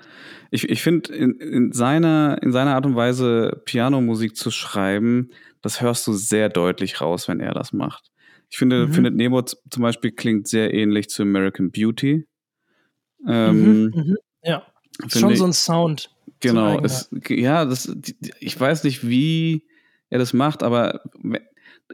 [0.51, 5.31] Ich, ich finde, in, in, seiner, in seiner Art und Weise Pianomusik zu schreiben,
[5.61, 8.11] das hörst du sehr deutlich raus, wenn er das macht.
[8.51, 8.93] Ich finde, mhm.
[8.93, 12.27] Findet Nemo zum Beispiel klingt sehr ähnlich zu American Beauty.
[13.27, 14.63] Ähm, mhm, mhm, ja,
[15.09, 16.11] schon ich, so ein Sound.
[16.41, 17.93] Genau, es, ja, das,
[18.39, 19.67] ich weiß nicht, wie
[20.11, 21.03] er das macht, aber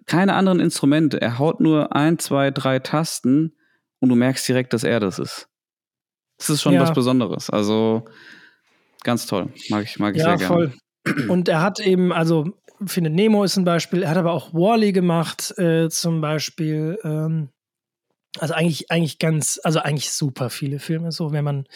[0.07, 1.21] keine anderen Instrumente.
[1.21, 3.55] Er haut nur ein, zwei, drei Tasten
[4.01, 5.49] und du merkst direkt, dass er das ist.
[6.39, 6.81] Das ist schon ja.
[6.83, 7.49] was Besonderes.
[7.49, 8.05] Also
[9.03, 9.53] ganz toll.
[9.71, 10.73] Mag ich, mag ich ja, sehr gerne.
[11.07, 11.29] Voll.
[11.29, 12.47] Und er hat eben, also
[12.87, 16.99] finde Nemo ist ein Beispiel, er hat aber auch Wally gemacht, äh, zum Beispiel.
[17.05, 17.51] Ähm,
[18.39, 21.67] also eigentlich, eigentlich ganz, also eigentlich super viele Filme, so wenn man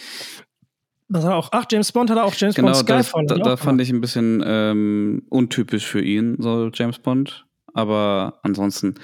[1.11, 3.25] das hat auch, ach, James Bond hat auch James genau, Bond Skyfall.
[3.27, 7.47] Da, da, da fand ich ein bisschen ähm, untypisch für ihn, so James Bond.
[7.73, 8.95] Aber ansonsten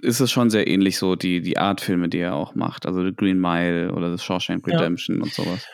[0.00, 2.86] ist es schon sehr ähnlich, so die, die Art Filme, die er auch macht.
[2.86, 5.22] Also The Green Mile oder The Shawshank Redemption ja.
[5.24, 5.66] und sowas.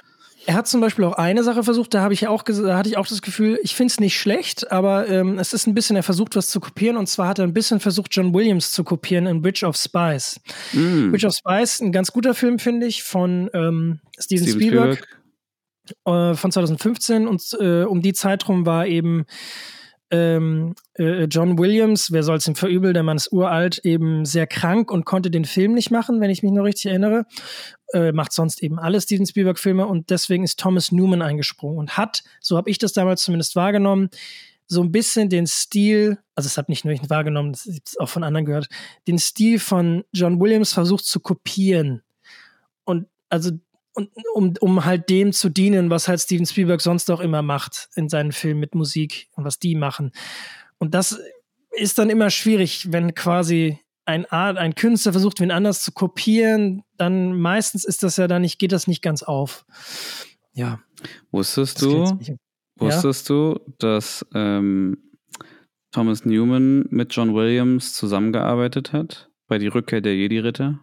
[0.49, 2.97] Er hat zum Beispiel auch eine Sache versucht, da habe ich auch, da hatte ich
[2.97, 6.03] auch das Gefühl, ich finde es nicht schlecht, aber ähm, es ist ein bisschen, er
[6.03, 9.27] versucht was zu kopieren und zwar hat er ein bisschen versucht, John Williams zu kopieren
[9.27, 10.41] in Bridge of Spies.
[10.73, 11.11] Mm.
[11.11, 15.07] Bridge of Spies, ein ganz guter Film, finde ich, von ähm, Steven, Steven, Spielberg,
[16.07, 16.33] Spielberg.
[16.33, 19.27] Äh, von 2015 und äh, um die Zeit rum war eben
[20.11, 24.47] ähm, äh, John Williams, wer soll es ihm verübeln, der Mann ist uralt, eben sehr
[24.47, 27.27] krank und konnte den Film nicht machen, wenn ich mich noch richtig erinnere.
[27.94, 32.23] Äh, macht sonst eben alle Steven Spielberg-Filme und deswegen ist Thomas Newman eingesprungen und hat,
[32.40, 34.10] so habe ich das damals zumindest wahrgenommen,
[34.66, 38.10] so ein bisschen den Stil, also es hat nicht nur ich wahrgenommen, das ist auch
[38.10, 38.69] von anderen gehört,
[39.06, 42.02] den Stil von John Williams versucht zu kopieren.
[42.85, 43.52] Und also
[43.94, 47.89] und, um, um halt dem zu dienen, was halt Steven Spielberg sonst auch immer macht
[47.97, 50.12] in seinen Filmen mit Musik und was die machen.
[50.78, 51.19] Und das
[51.73, 56.82] ist dann immer schwierig, wenn quasi ein Art, ein Künstler versucht, wen anders zu kopieren,
[56.97, 59.66] dann meistens ist das ja dann nicht, geht das nicht ganz auf.
[60.52, 60.80] Ja.
[61.30, 62.18] Wusstest du,
[62.78, 63.35] wusstest ja?
[63.35, 64.97] du, dass ähm,
[65.93, 70.80] Thomas Newman mit John Williams zusammengearbeitet hat bei die Rückkehr der Jedi-Ritter?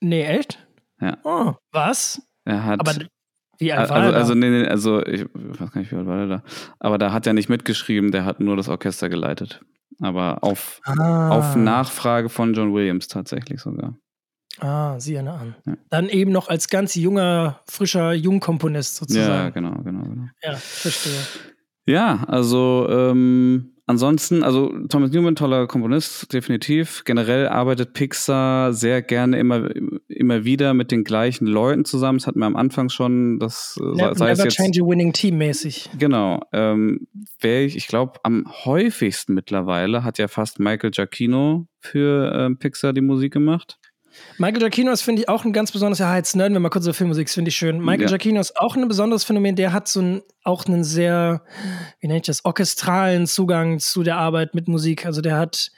[0.00, 0.66] Nee, echt?
[1.00, 1.16] Ja.
[1.24, 2.20] Oh, was?
[2.44, 2.80] Er hat.
[2.80, 2.94] Aber
[3.58, 4.18] wie alt war also, er da?
[4.18, 6.42] Also, nee, nee, also, ich weiß gar nicht, wie alt war er da.
[6.78, 9.62] Aber da hat er nicht mitgeschrieben, der hat nur das Orchester geleitet.
[10.00, 11.28] Aber auf, ah.
[11.30, 13.94] auf Nachfrage von John Williams tatsächlich sogar.
[14.58, 15.54] Ah, sieh eine an.
[15.66, 15.74] Ja.
[15.88, 19.28] Dann eben noch als ganz junger, frischer Jungkomponist sozusagen.
[19.28, 20.24] Ja, genau, genau, genau.
[20.42, 21.20] Ja, verstehe.
[21.86, 27.02] Ja, also ähm, ansonsten, also Thomas Newman, toller Komponist, definitiv.
[27.04, 29.68] Generell arbeitet Pixar sehr gerne immer,
[30.08, 32.18] immer wieder mit den gleichen Leuten zusammen.
[32.18, 35.12] Das hatten wir am Anfang schon, das äh, never, sei never jetzt, change a winning
[35.12, 35.90] team mäßig.
[35.98, 36.40] Genau.
[36.52, 37.08] Ähm,
[37.40, 42.92] wer ich, ich glaube, am häufigsten mittlerweile hat ja fast Michael Giacchino für ähm, Pixar
[42.92, 43.79] die Musik gemacht.
[44.38, 46.84] Michael Giacchino ist, finde ich, auch ein ganz besonderes, ja, jetzt nerden wir mal kurz
[46.84, 47.78] über Filmmusik, finde ich schön.
[47.78, 48.06] Michael ja.
[48.08, 51.42] Giacchino ist auch ein besonderes Phänomen, der hat so ein, auch einen sehr,
[52.00, 55.06] wie nenne ich das, orchestralen Zugang zu der Arbeit mit Musik.
[55.06, 55.70] Also der hat,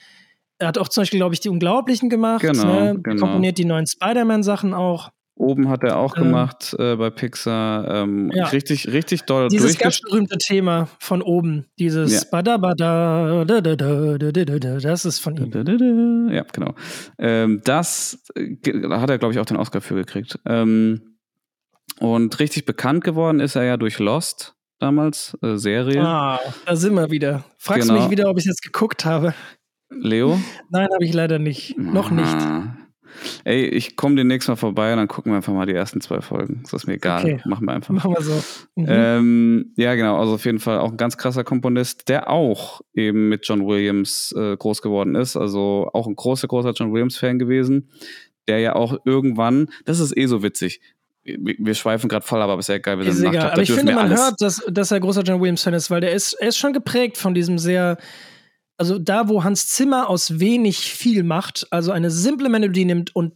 [0.58, 2.98] er hat auch zum Beispiel, glaube ich, die Unglaublichen gemacht, genau, ne?
[3.02, 3.26] genau.
[3.26, 5.10] komponiert die neuen Spider-Man-Sachen auch.
[5.34, 7.88] Oben hat er auch ähm, gemacht äh, bei Pixar.
[7.88, 8.46] Ähm, ja.
[8.46, 12.28] Richtig, richtig doll Dieses ganz berühmte Thema von oben, dieses ja.
[12.30, 16.28] Bada Bada, da, da, da, das ist von ihm.
[16.30, 16.74] Ja, genau.
[17.18, 18.56] Ähm, das äh,
[18.90, 20.38] hat er, glaube ich, auch den Oscar für gekriegt.
[20.46, 21.16] Ähm,
[21.98, 26.02] und richtig bekannt geworden ist er ja durch Lost damals, äh, Serie.
[26.02, 27.44] Ah, da sind wir wieder.
[27.56, 27.94] Fragst genau.
[27.94, 29.34] du mich wieder, ob ich jetzt geguckt habe?
[29.90, 30.38] Leo?
[30.70, 31.78] Nein, habe ich leider nicht.
[31.78, 32.36] Noch nicht.
[33.44, 36.20] Ey, ich komme demnächst mal vorbei und dann gucken wir einfach mal die ersten zwei
[36.20, 36.60] Folgen.
[36.62, 37.24] Das ist mir egal.
[37.24, 37.40] Okay.
[37.44, 37.94] Machen wir einfach.
[37.94, 38.42] Machen wir so.
[38.76, 38.86] Mhm.
[38.88, 40.18] Ähm, ja, genau.
[40.18, 44.34] Also auf jeden Fall auch ein ganz krasser Komponist, der auch eben mit John Williams
[44.36, 45.36] äh, groß geworden ist.
[45.36, 47.90] Also auch ein großer, großer John Williams-Fan gewesen.
[48.48, 50.80] Der ja auch irgendwann, das ist eh so witzig,
[51.24, 53.52] wir schweifen gerade voll, aber ist ja geil, wie ist egal.
[53.52, 56.32] Aber ich finde, man hört, dass, dass er großer John Williams-Fan ist, weil der ist,
[56.34, 57.96] er ist schon geprägt von diesem sehr
[58.82, 63.34] also da, wo Hans Zimmer aus wenig viel macht, also eine simple Melodie nimmt und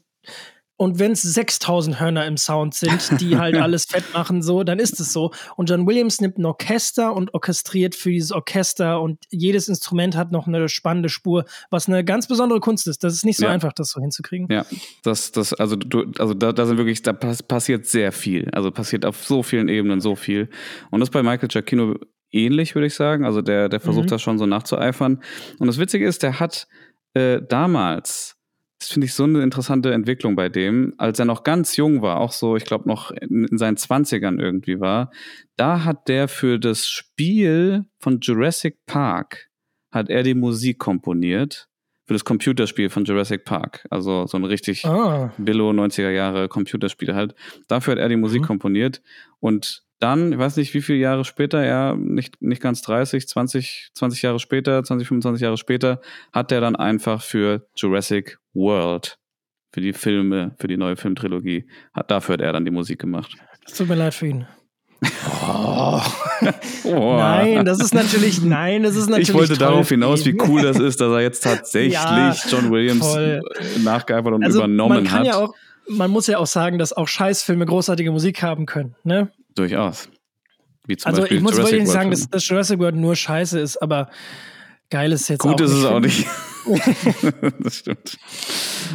[0.78, 4.78] und wenn es 6000 Hörner im Sound sind, die halt alles fett machen, so, dann
[4.78, 5.31] ist es so.
[5.56, 10.32] Und John Williams nimmt ein Orchester und orchestriert für dieses Orchester und jedes Instrument hat
[10.32, 13.05] noch eine spannende Spur, was eine ganz besondere Kunst ist.
[13.05, 13.52] Das ist nicht so ja.
[13.52, 14.48] einfach, das so hinzukriegen.
[14.51, 14.66] Ja,
[15.02, 18.51] das, das, also du, also da, da sind wirklich, da passiert sehr viel.
[18.51, 20.51] Also passiert auf so vielen Ebenen so viel.
[20.90, 21.94] Und das bei Michael Giacchino
[22.31, 23.24] ähnlich, würde ich sagen.
[23.24, 24.11] Also der, der versucht mhm.
[24.11, 25.23] das schon so nachzueifern.
[25.59, 26.66] Und das Witzige ist, der hat
[27.15, 28.36] äh, damals,
[28.78, 32.20] das finde ich so eine interessante Entwicklung bei dem, als er noch ganz jung war,
[32.20, 35.11] auch so, ich glaube noch in, in seinen Zwanzigern irgendwie war,
[35.57, 39.48] da hat der für das Spiel von Jurassic Park,
[39.90, 41.69] hat er die Musik komponiert
[42.07, 43.85] für das Computerspiel von Jurassic Park.
[43.90, 45.32] Also so ein richtig ah.
[45.39, 47.35] Billo 90er Jahre Computerspiel halt.
[47.66, 48.47] Dafür hat er die Musik mhm.
[48.47, 49.03] komponiert.
[49.40, 53.90] Und dann, ich weiß nicht, wie viele Jahre später, ja, nicht, nicht ganz 30, 20,
[53.94, 56.01] 20 Jahre später, 20, 25 Jahre später,
[56.32, 59.18] hat er dann einfach für Jurassic World,
[59.73, 63.35] für die Filme, für die neue Filmtrilogie, hat, dafür hat er dann die Musik gemacht.
[63.64, 64.47] Es tut mir leid für ihn.
[65.02, 66.01] Oh.
[66.85, 67.16] oh.
[67.16, 69.28] Nein, das ist natürlich, nein, das ist natürlich.
[69.28, 73.06] Ich wollte darauf hinaus, wie cool das ist, dass er jetzt tatsächlich ja, John Williams
[73.06, 73.43] voll.
[73.82, 75.27] nachgeeifert und also übernommen man kann hat.
[75.27, 75.55] Ja auch,
[75.89, 78.94] man muss ja auch sagen, dass auch Scheißfilme großartige Musik haben können.
[79.05, 79.31] Ne?
[79.57, 80.09] Durchaus.
[81.05, 84.09] also Beispiel ich muss wirklich nicht sagen, dass, dass Jurassic World nur scheiße ist, aber
[84.91, 86.27] geil ist jetzt Gut auch ist es auch nicht.
[87.61, 88.19] das stimmt.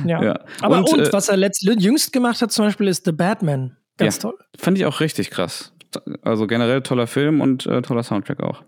[0.06, 0.24] Ja.
[0.24, 0.40] ja.
[0.62, 3.78] Aber und, und äh, was er letzt, jüngst gemacht hat zum Beispiel ist The Batman.
[3.98, 4.38] Ganz ja, toll.
[4.58, 5.74] Fand ich auch richtig krass.
[6.22, 8.64] Also generell toller Film und äh, toller Soundtrack auch.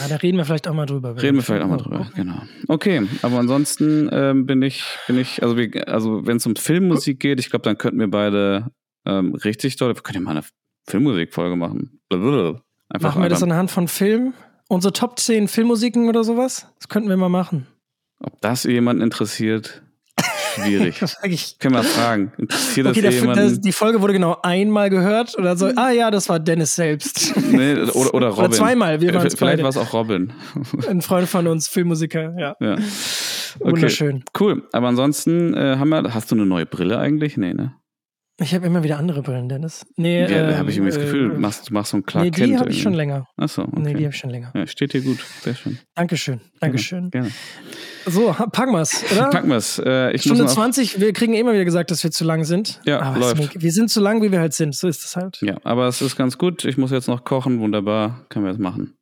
[0.00, 1.20] Ja, da reden wir vielleicht auch mal drüber.
[1.20, 2.10] Reden wir vielleicht auch mal drüber, okay.
[2.14, 2.42] genau.
[2.68, 5.56] Okay, aber ansonsten ähm, bin ich, bin ich, also,
[5.86, 8.66] also wenn es um Filmmusik geht, ich glaube, dann könnten wir beide
[9.06, 10.42] ähm, richtig toll, wir können ja mal eine
[10.86, 12.00] Filmmusikfolge machen.
[12.10, 14.34] Einfach machen wir das anhand von Film?
[14.68, 16.66] Unsere Top 10 Filmmusiken oder sowas?
[16.78, 17.66] Das könnten wir mal machen.
[18.20, 19.82] Ob das jemanden interessiert?
[20.54, 21.02] Schwierig.
[21.22, 22.32] ich, Können wir fragen.
[22.36, 23.60] Interessiert okay, das jemanden?
[23.60, 25.66] Die Folge wurde genau einmal gehört oder so.
[25.76, 27.34] Ah ja, das war Dennis selbst.
[27.50, 28.44] Nee, oder, oder Robin.
[28.44, 29.00] Oder zweimal.
[29.00, 29.62] Wir Vielleicht beide.
[29.64, 30.32] war es auch Robin.
[30.88, 32.54] Ein Freund von uns, Filmmusiker, ja.
[32.60, 32.74] ja.
[32.74, 33.72] Okay.
[33.72, 34.24] Wunderschön.
[34.38, 34.68] Cool.
[34.72, 36.14] Aber ansonsten äh, haben wir.
[36.14, 37.36] Hast du eine neue Brille eigentlich?
[37.36, 37.74] Nee, ne?
[38.42, 39.84] Ich habe immer wieder andere Brillen, Dennis.
[39.96, 42.24] Nee, ja, da habe ich irgendwie das Gefühl, du machst, du machst so ein Clark
[42.24, 43.28] Nee, die habe ich schon länger.
[43.36, 43.72] Achso, okay.
[43.76, 44.50] Nee, die habe ich schon länger.
[44.54, 45.18] Ja, steht dir gut.
[45.42, 45.78] Sehr schön.
[45.94, 46.40] Dankeschön.
[46.58, 47.10] Dankeschön.
[47.10, 47.30] Gerne.
[48.06, 49.28] So, packen wir's, oder?
[49.28, 49.78] Packen wir's.
[49.78, 52.80] Äh, Stunde 20, wir kriegen immer wieder gesagt, dass wir zu lang sind.
[52.86, 53.60] Ja, aber läuft.
[53.60, 54.74] wir sind zu lang, wie wir halt sind.
[54.74, 55.38] So ist es halt.
[55.42, 56.64] Ja, aber es ist ganz gut.
[56.64, 57.60] Ich muss jetzt noch kochen.
[57.60, 58.24] Wunderbar.
[58.30, 58.94] Können wir jetzt machen.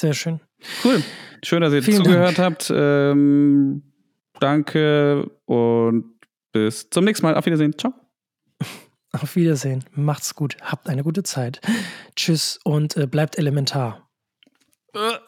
[0.00, 0.40] Sehr schön.
[0.84, 1.02] Cool.
[1.44, 2.56] Schön, dass ihr Vielen zugehört Dank.
[2.56, 2.72] habt.
[2.74, 3.82] Ähm,
[4.40, 6.04] danke und
[6.52, 7.36] bis zum nächsten Mal.
[7.36, 7.78] Auf Wiedersehen.
[7.78, 7.94] Ciao.
[9.12, 9.84] Auf Wiedersehen.
[9.92, 10.56] Macht's gut.
[10.60, 11.60] Habt eine gute Zeit.
[12.14, 14.08] Tschüss und äh, bleibt elementar.
[14.94, 15.18] Äh.